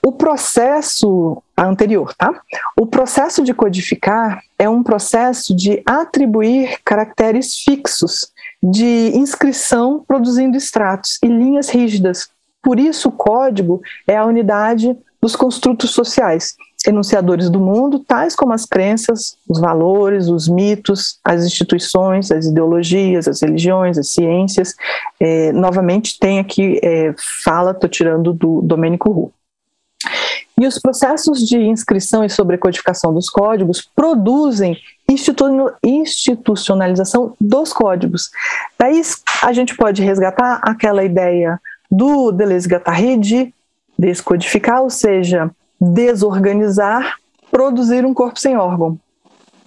O 0.04 0.12
processo 0.12 1.42
anterior, 1.56 2.14
tá? 2.14 2.40
O 2.76 2.86
processo 2.86 3.42
de 3.42 3.52
codificar 3.52 4.40
é 4.58 4.68
um 4.68 4.82
processo 4.82 5.54
de 5.54 5.82
atribuir 5.84 6.78
caracteres 6.84 7.56
fixos, 7.56 8.32
de 8.62 9.12
inscrição 9.14 10.04
produzindo 10.06 10.56
extratos 10.56 11.18
e 11.22 11.26
linhas 11.26 11.68
rígidas. 11.68 12.28
Por 12.62 12.78
isso, 12.78 13.08
o 13.08 13.12
código 13.12 13.80
é 14.06 14.16
a 14.16 14.24
unidade 14.24 14.96
dos 15.20 15.34
construtos 15.34 15.90
sociais 15.90 16.56
enunciadores 16.86 17.48
do 17.48 17.60
mundo, 17.60 18.00
tais 18.00 18.34
como 18.34 18.52
as 18.52 18.64
crenças, 18.64 19.36
os 19.48 19.60
valores, 19.60 20.28
os 20.28 20.48
mitos, 20.48 21.18
as 21.24 21.44
instituições, 21.44 22.30
as 22.30 22.46
ideologias, 22.46 23.28
as 23.28 23.40
religiões, 23.40 23.98
as 23.98 24.08
ciências. 24.08 24.74
É, 25.20 25.52
novamente, 25.52 26.18
tem 26.18 26.38
aqui, 26.38 26.80
é, 26.82 27.14
fala, 27.44 27.72
estou 27.72 27.88
tirando 27.88 28.32
do 28.32 28.62
Domênico 28.62 29.10
Ru. 29.10 29.32
E 30.60 30.66
os 30.66 30.78
processos 30.78 31.46
de 31.46 31.58
inscrição 31.58 32.24
e 32.24 32.30
sobrecodificação 32.30 33.14
dos 33.14 33.30
códigos 33.30 33.88
produzem 33.94 34.76
institucionalização 35.08 37.34
dos 37.40 37.72
códigos. 37.72 38.30
Daí 38.78 39.00
a 39.42 39.52
gente 39.52 39.76
pode 39.76 40.02
resgatar 40.02 40.60
aquela 40.62 41.04
ideia 41.04 41.60
do 41.90 42.32
Deleuze-Guattari 42.32 43.16
de 43.16 43.54
descodificar, 43.98 44.82
ou 44.82 44.90
seja, 44.90 45.50
desorganizar, 45.82 47.16
produzir 47.50 48.06
um 48.06 48.14
corpo 48.14 48.38
sem 48.38 48.56
órgão. 48.56 48.98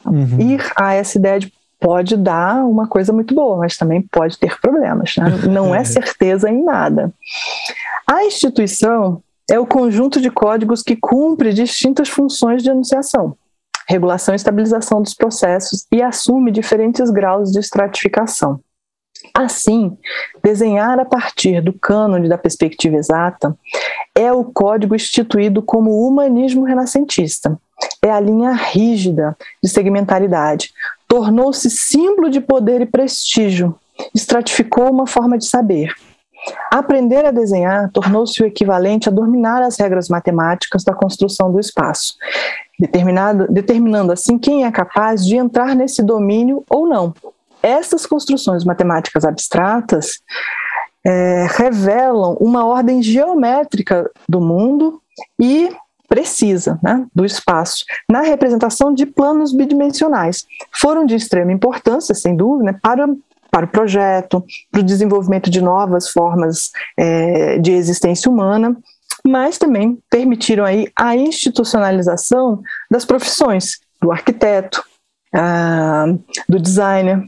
Uhum. 0.05 0.39
Ir 0.39 0.71
a 0.77 0.93
essa 0.93 1.17
ideia 1.17 1.39
de 1.39 1.51
pode 1.79 2.15
dar 2.15 2.65
uma 2.65 2.87
coisa 2.87 3.11
muito 3.11 3.35
boa, 3.35 3.57
mas 3.57 3.77
também 3.77 4.01
pode 4.01 4.39
ter 4.39 4.59
problemas. 4.59 5.15
Né? 5.17 5.29
Não 5.51 5.75
é 5.75 5.83
certeza 5.83 6.49
em 6.49 6.63
nada. 6.63 7.13
A 8.07 8.23
instituição 8.23 9.21
é 9.49 9.59
o 9.59 9.67
conjunto 9.67 10.21
de 10.21 10.31
códigos 10.31 10.81
que 10.81 10.95
cumpre 10.95 11.53
distintas 11.53 12.09
funções 12.09 12.63
de 12.63 12.69
enunciação, 12.69 13.37
regulação 13.87 14.33
e 14.33 14.37
estabilização 14.37 15.01
dos 15.01 15.13
processos 15.13 15.85
e 15.91 16.01
assume 16.01 16.51
diferentes 16.51 17.09
graus 17.09 17.51
de 17.51 17.59
estratificação. 17.59 18.59
Assim, 19.33 19.97
desenhar 20.43 20.99
a 20.99 21.05
partir 21.05 21.61
do 21.61 21.73
cânone 21.73 22.29
da 22.29 22.37
perspectiva 22.37 22.95
exata 22.95 23.55
é 24.15 24.31
o 24.31 24.45
código 24.45 24.95
instituído 24.95 25.61
como 25.61 26.07
humanismo 26.07 26.63
renascentista. 26.63 27.59
É 28.01 28.09
a 28.09 28.19
linha 28.19 28.53
rígida 28.53 29.37
de 29.61 29.69
segmentaridade. 29.69 30.71
Tornou-se 31.07 31.69
símbolo 31.69 32.29
de 32.29 32.39
poder 32.39 32.81
e 32.81 32.85
prestígio. 32.85 33.75
Estratificou 34.13 34.89
uma 34.89 35.05
forma 35.05 35.37
de 35.37 35.45
saber. 35.45 35.93
Aprender 36.71 37.25
a 37.25 37.31
desenhar 37.31 37.89
tornou-se 37.91 38.41
o 38.41 38.45
equivalente 38.45 39.09
a 39.09 39.11
dominar 39.11 39.61
as 39.61 39.77
regras 39.77 40.07
matemáticas 40.07 40.83
da 40.83 40.93
construção 40.93 41.51
do 41.51 41.59
espaço, 41.59 42.15
determinando 43.49 44.11
assim 44.11 44.37
quem 44.37 44.63
é 44.63 44.71
capaz 44.71 45.25
de 45.25 45.35
entrar 45.35 45.75
nesse 45.75 46.03
domínio 46.03 46.63
ou 46.69 46.87
não, 46.87 47.15
essas 47.65 48.05
construções 48.05 48.63
matemáticas 48.63 49.25
abstratas 49.25 50.19
é, 51.05 51.47
revelam 51.51 52.35
uma 52.39 52.65
ordem 52.65 53.01
geométrica 53.01 54.09
do 54.27 54.41
mundo 54.41 55.01
e 55.39 55.69
precisa 56.07 56.79
né, 56.83 57.05
do 57.13 57.25
espaço 57.25 57.83
na 58.09 58.21
representação 58.21 58.93
de 58.93 59.05
planos 59.05 59.53
bidimensionais. 59.53 60.45
Foram 60.79 61.05
de 61.05 61.15
extrema 61.15 61.51
importância, 61.51 62.13
sem 62.13 62.35
dúvida, 62.35 62.71
né, 62.71 62.79
para, 62.81 63.07
para 63.51 63.65
o 63.65 63.69
projeto, 63.69 64.43
para 64.71 64.81
o 64.81 64.83
desenvolvimento 64.83 65.49
de 65.49 65.61
novas 65.61 66.09
formas 66.09 66.71
é, 66.97 67.57
de 67.59 67.71
existência 67.71 68.29
humana, 68.29 68.75
mas 69.25 69.57
também 69.57 69.97
permitiram 70.09 70.63
aí 70.63 70.87
a 70.95 71.15
institucionalização 71.15 72.61
das 72.89 73.05
profissões 73.05 73.79
do 74.01 74.11
arquiteto, 74.11 74.83
ah, 75.33 76.05
do 76.47 76.59
designer, 76.59 77.27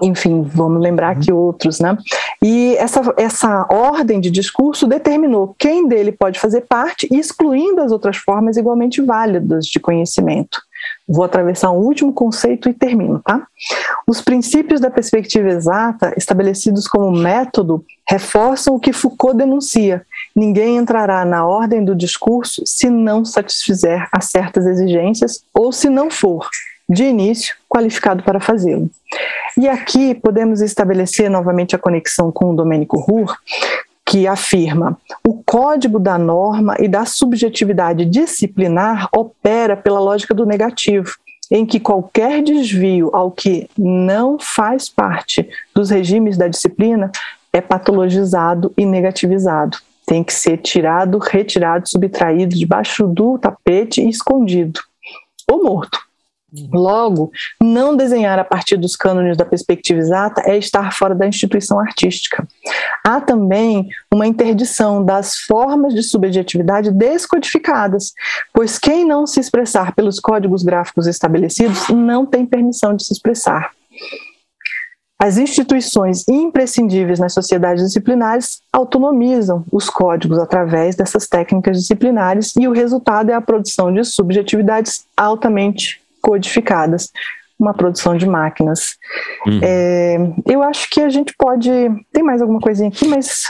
enfim, 0.00 0.42
vamos 0.42 0.80
lembrar 0.80 1.10
aqui 1.10 1.32
uhum. 1.32 1.38
outros, 1.38 1.78
né? 1.80 1.98
E 2.42 2.74
essa, 2.76 3.02
essa 3.16 3.66
ordem 3.70 4.20
de 4.20 4.30
discurso 4.30 4.86
determinou 4.86 5.54
quem 5.58 5.86
dele 5.86 6.12
pode 6.12 6.40
fazer 6.40 6.62
parte, 6.62 7.06
excluindo 7.10 7.82
as 7.82 7.92
outras 7.92 8.16
formas 8.16 8.56
igualmente 8.56 9.02
válidas 9.02 9.66
de 9.66 9.78
conhecimento. 9.78 10.60
Vou 11.06 11.24
atravessar 11.24 11.70
um 11.70 11.78
último 11.78 12.12
conceito 12.12 12.68
e 12.68 12.74
termino, 12.74 13.20
tá? 13.24 13.46
Os 14.08 14.20
princípios 14.20 14.80
da 14.80 14.90
perspectiva 14.90 15.48
exata, 15.48 16.12
estabelecidos 16.16 16.88
como 16.88 17.10
método, 17.12 17.84
reforçam 18.08 18.74
o 18.74 18.80
que 18.80 18.92
Foucault 18.92 19.36
denuncia. 19.36 20.04
Ninguém 20.34 20.78
entrará 20.78 21.24
na 21.24 21.46
ordem 21.46 21.84
do 21.84 21.94
discurso 21.94 22.62
se 22.66 22.90
não 22.90 23.24
satisfizer 23.24 24.08
a 24.10 24.20
certas 24.20 24.66
exigências 24.66 25.44
ou 25.54 25.70
se 25.70 25.88
não 25.88 26.10
for, 26.10 26.48
de 26.92 27.04
início, 27.04 27.56
qualificado 27.68 28.22
para 28.22 28.40
fazê-lo. 28.40 28.90
E 29.56 29.68
aqui 29.68 30.14
podemos 30.14 30.60
estabelecer 30.60 31.30
novamente 31.30 31.74
a 31.74 31.78
conexão 31.78 32.30
com 32.30 32.50
o 32.50 32.56
Domênico 32.56 32.98
Rur, 32.98 33.36
que 34.04 34.26
afirma: 34.26 34.98
o 35.26 35.42
código 35.42 35.98
da 35.98 36.18
norma 36.18 36.76
e 36.78 36.88
da 36.88 37.04
subjetividade 37.04 38.04
disciplinar 38.04 39.08
opera 39.14 39.76
pela 39.76 40.00
lógica 40.00 40.34
do 40.34 40.46
negativo, 40.46 41.14
em 41.50 41.64
que 41.64 41.80
qualquer 41.80 42.42
desvio 42.42 43.10
ao 43.12 43.30
que 43.30 43.68
não 43.76 44.38
faz 44.38 44.88
parte 44.88 45.48
dos 45.74 45.90
regimes 45.90 46.36
da 46.36 46.48
disciplina 46.48 47.10
é 47.52 47.60
patologizado 47.60 48.72
e 48.76 48.86
negativizado. 48.86 49.78
Tem 50.06 50.24
que 50.24 50.32
ser 50.32 50.58
tirado, 50.58 51.18
retirado, 51.18 51.88
subtraído 51.88 52.56
debaixo 52.56 53.06
do 53.06 53.38
tapete 53.38 54.00
e 54.02 54.08
escondido, 54.08 54.80
ou 55.50 55.62
morto. 55.62 56.11
Logo, 56.70 57.32
não 57.62 57.96
desenhar 57.96 58.38
a 58.38 58.44
partir 58.44 58.76
dos 58.76 58.94
cânones 58.94 59.38
da 59.38 59.44
perspectiva 59.44 59.98
exata 59.98 60.42
é 60.44 60.58
estar 60.58 60.92
fora 60.92 61.14
da 61.14 61.26
instituição 61.26 61.80
artística. 61.80 62.46
Há 63.06 63.22
também 63.22 63.88
uma 64.12 64.26
interdição 64.26 65.02
das 65.02 65.36
formas 65.36 65.94
de 65.94 66.02
subjetividade 66.02 66.90
descodificadas, 66.90 68.12
pois 68.52 68.78
quem 68.78 69.06
não 69.06 69.26
se 69.26 69.40
expressar 69.40 69.94
pelos 69.94 70.20
códigos 70.20 70.62
gráficos 70.62 71.06
estabelecidos 71.06 71.88
não 71.88 72.26
tem 72.26 72.44
permissão 72.44 72.94
de 72.94 73.04
se 73.04 73.14
expressar. 73.14 73.70
As 75.18 75.38
instituições 75.38 76.26
imprescindíveis 76.28 77.20
nas 77.20 77.32
sociedades 77.32 77.84
disciplinares 77.84 78.60
autonomizam 78.72 79.64
os 79.70 79.88
códigos 79.88 80.36
através 80.36 80.96
dessas 80.96 81.28
técnicas 81.28 81.78
disciplinares 81.78 82.52
e 82.56 82.66
o 82.66 82.72
resultado 82.72 83.30
é 83.30 83.34
a 83.34 83.40
produção 83.40 83.94
de 83.94 84.02
subjetividades 84.02 85.06
altamente 85.16 86.01
codificadas, 86.22 87.10
uma 87.58 87.74
produção 87.74 88.16
de 88.16 88.26
máquinas. 88.26 88.96
Uhum. 89.46 89.60
É, 89.62 90.16
eu 90.46 90.62
acho 90.62 90.88
que 90.88 91.00
a 91.00 91.10
gente 91.10 91.34
pode. 91.36 91.68
Tem 92.12 92.22
mais 92.22 92.40
alguma 92.40 92.60
coisinha 92.60 92.88
aqui, 92.88 93.06
mas 93.06 93.44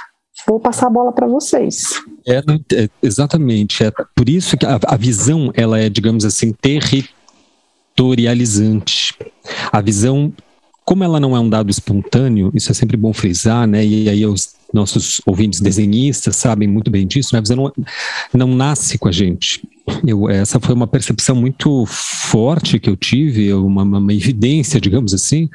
vou 0.46 0.58
passar 0.58 0.88
a 0.88 0.90
bola 0.90 1.12
para 1.12 1.26
vocês. 1.26 2.02
É, 2.26 2.38
é, 2.74 2.88
exatamente. 3.02 3.84
É 3.84 3.92
por 4.14 4.28
isso 4.28 4.56
que 4.56 4.64
a, 4.66 4.78
a 4.86 4.96
visão 4.96 5.52
ela 5.54 5.78
é, 5.78 5.88
digamos 5.88 6.24
assim, 6.24 6.52
territorializante. 6.52 9.14
A 9.70 9.80
visão 9.80 10.32
como 10.84 11.04
ela 11.04 11.20
não 11.20 11.36
é 11.36 11.40
um 11.40 11.48
dado 11.48 11.70
espontâneo, 11.70 12.50
isso 12.54 12.70
é 12.70 12.74
sempre 12.74 12.96
bom 12.96 13.12
frisar, 13.12 13.66
né? 13.66 13.84
E 13.84 14.08
aí 14.08 14.26
os 14.26 14.54
nossos 14.72 15.20
ouvintes 15.26 15.60
desenhistas 15.60 16.36
sabem 16.36 16.68
muito 16.68 16.90
bem 16.90 17.06
disso, 17.06 17.34
né? 17.34 17.40
Visão 17.40 17.56
não, 17.56 17.72
não 18.32 18.56
nasce 18.56 18.98
com 18.98 19.08
a 19.08 19.12
gente. 19.12 19.62
Eu, 20.06 20.28
essa 20.28 20.60
foi 20.60 20.74
uma 20.74 20.86
percepção 20.86 21.34
muito 21.34 21.84
forte 21.86 22.78
que 22.78 22.88
eu 22.88 22.96
tive, 22.96 23.52
uma, 23.52 23.82
uma 23.82 24.14
evidência, 24.14 24.80
digamos 24.80 25.12
assim, 25.12 25.48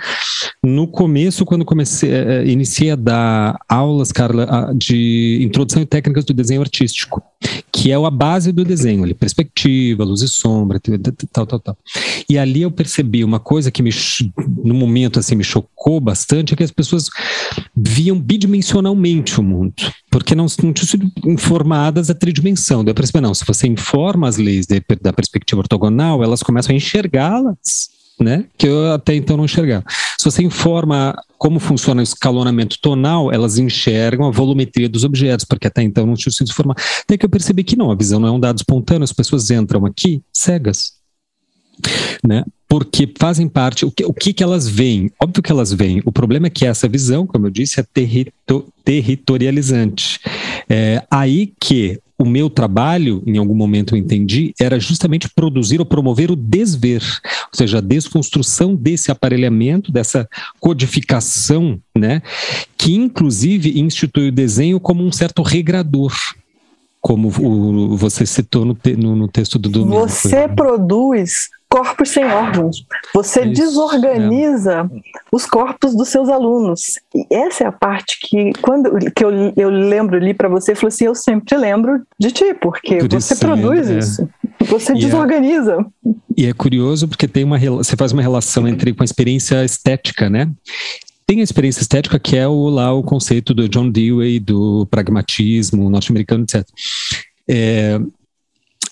no 0.64 0.86
começo, 0.88 1.46
quando 1.46 1.64
comecei, 1.64 2.12
eh, 2.12 2.42
eh, 2.44 2.48
iniciei 2.48 2.92
a 2.92 2.96
dar 2.96 3.58
aulas, 3.70 4.12
Carla, 4.12 4.74
de 4.76 5.40
introdução 5.42 5.82
e 5.82 5.86
técnicas 5.86 6.26
do 6.26 6.34
desenho 6.34 6.62
artístico, 6.62 7.22
que 7.72 7.92
é 7.92 7.96
a 7.96 8.10
base 8.10 8.52
do 8.52 8.66
desenho, 8.66 9.04
ali, 9.04 9.14
perspectiva, 9.14 10.04
luz 10.04 10.22
e 10.22 10.28
sombra, 10.28 10.80
tal, 11.32 11.46
tal, 11.46 11.60
tal. 11.60 11.78
E 12.30 12.38
ali 12.38 12.64
eu 12.64 12.72
percebi 12.72 13.24
uma 13.24 13.40
coisa 13.40 13.72
que 13.72 13.82
me, 13.82 13.92
no 14.64 14.74
momento 14.74 15.20
assim, 15.20 15.36
me 15.36 15.44
chocou 15.44 16.02
bastante, 16.02 16.54
é 16.54 16.58
que 16.58 16.64
as 16.64 16.72
pessoas 16.72 17.10
viam 17.76 18.20
bidimensionalmente 18.20 19.07
o 19.38 19.44
mundo, 19.44 19.74
porque 20.10 20.36
não, 20.36 20.46
não 20.64 20.74
tinham 20.74 20.88
sido 20.88 21.12
informadas 21.26 22.10
a 22.10 22.16
tridimensão. 22.16 22.84
Daí 22.84 22.92
eu 22.92 22.96
percebi, 22.96 23.22
não, 23.22 23.34
se 23.34 23.46
você 23.46 23.68
informa 23.68 24.28
as 24.28 24.38
leis 24.38 24.66
de, 24.66 24.82
da 25.02 25.14
perspectiva 25.14 25.62
ortogonal, 25.62 26.24
elas 26.24 26.44
começam 26.44 26.74
a 26.74 26.78
enxergá-las 26.78 27.98
né? 28.20 28.46
Que 28.58 28.68
eu 28.68 28.94
até 28.94 29.16
então 29.16 29.38
não 29.38 29.46
enxergava. 29.46 29.86
Se 30.18 30.26
você 30.26 30.44
informa 30.44 31.16
como 31.38 31.60
funciona 31.60 32.02
o 32.02 32.04
escalonamento 32.04 32.80
tonal, 32.82 33.32
elas 33.32 33.58
enxergam 33.58 34.28
a 34.28 34.32
volumetria 34.32 34.90
dos 34.90 35.04
objetos, 35.04 35.46
porque 35.46 35.68
até 35.68 35.84
então 35.84 36.06
não 36.06 36.16
tinha 36.16 36.32
sido 36.32 36.50
informado. 36.50 36.82
Até 37.04 37.18
que 37.18 37.26
eu 37.26 37.30
percebi 37.30 37.64
que 37.64 37.76
não, 37.76 37.92
a 37.92 37.96
visão 37.96 38.20
não 38.20 38.28
é 38.28 38.32
um 38.32 38.40
dado 38.40 38.58
espontâneo, 38.58 39.04
as 39.04 39.14
pessoas 39.14 39.52
entram 39.52 39.86
aqui 39.86 40.22
cegas. 40.34 40.97
Né? 42.26 42.44
Porque 42.68 43.10
fazem 43.18 43.48
parte, 43.48 43.86
o 43.86 43.92
que, 43.92 44.06
o 44.06 44.14
que, 44.14 44.34
que 44.34 44.44
elas 44.44 44.68
veem? 44.68 45.12
Óbvio 45.22 45.42
que 45.42 45.52
elas 45.52 45.72
veem. 45.72 46.02
O 46.06 46.12
problema 46.12 46.48
é 46.48 46.50
que 46.50 46.66
essa 46.66 46.88
visão, 46.88 47.26
como 47.26 47.48
eu 47.48 47.52
disse, 47.52 47.80
é 47.80 47.84
territo, 47.84 48.66
territorializante. 48.84 50.20
É 50.70 51.04
aí 51.10 51.54
que 51.60 52.00
o 52.20 52.26
meu 52.26 52.50
trabalho, 52.50 53.22
em 53.28 53.38
algum 53.38 53.54
momento 53.54 53.94
eu 53.94 54.00
entendi, 54.00 54.54
era 54.60 54.80
justamente 54.80 55.30
produzir 55.30 55.80
ou 55.80 55.86
promover 55.86 56.32
o 56.32 56.36
desver, 56.36 57.04
ou 57.24 57.58
seja, 57.58 57.78
a 57.78 57.82
desconstrução 57.82 58.76
desse 58.76 59.12
aparelhamento, 59.12 59.92
dessa 59.92 60.28
codificação, 60.60 61.80
né, 61.96 62.24
que 62.76 62.96
inclusive 62.96 63.80
institui 63.80 64.30
o 64.30 64.32
desenho 64.32 64.80
como 64.80 65.06
um 65.06 65.12
certo 65.12 65.44
regrador 65.44 66.14
como 67.00 67.30
o, 67.30 67.96
você 67.96 68.26
citou 68.26 68.66
no, 68.66 68.74
te, 68.74 68.98
no, 68.98 69.16
no, 69.16 69.28
texto 69.30 69.58
do 69.58 69.70
domingo. 69.70 70.02
Você 70.02 70.46
produz 70.50 71.48
corpos 71.70 72.10
sem 72.10 72.26
órgãos. 72.26 72.86
Você 73.14 73.42
Isso, 73.42 73.54
desorganiza 73.54 74.90
é. 74.94 75.00
os 75.32 75.46
corpos 75.46 75.96
dos 75.96 76.10
seus 76.10 76.30
alunos. 76.30 77.00
E 77.14 77.26
essa 77.36 77.66
é 77.66 77.68
a 77.68 77.72
parte 77.72 78.18
que, 78.22 78.54
quando 78.62 78.98
que 79.12 79.24
eu, 79.24 79.32
eu 79.56 79.70
lembro 79.70 80.16
ali 80.16 80.34
para 80.34 80.50
você, 80.50 80.76
falou 80.76 80.88
assim: 80.88 81.06
eu 81.06 81.16
sempre 81.16 81.58
lembro 81.58 82.02
de 82.20 82.32
ti, 82.32 82.54
porque 82.54 82.98
Por 82.98 83.10
você 83.10 83.34
isso, 83.34 83.46
produz 83.46 83.90
é, 83.90 83.98
isso. 83.98 84.30
Você 84.62 84.94
e 84.94 84.98
é 84.98 85.00
desorganiza. 85.00 85.86
É, 86.06 86.10
e 86.38 86.46
é 86.46 86.54
curioso 86.54 87.08
porque 87.08 87.28
tem 87.28 87.44
uma 87.44 87.58
você 87.58 87.96
faz 87.96 88.12
uma 88.12 88.22
relação 88.22 88.68
entre 88.68 88.94
com 88.94 89.04
a 89.04 89.06
experiência 89.06 89.64
estética, 89.64 90.30
né? 90.30 90.50
Tem 91.26 91.42
a 91.42 91.44
experiência 91.44 91.82
estética 91.82 92.18
que 92.18 92.38
é 92.38 92.48
o, 92.48 92.70
lá 92.70 92.94
o 92.94 93.04
conceito 93.04 93.54
do 93.54 93.68
John 93.68 93.90
Dewey, 93.90 94.40
do 94.40 94.86
pragmatismo 94.86 95.90
norte-americano, 95.90 96.46
etc. 96.46 96.66
É, 97.50 98.00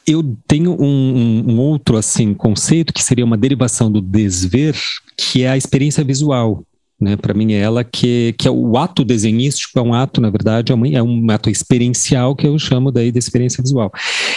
eu 0.07 0.37
tenho 0.47 0.71
um, 0.71 0.85
um, 0.85 1.51
um, 1.53 1.59
outro 1.59 1.97
assim 1.97 2.33
conceito 2.33 2.93
que 2.93 3.03
seria 3.03 3.25
uma 3.25 3.37
derivação 3.37 3.91
do 3.91 4.01
desver, 4.01 4.75
que 5.17 5.43
é 5.43 5.49
a 5.49 5.57
experiência 5.57 6.03
visual. 6.03 6.63
Né? 6.99 7.17
Para 7.17 7.33
mim 7.33 7.53
é 7.53 7.59
ela 7.59 7.83
que, 7.83 8.33
que 8.37 8.47
é 8.47 8.51
o 8.51 8.77
ato 8.77 9.03
desenhístico, 9.03 9.79
é 9.79 9.81
um 9.81 9.93
ato, 9.93 10.21
na 10.21 10.29
verdade, 10.29 10.71
é, 10.71 10.75
uma, 10.75 10.87
é 10.87 11.01
um 11.01 11.29
ato 11.29 11.49
experiencial 11.49 12.35
que 12.35 12.47
eu 12.47 12.57
chamo 12.57 12.91
daí 12.91 13.11
de 13.11 13.19
experiência 13.19 13.61
visual. 13.61 13.91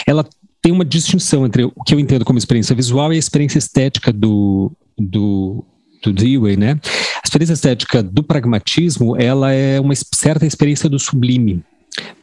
Ela 0.05 0.25
tem 0.61 0.71
uma 0.71 0.83
distinção 0.83 1.45
entre 1.45 1.63
o 1.63 1.83
que 1.85 1.93
eu 1.93 1.99
entendo 1.99 2.25
como 2.25 2.37
experiência 2.37 2.75
visual 2.75 3.13
e 3.13 3.15
a 3.15 3.19
experiência 3.19 3.59
estética 3.59 4.11
do, 4.11 4.71
do, 4.97 5.63
do 6.03 6.11
Dewey, 6.11 6.57
né? 6.57 6.79
A 7.15 7.21
experiência 7.23 7.53
estética 7.53 8.03
do 8.03 8.23
pragmatismo, 8.23 9.15
ela 9.15 9.51
é 9.53 9.79
uma 9.79 9.93
certa 9.95 10.45
experiência 10.45 10.89
do 10.89 10.99
sublime. 10.99 11.63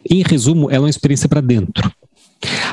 Em 0.08 0.22
resumo, 0.22 0.70
ela 0.70 0.84
é 0.84 0.86
uma 0.86 0.90
experiência 0.90 1.28
para 1.28 1.40
dentro. 1.40 1.90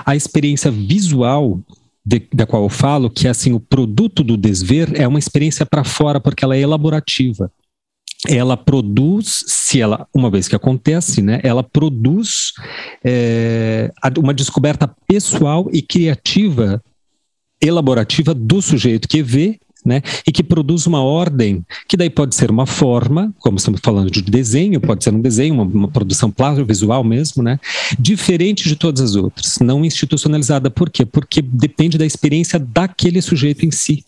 A 0.06 0.16
experiência 0.16 0.72
visual 0.72 1.60
de, 2.06 2.28
da 2.34 2.46
qual 2.46 2.64
eu 2.64 2.70
falo, 2.70 3.10
que 3.10 3.28
é 3.28 3.30
assim, 3.30 3.54
o 3.54 3.60
produto 3.60 4.24
do 4.24 4.36
desver 4.36 4.92
é 5.00 5.08
uma 5.08 5.20
experiência 5.20 5.66
para 5.66 5.84
fora, 5.84 6.20
porque 6.20 6.44
ela 6.44 6.56
é 6.56 6.60
elaborativa. 6.60 7.52
Ela 8.28 8.56
produz, 8.56 9.44
se 9.48 9.82
ela, 9.82 10.08
uma 10.14 10.30
vez 10.30 10.48
que 10.48 10.56
acontece, 10.56 11.22
né, 11.22 11.40
ela 11.44 11.64
produz 11.64 12.54
é, 13.04 13.92
uma 14.18 14.34
descoberta 14.34 14.88
pessoal 15.08 15.70
e 15.72 15.82
criativa, 15.82 16.82
elaborativa 17.62 18.34
do 18.34 18.62
sujeito 18.62 19.08
que 19.08 19.22
vê 19.22 19.60
né? 19.86 20.02
E 20.28 20.32
que 20.32 20.44
produz 20.44 20.86
uma 20.86 21.02
ordem, 21.02 21.66
que 21.88 21.98
daí 21.98 22.10
pode 22.10 22.36
ser 22.36 22.52
uma 22.52 22.66
forma, 22.66 23.34
como 23.40 23.58
estamos 23.58 23.80
falando 23.84 24.10
de 24.10 24.22
desenho, 24.22 24.80
pode 24.80 25.04
ser 25.04 25.14
um 25.14 25.22
desenho, 25.22 25.54
uma, 25.56 25.64
uma 25.64 25.88
produção 25.88 26.32
plástica, 26.32 26.66
visual 26.66 27.04
mesmo, 27.04 27.44
né? 27.44 27.60
Diferente 28.00 28.68
de 28.68 28.76
todas 28.76 29.02
as 29.02 29.16
outras, 29.16 29.60
não 29.60 29.84
institucionalizada. 29.84 30.70
Por 30.70 30.90
quê? 30.90 31.06
Porque 31.06 31.42
depende 31.42 31.98
da 31.98 32.06
experiência 32.06 32.60
daquele 32.60 33.22
sujeito 33.22 33.66
em 33.66 33.72
si. 33.72 34.04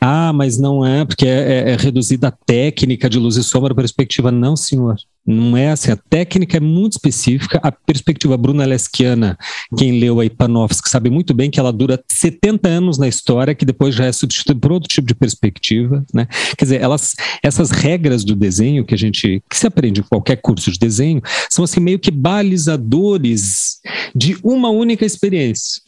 Ah, 0.00 0.32
mas 0.32 0.58
não 0.58 0.84
é, 0.84 1.04
porque 1.04 1.26
é, 1.26 1.68
é, 1.68 1.70
é 1.72 1.76
reduzida 1.76 2.28
a 2.28 2.30
técnica 2.30 3.08
de 3.08 3.18
luz 3.18 3.36
e 3.36 3.44
sombra, 3.44 3.74
perspectiva. 3.74 4.30
Não, 4.32 4.56
senhor. 4.56 4.96
Não 5.26 5.56
é 5.56 5.70
assim. 5.70 5.92
A 5.92 5.96
técnica 5.96 6.56
é 6.56 6.60
muito 6.60 6.92
específica. 6.92 7.60
A 7.62 7.70
perspectiva 7.70 8.36
brunellesquiana, 8.36 9.38
quem 9.76 10.00
leu 10.00 10.18
a 10.18 10.24
Ipanovski 10.24 10.88
sabe 10.88 11.10
muito 11.10 11.34
bem 11.34 11.50
que 11.50 11.60
ela 11.60 11.72
dura 11.72 12.02
70 12.10 12.68
anos 12.68 12.98
na 12.98 13.06
história, 13.06 13.54
que 13.54 13.64
depois 13.64 13.94
já 13.94 14.06
é 14.06 14.12
substituída 14.12 14.58
por 14.58 14.72
outro 14.72 14.88
tipo 14.88 15.06
de 15.06 15.14
perspectiva. 15.14 16.04
Né? 16.12 16.26
Quer 16.56 16.64
dizer, 16.64 16.80
elas, 16.80 17.14
essas 17.42 17.70
regras 17.70 18.24
do 18.24 18.34
desenho 18.34 18.84
que 18.84 18.94
a 18.94 18.98
gente 18.98 19.42
que 19.48 19.56
se 19.56 19.66
aprende 19.66 20.00
em 20.00 20.04
qualquer 20.04 20.36
curso 20.36 20.72
de 20.72 20.78
desenho 20.78 21.20
são 21.50 21.64
assim 21.64 21.80
meio 21.80 21.98
que 21.98 22.10
balizadores 22.10 23.80
de 24.14 24.36
uma 24.42 24.70
única 24.70 25.04
experiência. 25.04 25.82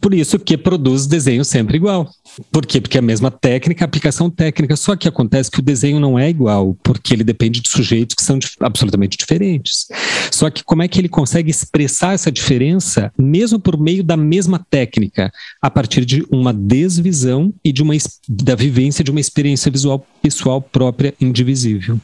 Por 0.00 0.14
isso 0.14 0.38
que 0.38 0.56
produz 0.56 1.06
desenho 1.06 1.44
sempre 1.44 1.76
igual. 1.76 2.08
Por 2.50 2.64
quê? 2.64 2.80
Porque 2.80 2.96
é 2.96 3.00
a 3.00 3.02
mesma 3.02 3.30
técnica, 3.30 3.84
aplicação 3.84 4.30
técnica, 4.30 4.76
só 4.76 4.96
que 4.96 5.08
acontece 5.08 5.50
que 5.50 5.58
o 5.58 5.62
desenho 5.62 5.98
não 5.98 6.18
é 6.18 6.30
igual, 6.30 6.76
porque 6.82 7.12
ele 7.12 7.24
depende 7.24 7.60
de 7.60 7.68
sujeitos 7.68 8.14
que 8.14 8.22
são 8.22 8.38
absolutamente 8.60 9.18
diferentes. 9.18 9.88
Só 10.30 10.48
que 10.50 10.64
como 10.64 10.82
é 10.82 10.88
que 10.88 11.00
ele 11.00 11.08
consegue 11.08 11.50
expressar 11.50 12.14
essa 12.14 12.30
diferença, 12.30 13.12
mesmo 13.18 13.58
por 13.58 13.78
meio 13.78 14.04
da 14.04 14.16
mesma 14.16 14.64
técnica, 14.70 15.32
a 15.60 15.70
partir 15.70 16.04
de 16.04 16.24
uma 16.30 16.52
desvisão 16.52 17.52
e 17.64 17.72
de 17.72 17.82
uma, 17.82 17.94
da 18.28 18.54
vivência 18.54 19.04
de 19.04 19.10
uma 19.10 19.20
experiência 19.20 19.70
visual 19.70 20.06
pessoal 20.22 20.62
própria 20.62 21.12
indivisível. 21.20 21.98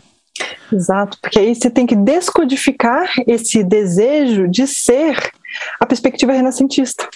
Exato, 0.72 1.18
porque 1.20 1.38
aí 1.38 1.54
você 1.54 1.70
tem 1.70 1.86
que 1.86 1.96
descodificar 1.96 3.10
esse 3.26 3.64
desejo 3.64 4.46
de 4.48 4.66
ser 4.66 5.16
a 5.80 5.86
perspectiva 5.86 6.32
renascentista. 6.32 7.08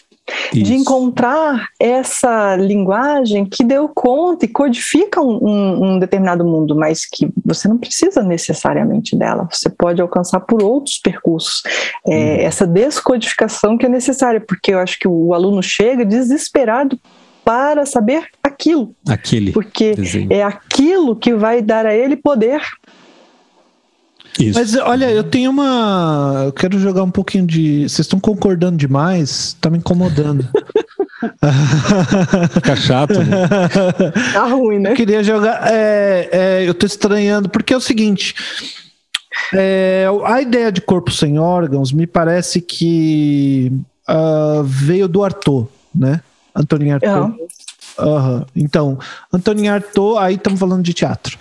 Isso. 0.53 0.63
de 0.63 0.75
encontrar 0.75 1.69
essa 1.81 2.55
linguagem 2.57 3.45
que 3.45 3.65
deu 3.65 3.89
conta 3.89 4.45
e 4.45 4.49
codifica 4.49 5.21
um, 5.21 5.39
um, 5.43 5.85
um, 5.85 5.99
determinado 5.99 6.45
mundo, 6.45 6.77
mas 6.77 7.05
que 7.05 7.29
você 7.45 7.67
não 7.67 7.77
precisa 7.77 8.23
necessariamente 8.23 9.17
dela, 9.17 9.49
você 9.51 9.69
pode 9.69 10.01
alcançar 10.01 10.41
por 10.41 10.63
outros 10.63 10.99
percursos. 10.99 11.63
É, 12.07 12.15
hum. 12.15 12.37
Essa 12.43 12.67
descodificação 12.67 13.77
que 13.77 13.87
é 13.87 13.89
necessária, 13.89 14.41
porque 14.41 14.73
eu 14.73 14.79
acho 14.79 14.99
que 14.99 15.09
o 15.09 15.35
aluno 15.35 15.63
chega 15.63 16.05
desesperado 16.05 16.99
para 17.45 17.85
saber 17.85 18.29
aquilo. 18.43 18.95
Aquele. 19.09 19.53
Porque 19.53 19.95
desenho. 19.95 20.33
é 20.33 20.43
aquilo 20.43 21.17
que 21.17 21.35
vai 21.35 21.61
dar 21.61 21.85
a 21.85 21.95
ele 21.95 22.17
poder 22.17 22.61
isso. 24.39 24.59
Mas 24.59 24.75
olha, 24.77 25.11
eu 25.11 25.25
tenho 25.25 25.51
uma. 25.51 26.45
Eu 26.47 26.53
quero 26.53 26.79
jogar 26.79 27.03
um 27.03 27.11
pouquinho 27.11 27.47
de. 27.47 27.83
Vocês 27.83 28.01
estão 28.01 28.19
concordando 28.19 28.77
demais, 28.77 29.57
tá 29.61 29.69
me 29.69 29.79
incomodando. 29.79 30.49
Fica 32.55 32.77
chato. 32.77 33.21
Né? 33.21 33.43
Tá 34.33 34.47
ruim, 34.47 34.79
né? 34.79 34.93
Eu 34.93 34.97
queria 34.97 35.23
jogar. 35.23 35.71
É, 35.71 36.29
é, 36.33 36.69
eu 36.69 36.75
tô 36.75 36.87
estranhando, 36.87 37.49
porque 37.49 37.75
é 37.75 37.77
o 37.77 37.81
seguinte. 37.81 38.35
É, 39.55 40.07
a 40.25 40.41
ideia 40.41 40.73
de 40.73 40.81
corpo 40.81 41.11
sem 41.11 41.39
órgãos 41.39 41.93
me 41.93 42.07
parece 42.07 42.61
que 42.61 43.73
uh, 44.09 44.63
veio 44.63 45.09
do 45.09 45.23
Arthur, 45.23 45.69
né? 45.95 46.21
Antônio 46.55 46.95
Arthur. 46.95 47.09
Uhum. 47.09 47.37
Uhum. 47.99 48.45
Então, 48.57 48.99
Antônio 49.33 49.73
Arthur, 49.73 50.19
aí 50.19 50.35
estamos 50.35 50.59
falando 50.59 50.83
de 50.83 50.95
teatro. 50.95 51.39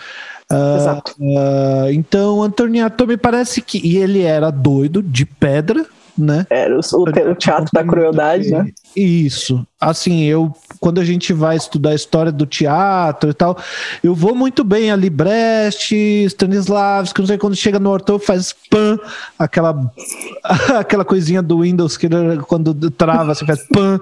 Exato. 0.77 1.15
Uh, 1.19 1.91
então, 1.91 2.41
Antoniato 2.41 3.07
me 3.07 3.17
parece 3.17 3.61
que. 3.61 3.85
E 3.85 3.97
ele 3.97 4.23
era 4.23 4.49
doido, 4.49 5.01
de 5.01 5.25
pedra, 5.25 5.85
né? 6.17 6.45
Era 6.49 6.75
o, 6.75 6.79
o, 6.79 7.35
teatro 7.35 7.69
da 7.73 7.83
crueldade, 7.83 8.51
né? 8.51 8.67
Isso. 8.95 9.65
Assim, 9.79 10.23
eu, 10.23 10.53
quando 10.79 10.99
a 10.99 11.05
gente 11.05 11.33
vai 11.33 11.55
estudar 11.55 11.91
a 11.91 11.95
história 11.95 12.31
do 12.31 12.45
teatro 12.45 13.29
e 13.29 13.33
tal, 13.33 13.57
eu 14.03 14.13
vou 14.13 14.35
muito 14.35 14.63
bem 14.63 14.91
ali, 14.91 15.09
Brecht, 15.09 15.95
Stanislavski, 16.25 17.19
não 17.19 17.27
sei, 17.27 17.37
quando 17.37 17.55
chega 17.55 17.79
no 17.79 17.93
Arthur 17.93 18.19
faz 18.19 18.53
pan, 18.69 18.99
aquela, 19.39 19.91
aquela 20.77 21.05
coisinha 21.05 21.41
do 21.41 21.61
Windows 21.61 21.97
que 21.97 22.07
quando 22.47 22.91
trava, 22.91 23.33
você 23.33 23.45
faz 23.45 23.65
pan. 23.67 23.99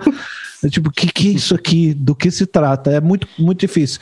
É 0.64 0.70
tipo, 0.70 0.89
o 0.89 0.91
que, 0.91 1.07
que 1.07 1.30
é 1.30 1.32
isso 1.32 1.55
aqui? 1.55 1.93
Do 1.93 2.14
que 2.14 2.30
se 2.30 2.45
trata? 2.45 2.91
É 2.91 2.99
muito, 2.99 3.28
muito 3.38 3.60
difícil. 3.60 3.99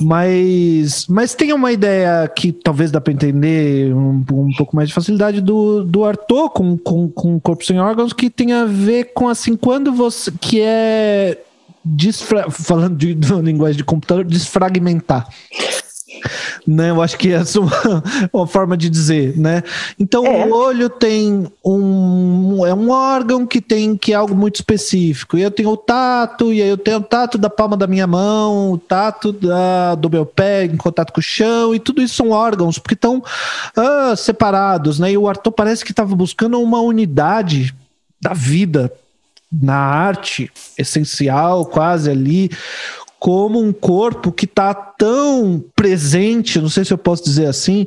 Mas, 0.00 1.06
mas 1.08 1.34
tem 1.34 1.52
uma 1.52 1.72
ideia 1.72 2.28
que 2.28 2.52
talvez 2.52 2.90
dá 2.90 3.00
para 3.00 3.12
entender 3.12 3.92
um, 3.94 4.24
um, 4.32 4.52
pouco 4.56 4.76
mais 4.76 4.88
de 4.88 4.94
facilidade 4.94 5.40
do, 5.40 5.82
do 5.82 6.04
Arthur 6.04 6.50
com, 6.50 6.76
com, 6.76 7.08
com 7.08 7.40
Corpo 7.40 7.64
Sem 7.64 7.80
Órgãos, 7.80 8.12
que 8.12 8.30
tem 8.30 8.52
a 8.52 8.64
ver 8.64 9.12
com 9.14 9.28
assim, 9.28 9.56
quando 9.56 9.92
você. 9.92 10.30
que 10.40 10.60
é. 10.60 11.42
Desfra 11.84 12.50
falando 12.50 12.96
de, 12.96 13.14
de 13.14 13.32
linguagem 13.40 13.78
de 13.78 13.84
computador, 13.84 14.24
desfragmentar 14.24 15.26
né? 16.66 16.90
Eu 16.90 17.02
acho 17.02 17.16
que 17.16 17.32
essa 17.32 17.58
é 17.58 17.62
uma, 17.62 18.04
uma 18.32 18.46
forma 18.46 18.76
de 18.76 18.88
dizer, 18.88 19.36
né? 19.36 19.62
Então 19.98 20.24
é. 20.26 20.44
o 20.44 20.52
olho 20.52 20.88
tem 20.88 21.46
um 21.64 22.66
é 22.66 22.74
um 22.74 22.90
órgão 22.90 23.46
que 23.46 23.60
tem 23.60 23.96
que 23.96 24.12
é 24.12 24.16
algo 24.16 24.34
muito 24.34 24.56
específico. 24.56 25.36
E 25.36 25.42
eu 25.42 25.50
tenho 25.50 25.70
o 25.70 25.76
tato, 25.76 26.52
e 26.52 26.62
aí 26.62 26.68
eu 26.68 26.78
tenho 26.78 26.98
o 26.98 27.02
tato 27.02 27.38
da 27.38 27.50
palma 27.50 27.76
da 27.76 27.86
minha 27.86 28.06
mão, 28.06 28.72
o 28.72 28.78
tato 28.78 29.32
da, 29.32 29.94
do 29.94 30.10
meu 30.10 30.26
pé 30.26 30.64
em 30.64 30.76
contato 30.76 31.12
com 31.12 31.20
o 31.20 31.22
chão, 31.22 31.74
e 31.74 31.78
tudo 31.78 32.02
isso 32.02 32.14
são 32.14 32.30
órgãos, 32.30 32.78
porque 32.78 32.94
estão 32.94 33.22
ah, 33.76 34.14
separados, 34.16 34.98
né? 34.98 35.12
E 35.12 35.18
o 35.18 35.28
Arthur 35.28 35.52
parece 35.52 35.84
que 35.84 35.92
estava 35.92 36.14
buscando 36.14 36.60
uma 36.60 36.80
unidade 36.80 37.74
da 38.20 38.32
vida 38.34 38.92
na 39.50 39.76
arte 39.76 40.50
essencial, 40.76 41.64
quase 41.64 42.10
ali, 42.10 42.50
como 43.18 43.60
um 43.60 43.72
corpo 43.72 44.30
que 44.30 44.44
está 44.44 44.72
tão 44.72 45.62
presente, 45.74 46.60
não 46.60 46.68
sei 46.68 46.84
se 46.84 46.92
eu 46.92 46.98
posso 46.98 47.24
dizer 47.24 47.46
assim, 47.46 47.86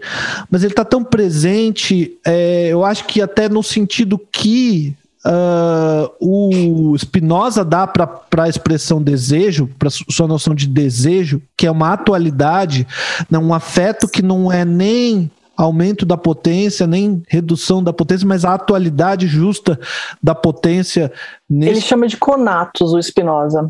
mas 0.50 0.64
ele 0.64 0.74
está 0.74 0.84
tão 0.84 1.04
presente, 1.04 2.18
é, 2.26 2.68
eu 2.68 2.84
acho 2.84 3.06
que 3.06 3.22
até 3.22 3.48
no 3.48 3.64
sentido 3.64 4.20
que 4.32 4.96
uh, 5.26 6.12
o 6.20 6.98
Spinoza 6.98 7.64
dá 7.64 7.88
para 7.88 8.22
a 8.38 8.50
expressão 8.50 9.02
desejo, 9.02 9.70
para 9.80 9.90
sua 9.90 10.28
noção 10.28 10.54
de 10.54 10.68
desejo, 10.68 11.42
que 11.56 11.66
é 11.66 11.72
uma 11.72 11.94
atualidade, 11.94 12.86
né, 13.30 13.38
um 13.38 13.54
afeto 13.54 14.08
que 14.08 14.22
não 14.22 14.52
é 14.52 14.66
nem 14.66 15.32
aumento 15.56 16.06
da 16.06 16.18
potência, 16.18 16.88
nem 16.88 17.22
redução 17.28 17.84
da 17.84 17.94
potência, 17.94 18.28
mas 18.28 18.44
a 18.44 18.54
atualidade 18.54 19.28
justa 19.28 19.80
da 20.22 20.34
potência. 20.34 21.12
Nesse... 21.50 21.72
Ele 21.72 21.82
chama 21.82 22.08
de 22.08 22.18
conatos, 22.18 22.94
o 22.94 23.02
Spinoza. 23.02 23.70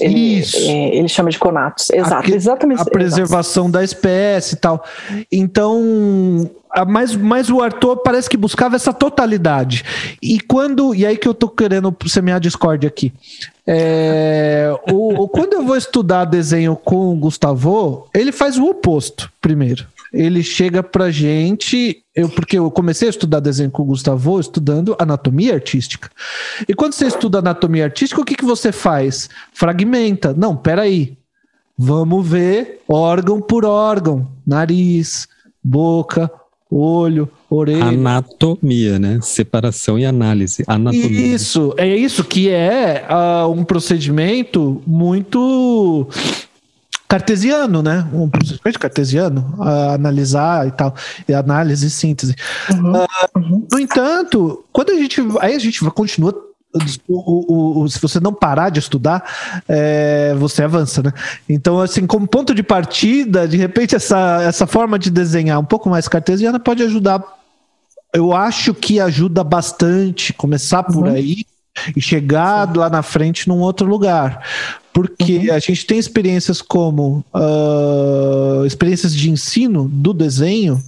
Ele, 0.00 0.38
Isso. 0.38 0.56
Ele 0.56 1.08
chama 1.08 1.30
de 1.30 1.38
conatos. 1.38 1.90
Exato, 1.90 2.30
a, 2.30 2.34
exatamente. 2.34 2.82
A 2.82 2.84
preservação 2.84 3.64
exato. 3.64 3.72
da 3.72 3.84
espécie 3.84 4.54
e 4.54 4.58
tal. 4.58 4.84
Então, 5.30 6.48
mas, 6.86 7.16
mas 7.16 7.50
o 7.50 7.60
Arthur 7.60 7.96
parece 7.98 8.28
que 8.28 8.36
buscava 8.36 8.76
essa 8.76 8.92
totalidade. 8.92 9.84
E 10.22 10.40
quando. 10.40 10.94
E 10.94 11.04
aí 11.04 11.16
que 11.16 11.26
eu 11.26 11.34
tô 11.34 11.48
querendo 11.48 11.94
semear 12.06 12.40
discórdia 12.40 12.88
aqui. 12.88 13.12
É, 13.66 14.72
o, 14.90 15.24
o, 15.24 15.28
quando 15.28 15.54
eu 15.54 15.64
vou 15.64 15.76
estudar 15.76 16.24
desenho 16.24 16.74
com 16.76 17.12
o 17.12 17.16
Gustavo, 17.16 18.08
ele 18.14 18.32
faz 18.32 18.56
o 18.56 18.64
oposto 18.64 19.30
primeiro 19.40 19.86
ele 20.12 20.42
chega 20.42 20.82
pra 20.82 21.10
gente, 21.10 22.02
eu, 22.14 22.28
porque 22.28 22.58
eu 22.58 22.70
comecei 22.70 23.08
a 23.08 23.10
estudar 23.10 23.40
desenho 23.40 23.70
com 23.70 23.82
o 23.82 23.86
Gustavo 23.86 24.40
estudando 24.40 24.96
anatomia 24.98 25.54
artística. 25.54 26.10
E 26.68 26.74
quando 26.74 26.92
você 26.92 27.06
estuda 27.06 27.38
anatomia 27.38 27.84
artística, 27.84 28.20
o 28.20 28.24
que, 28.24 28.34
que 28.34 28.44
você 28.44 28.72
faz? 28.72 29.28
Fragmenta. 29.52 30.34
Não, 30.36 30.56
peraí. 30.56 31.16
Vamos 31.76 32.26
ver 32.26 32.80
órgão 32.88 33.40
por 33.40 33.64
órgão. 33.64 34.28
Nariz, 34.44 35.28
boca, 35.62 36.30
olho, 36.70 37.30
orelha. 37.48 37.84
Anatomia, 37.84 38.98
né? 38.98 39.20
Separação 39.22 39.98
e 39.98 40.04
análise. 40.04 40.64
Anatomia. 40.66 41.08
Isso, 41.08 41.74
é 41.76 41.86
isso 41.86 42.24
que 42.24 42.48
é 42.50 43.06
uh, 43.08 43.48
um 43.48 43.62
procedimento 43.64 44.82
muito 44.86 46.08
cartesiano, 47.08 47.82
né? 47.82 48.06
Um 48.12 48.28
procedimento 48.28 48.78
cartesiano, 48.78 49.54
a 49.60 49.94
analisar 49.94 50.68
e 50.68 50.70
tal, 50.70 50.94
e 51.26 51.32
análise 51.32 51.86
e 51.86 51.90
síntese. 51.90 52.34
Uhum, 52.74 52.92
uh, 52.92 53.66
No 53.72 53.80
entanto, 53.80 54.62
quando 54.70 54.90
a 54.90 54.94
gente. 54.94 55.20
Aí 55.40 55.54
a 55.54 55.58
gente 55.58 55.82
continua. 55.90 56.46
O, 57.08 57.80
o, 57.80 57.82
o, 57.82 57.88
se 57.88 57.98
você 57.98 58.20
não 58.20 58.32
parar 58.32 58.68
de 58.68 58.78
estudar, 58.78 59.24
é, 59.66 60.34
você 60.38 60.62
avança, 60.62 61.02
né? 61.02 61.14
Então, 61.48 61.80
assim, 61.80 62.06
como 62.06 62.28
ponto 62.28 62.54
de 62.54 62.62
partida, 62.62 63.48
de 63.48 63.56
repente, 63.56 63.96
essa, 63.96 64.42
essa 64.42 64.66
forma 64.66 64.98
de 64.98 65.10
desenhar 65.10 65.58
um 65.58 65.64
pouco 65.64 65.88
mais 65.88 66.06
cartesiana 66.06 66.60
pode 66.60 66.82
ajudar. 66.82 67.24
Eu 68.12 68.34
acho 68.34 68.74
que 68.74 69.00
ajuda 69.00 69.42
bastante 69.42 70.34
começar 70.34 70.82
por 70.82 71.04
uhum. 71.04 71.14
aí 71.14 71.42
e 71.96 72.00
chegar 72.00 72.76
lá 72.76 72.90
na 72.90 73.02
frente 73.02 73.48
num 73.48 73.58
outro 73.58 73.86
lugar 73.86 74.42
porque 74.98 75.48
uhum. 75.48 75.54
a 75.54 75.58
gente 75.60 75.86
tem 75.86 75.96
experiências 75.96 76.60
como 76.60 77.24
uh, 77.32 78.66
experiências 78.66 79.14
de 79.14 79.30
ensino 79.30 79.88
do 79.88 80.12
desenho 80.12 80.82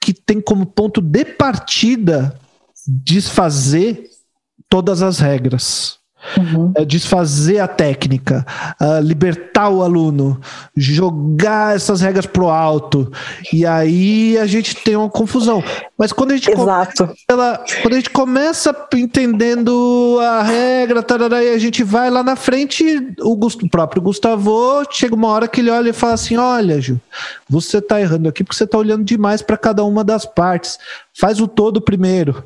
que 0.00 0.12
tem 0.12 0.40
como 0.40 0.66
ponto 0.66 1.00
de 1.00 1.24
partida 1.24 2.36
desfazer 2.84 4.10
todas 4.68 5.00
as 5.00 5.20
regras. 5.20 5.98
Uhum. 6.38 6.72
É 6.76 6.84
desfazer 6.84 7.58
a 7.58 7.66
técnica, 7.66 8.46
uh, 8.80 9.02
libertar 9.02 9.68
o 9.68 9.82
aluno, 9.82 10.40
jogar 10.76 11.74
essas 11.74 12.00
regras 12.00 12.26
pro 12.26 12.48
alto. 12.48 13.12
E 13.52 13.66
aí 13.66 14.38
a 14.38 14.46
gente 14.46 14.76
tem 14.76 14.96
uma 14.96 15.10
confusão. 15.10 15.62
Mas 15.98 16.12
quando 16.12 16.30
a 16.30 16.36
gente, 16.36 16.50
Exato. 16.50 16.96
Começa, 16.96 17.14
ela, 17.28 17.64
quando 17.82 17.94
a 17.94 17.96
gente 17.96 18.10
começa 18.10 18.88
entendendo 18.94 20.18
a 20.20 20.42
regra, 20.42 21.02
tarará, 21.02 21.42
e 21.42 21.52
a 21.54 21.58
gente 21.58 21.82
vai 21.82 22.08
lá 22.08 22.22
na 22.22 22.36
frente, 22.36 22.84
o, 23.20 23.32
o 23.34 23.68
próprio 23.68 24.00
Gustavo 24.00 24.84
chega 24.90 25.14
uma 25.14 25.28
hora 25.28 25.48
que 25.48 25.60
ele 25.60 25.70
olha 25.70 25.90
e 25.90 25.94
fala 25.94 26.14
assim: 26.14 26.36
Olha, 26.36 26.80
Ju, 26.80 27.00
você 27.48 27.80
tá 27.80 28.00
errando 28.00 28.28
aqui 28.28 28.44
porque 28.44 28.56
você 28.56 28.66
tá 28.66 28.78
olhando 28.78 29.04
demais 29.04 29.42
para 29.42 29.56
cada 29.56 29.84
uma 29.84 30.04
das 30.04 30.24
partes. 30.24 30.78
Faz 31.14 31.40
o 31.40 31.48
todo 31.48 31.80
primeiro. 31.80 32.44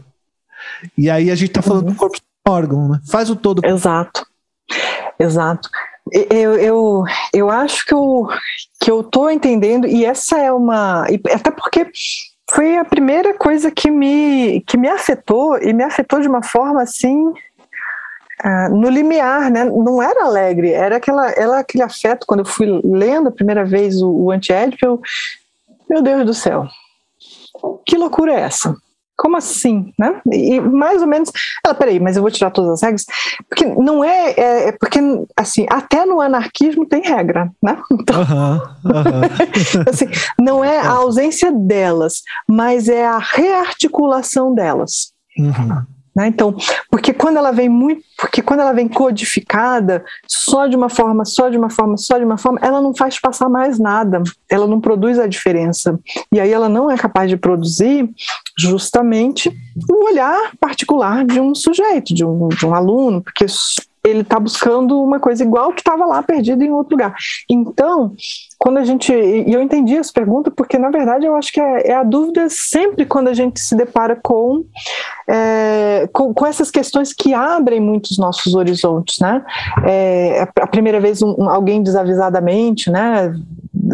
E 0.97 1.09
aí 1.09 1.31
a 1.31 1.35
gente 1.35 1.53
tá 1.53 1.62
falando 1.62 1.87
uhum. 1.87 1.93
do 1.93 1.99
corpo 1.99 2.18
órgão, 2.47 2.88
né? 2.88 3.01
Faz 3.11 3.30
o 3.30 3.36
todo. 3.36 3.61
Exato, 3.64 4.26
exato. 5.18 5.68
Eu, 6.30 6.55
eu, 6.55 7.05
eu 7.34 7.51
acho 7.51 7.84
que 7.84 7.92
eu, 7.92 8.28
que 8.80 8.90
eu 8.90 9.03
tô 9.03 9.28
entendendo, 9.28 9.86
e 9.86 10.05
essa 10.05 10.38
é 10.38 10.53
uma. 10.53 11.05
Até 11.34 11.51
porque 11.51 11.90
foi 12.51 12.76
a 12.76 12.84
primeira 12.84 13.34
coisa 13.34 13.70
que 13.70 13.90
me, 13.90 14.61
que 14.61 14.76
me 14.76 14.88
afetou, 14.88 15.59
e 15.59 15.72
me 15.72 15.82
afetou 15.82 16.20
de 16.20 16.28
uma 16.28 16.42
forma 16.42 16.82
assim. 16.82 17.32
Uh, 18.44 18.68
no 18.70 18.90
limiar, 18.90 19.51
né? 19.51 19.64
Não 19.64 20.03
era 20.03 20.26
alegre, 20.26 20.70
era 20.70 20.99
aquela, 20.99 21.30
era 21.30 21.59
aquele 21.59 21.82
afeto. 21.82 22.26
Quando 22.26 22.40
eu 22.40 22.44
fui 22.44 22.66
lendo 22.84 23.30
a 23.30 23.32
primeira 23.32 23.64
vez 23.64 24.01
o, 24.03 24.11
o 24.11 24.30
Anti-Édipo, 24.30 24.84
eu, 24.84 25.01
meu 25.88 26.03
Deus 26.03 26.26
do 26.26 26.34
céu, 26.34 26.66
que 27.86 27.97
loucura 27.97 28.34
é 28.34 28.40
essa? 28.40 28.76
Como 29.16 29.36
assim, 29.36 29.92
né? 29.98 30.20
E 30.30 30.60
mais 30.60 31.00
ou 31.00 31.08
menos, 31.08 31.30
ela, 31.64 31.74
peraí, 31.74 31.98
mas 31.98 32.16
eu 32.16 32.22
vou 32.22 32.30
tirar 32.30 32.50
todas 32.50 32.70
as 32.72 32.82
regras, 32.82 33.06
porque 33.48 33.64
não 33.64 34.04
é, 34.04 34.32
é, 34.32 34.68
é 34.68 34.72
porque, 34.72 35.00
assim, 35.36 35.66
até 35.70 36.04
no 36.04 36.20
anarquismo 36.20 36.86
tem 36.86 37.02
regra, 37.02 37.50
né? 37.62 37.78
Então, 37.90 38.22
assim, 39.88 40.06
não 40.38 40.64
é 40.64 40.78
a 40.78 40.90
ausência 40.90 41.50
delas, 41.50 42.22
mas 42.48 42.88
é 42.88 43.06
a 43.06 43.18
rearticulação 43.18 44.54
delas. 44.54 45.12
Uhum. 45.38 45.95
Né? 46.16 46.28
Então, 46.28 46.56
porque 46.90 47.12
quando 47.12 47.36
ela 47.36 47.52
vem 47.52 47.68
muito, 47.68 48.02
porque 48.16 48.40
quando 48.40 48.60
ela 48.60 48.72
vem 48.72 48.88
codificada 48.88 50.02
só 50.26 50.66
de 50.66 50.74
uma 50.74 50.88
forma, 50.88 51.26
só 51.26 51.50
de 51.50 51.58
uma 51.58 51.68
forma, 51.68 51.98
só 51.98 52.16
de 52.16 52.24
uma 52.24 52.38
forma, 52.38 52.58
ela 52.62 52.80
não 52.80 52.96
faz 52.96 53.20
passar 53.20 53.50
mais 53.50 53.78
nada, 53.78 54.22
ela 54.50 54.66
não 54.66 54.80
produz 54.80 55.18
a 55.18 55.26
diferença. 55.26 56.00
E 56.32 56.40
aí 56.40 56.50
ela 56.50 56.70
não 56.70 56.90
é 56.90 56.96
capaz 56.96 57.28
de 57.28 57.36
produzir 57.36 58.08
justamente 58.58 59.52
o 59.90 60.06
olhar 60.06 60.52
particular 60.58 61.22
de 61.26 61.38
um 61.38 61.54
sujeito, 61.54 62.14
de 62.14 62.24
um, 62.24 62.48
de 62.48 62.64
um 62.64 62.74
aluno, 62.74 63.20
porque 63.20 63.44
ele 64.07 64.20
está 64.20 64.38
buscando 64.38 65.02
uma 65.02 65.18
coisa 65.18 65.42
igual 65.42 65.72
que 65.72 65.80
estava 65.80 66.07
lá 66.07 66.22
perdida 66.22 66.64
em 66.64 66.70
outro 66.70 66.94
lugar. 66.94 67.14
Então, 67.48 68.14
quando 68.59 68.78
a 68.78 68.84
gente. 68.84 69.12
E 69.12 69.52
eu 69.52 69.61
entendi 69.61 69.96
essa 69.96 70.12
pergunta, 70.12 70.50
porque 70.50 70.78
na 70.78 70.90
verdade 70.90 71.26
eu 71.26 71.34
acho 71.34 71.52
que 71.52 71.61
é, 71.61 71.88
é 71.88 71.94
a 71.94 72.02
dúvida 72.02 72.46
sempre 72.48 73.04
quando 73.04 73.28
a 73.28 73.34
gente 73.34 73.61
se 73.61 73.76
depara 73.76 74.18
com, 74.22 74.64
é, 75.28 76.09
com, 76.12 76.32
com, 76.32 76.46
essas 76.46 76.70
questões 76.70 77.12
que 77.12 77.34
abrem 77.34 77.80
muitos 77.80 78.16
nossos 78.18 78.54
horizontes, 78.54 79.18
né? 79.18 79.44
É, 79.86 80.48
a 80.61 80.66
primeira 80.66 81.00
vez 81.00 81.22
um, 81.22 81.48
alguém 81.48 81.82
desavisadamente, 81.82 82.90
né? 82.90 83.34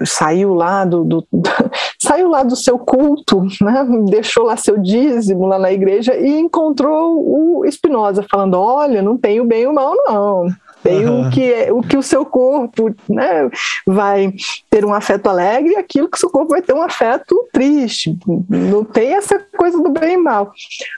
Saiu 0.05 0.55
lá 0.55 0.85
do, 0.85 1.05
do, 1.05 1.27
saiu 2.01 2.29
lá 2.29 2.43
do 2.43 2.57
seu 2.57 2.79
culto, 2.79 3.43
né? 3.61 3.87
deixou 4.09 4.45
lá 4.45 4.57
seu 4.57 4.79
dízimo 4.79 5.47
lá 5.47 5.59
na 5.59 5.73
igreja 5.73 6.17
e 6.17 6.39
encontrou 6.39 7.59
o 7.59 7.65
Espinosa 7.65 8.25
falando: 8.31 8.59
olha, 8.59 9.03
não 9.03 9.17
tem 9.17 9.41
o 9.41 9.45
bem 9.45 9.63
e 9.63 9.67
o 9.67 9.75
mal, 9.75 9.95
não. 10.07 10.47
Tem 10.83 11.09
uhum. 11.09 11.29
o, 11.29 11.31
que 11.31 11.53
é, 11.53 11.73
o 11.73 11.81
que 11.81 11.97
o 11.97 12.03
seu 12.03 12.27
corpo 12.27 12.93
né, 13.09 13.49
vai 13.87 14.35
ter 14.69 14.85
um 14.85 14.93
afeto 14.93 15.29
alegre 15.29 15.75
e 15.75 15.77
aquilo 15.77 16.09
que 16.09 16.17
o 16.17 16.21
seu 16.21 16.29
corpo 16.29 16.51
vai 16.51 16.61
ter 16.61 16.75
um 16.75 16.83
afeto 16.83 17.49
triste. 17.53 18.19
Não 18.49 18.85
tem 18.85 19.15
essa 19.15 19.39
coisa 19.57 19.81
do 19.81 19.91
bem 19.91 20.15
e 20.15 20.17
mal. 20.17 20.53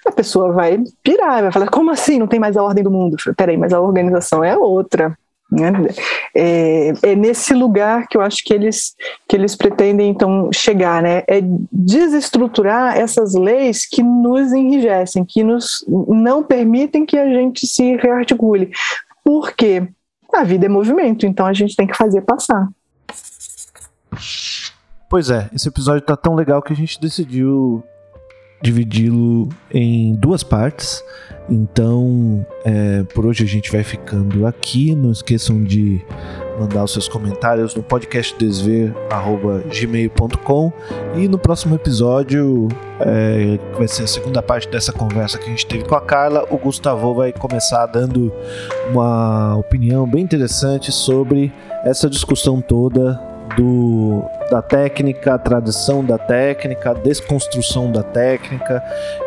A 0.07 0.11
pessoa 0.11 0.53
vai 0.53 0.83
pirar, 1.03 1.43
vai 1.43 1.53
falar: 1.53 1.69
como 1.69 1.91
assim 1.91 2.19
não 2.19 2.27
tem 2.27 2.41
mais 2.41 2.57
a 2.57 2.63
ordem 2.63 2.83
do 2.83 2.91
mundo? 2.91 3.17
Peraí, 3.37 3.59
mas 3.59 3.75
a 3.75 3.81
organização 3.81 4.43
é 4.43 4.57
outra. 4.57 5.17
Né? 5.55 5.73
É, 6.35 6.93
é, 7.03 7.15
nesse 7.15 7.55
lugar 7.55 8.07
que 8.09 8.17
eu 8.17 8.21
acho 8.21 8.43
que 8.45 8.53
eles, 8.53 8.95
que 9.29 9.37
eles 9.37 9.55
pretendem 9.55 10.11
então 10.11 10.51
chegar, 10.53 11.03
né? 11.03 11.23
é 11.29 11.41
desestruturar 11.71 12.97
essas 12.97 13.35
leis 13.35 13.87
que 13.87 14.03
nos 14.03 14.53
enrijecem, 14.53 15.25
que 15.25 15.45
nos 15.45 15.85
não 15.89 16.43
permitem 16.43 17.07
que 17.07 17.17
a 17.17 17.29
gente 17.29 17.67
se 17.67 17.97
rearticule. 17.97 18.71
Porque 19.25 19.89
a 20.33 20.43
vida 20.43 20.67
é 20.67 20.69
movimento, 20.69 21.25
então 21.27 21.47
a 21.47 21.53
gente 21.53 21.77
tem 21.77 21.87
que 21.87 21.97
fazer 21.97 22.21
passar. 22.23 22.69
Pois 25.09 25.31
é, 25.31 25.49
esse 25.55 25.69
episódio 25.69 26.03
tá 26.03 26.17
tão 26.17 26.35
legal 26.35 26.61
que 26.61 26.73
a 26.73 26.77
gente 26.77 27.01
decidiu 27.01 27.85
dividi-lo 28.65 29.49
em 29.71 30.15
duas 30.15 30.43
partes. 30.43 31.05
Então, 31.51 32.47
é, 32.65 33.03
por 33.15 33.27
hoje 33.27 33.45
a 33.45 33.47
gente 33.47 33.71
vai 33.71 33.85
ficando 33.85 34.47
aqui. 34.47 34.95
Não 34.95 35.13
esqueçam 35.13 35.63
de 35.63 36.03
mandar 36.59 36.85
os 36.85 36.93
seus 36.93 37.07
comentários 37.07 37.75
no 37.75 37.83
podcastdesver.gmail.com 37.83 40.73
e 41.17 41.29
no 41.29 41.39
próximo 41.39 41.75
episódio, 41.75 42.69
é, 43.01 43.59
que 43.59 43.79
vai 43.79 43.87
ser 43.87 44.05
a 44.05 44.07
segunda 44.07 44.41
parte 44.41 44.67
dessa 44.71 44.91
conversa 44.93 45.37
que 45.37 45.45
a 45.45 45.49
gente 45.49 45.67
teve 45.67 45.85
com 45.85 45.95
a 45.95 46.01
Carla, 46.01 46.47
o 46.49 46.57
Gustavo 46.57 47.13
vai 47.13 47.35
começar 47.35 47.85
dando 47.87 48.33
uma 48.91 49.57
opinião 49.57 50.09
bem 50.09 50.23
interessante 50.23 50.91
sobre 50.91 51.53
essa 51.85 52.09
discussão 52.09 52.63
toda 52.63 53.34
do, 53.57 54.23
da 54.51 54.63
técnica, 54.63 55.39
tradição 55.39 56.05
da 56.05 56.19
técnica, 56.19 56.95
desconstrução 56.95 57.91
da 57.91 58.03
técnica 58.03 58.83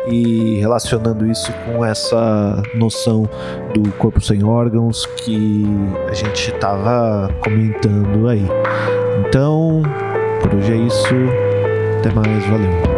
e 0.08 0.58
relacionando 0.58 1.30
isso 1.30 1.52
com 1.64 1.84
essa 1.84 2.62
noção 2.74 3.28
do 3.74 3.90
corpo 3.92 4.20
sem 4.20 4.44
órgãos 4.44 5.06
que 5.06 5.64
a 6.08 6.14
gente 6.14 6.50
estava 6.50 7.30
comentando 7.42 8.28
aí. 8.28 8.46
Então, 9.26 9.82
por 10.42 10.54
hoje 10.54 10.72
é 10.72 10.76
isso. 10.76 11.14
Até 11.98 12.10
mais, 12.12 12.46
valeu. 12.46 12.97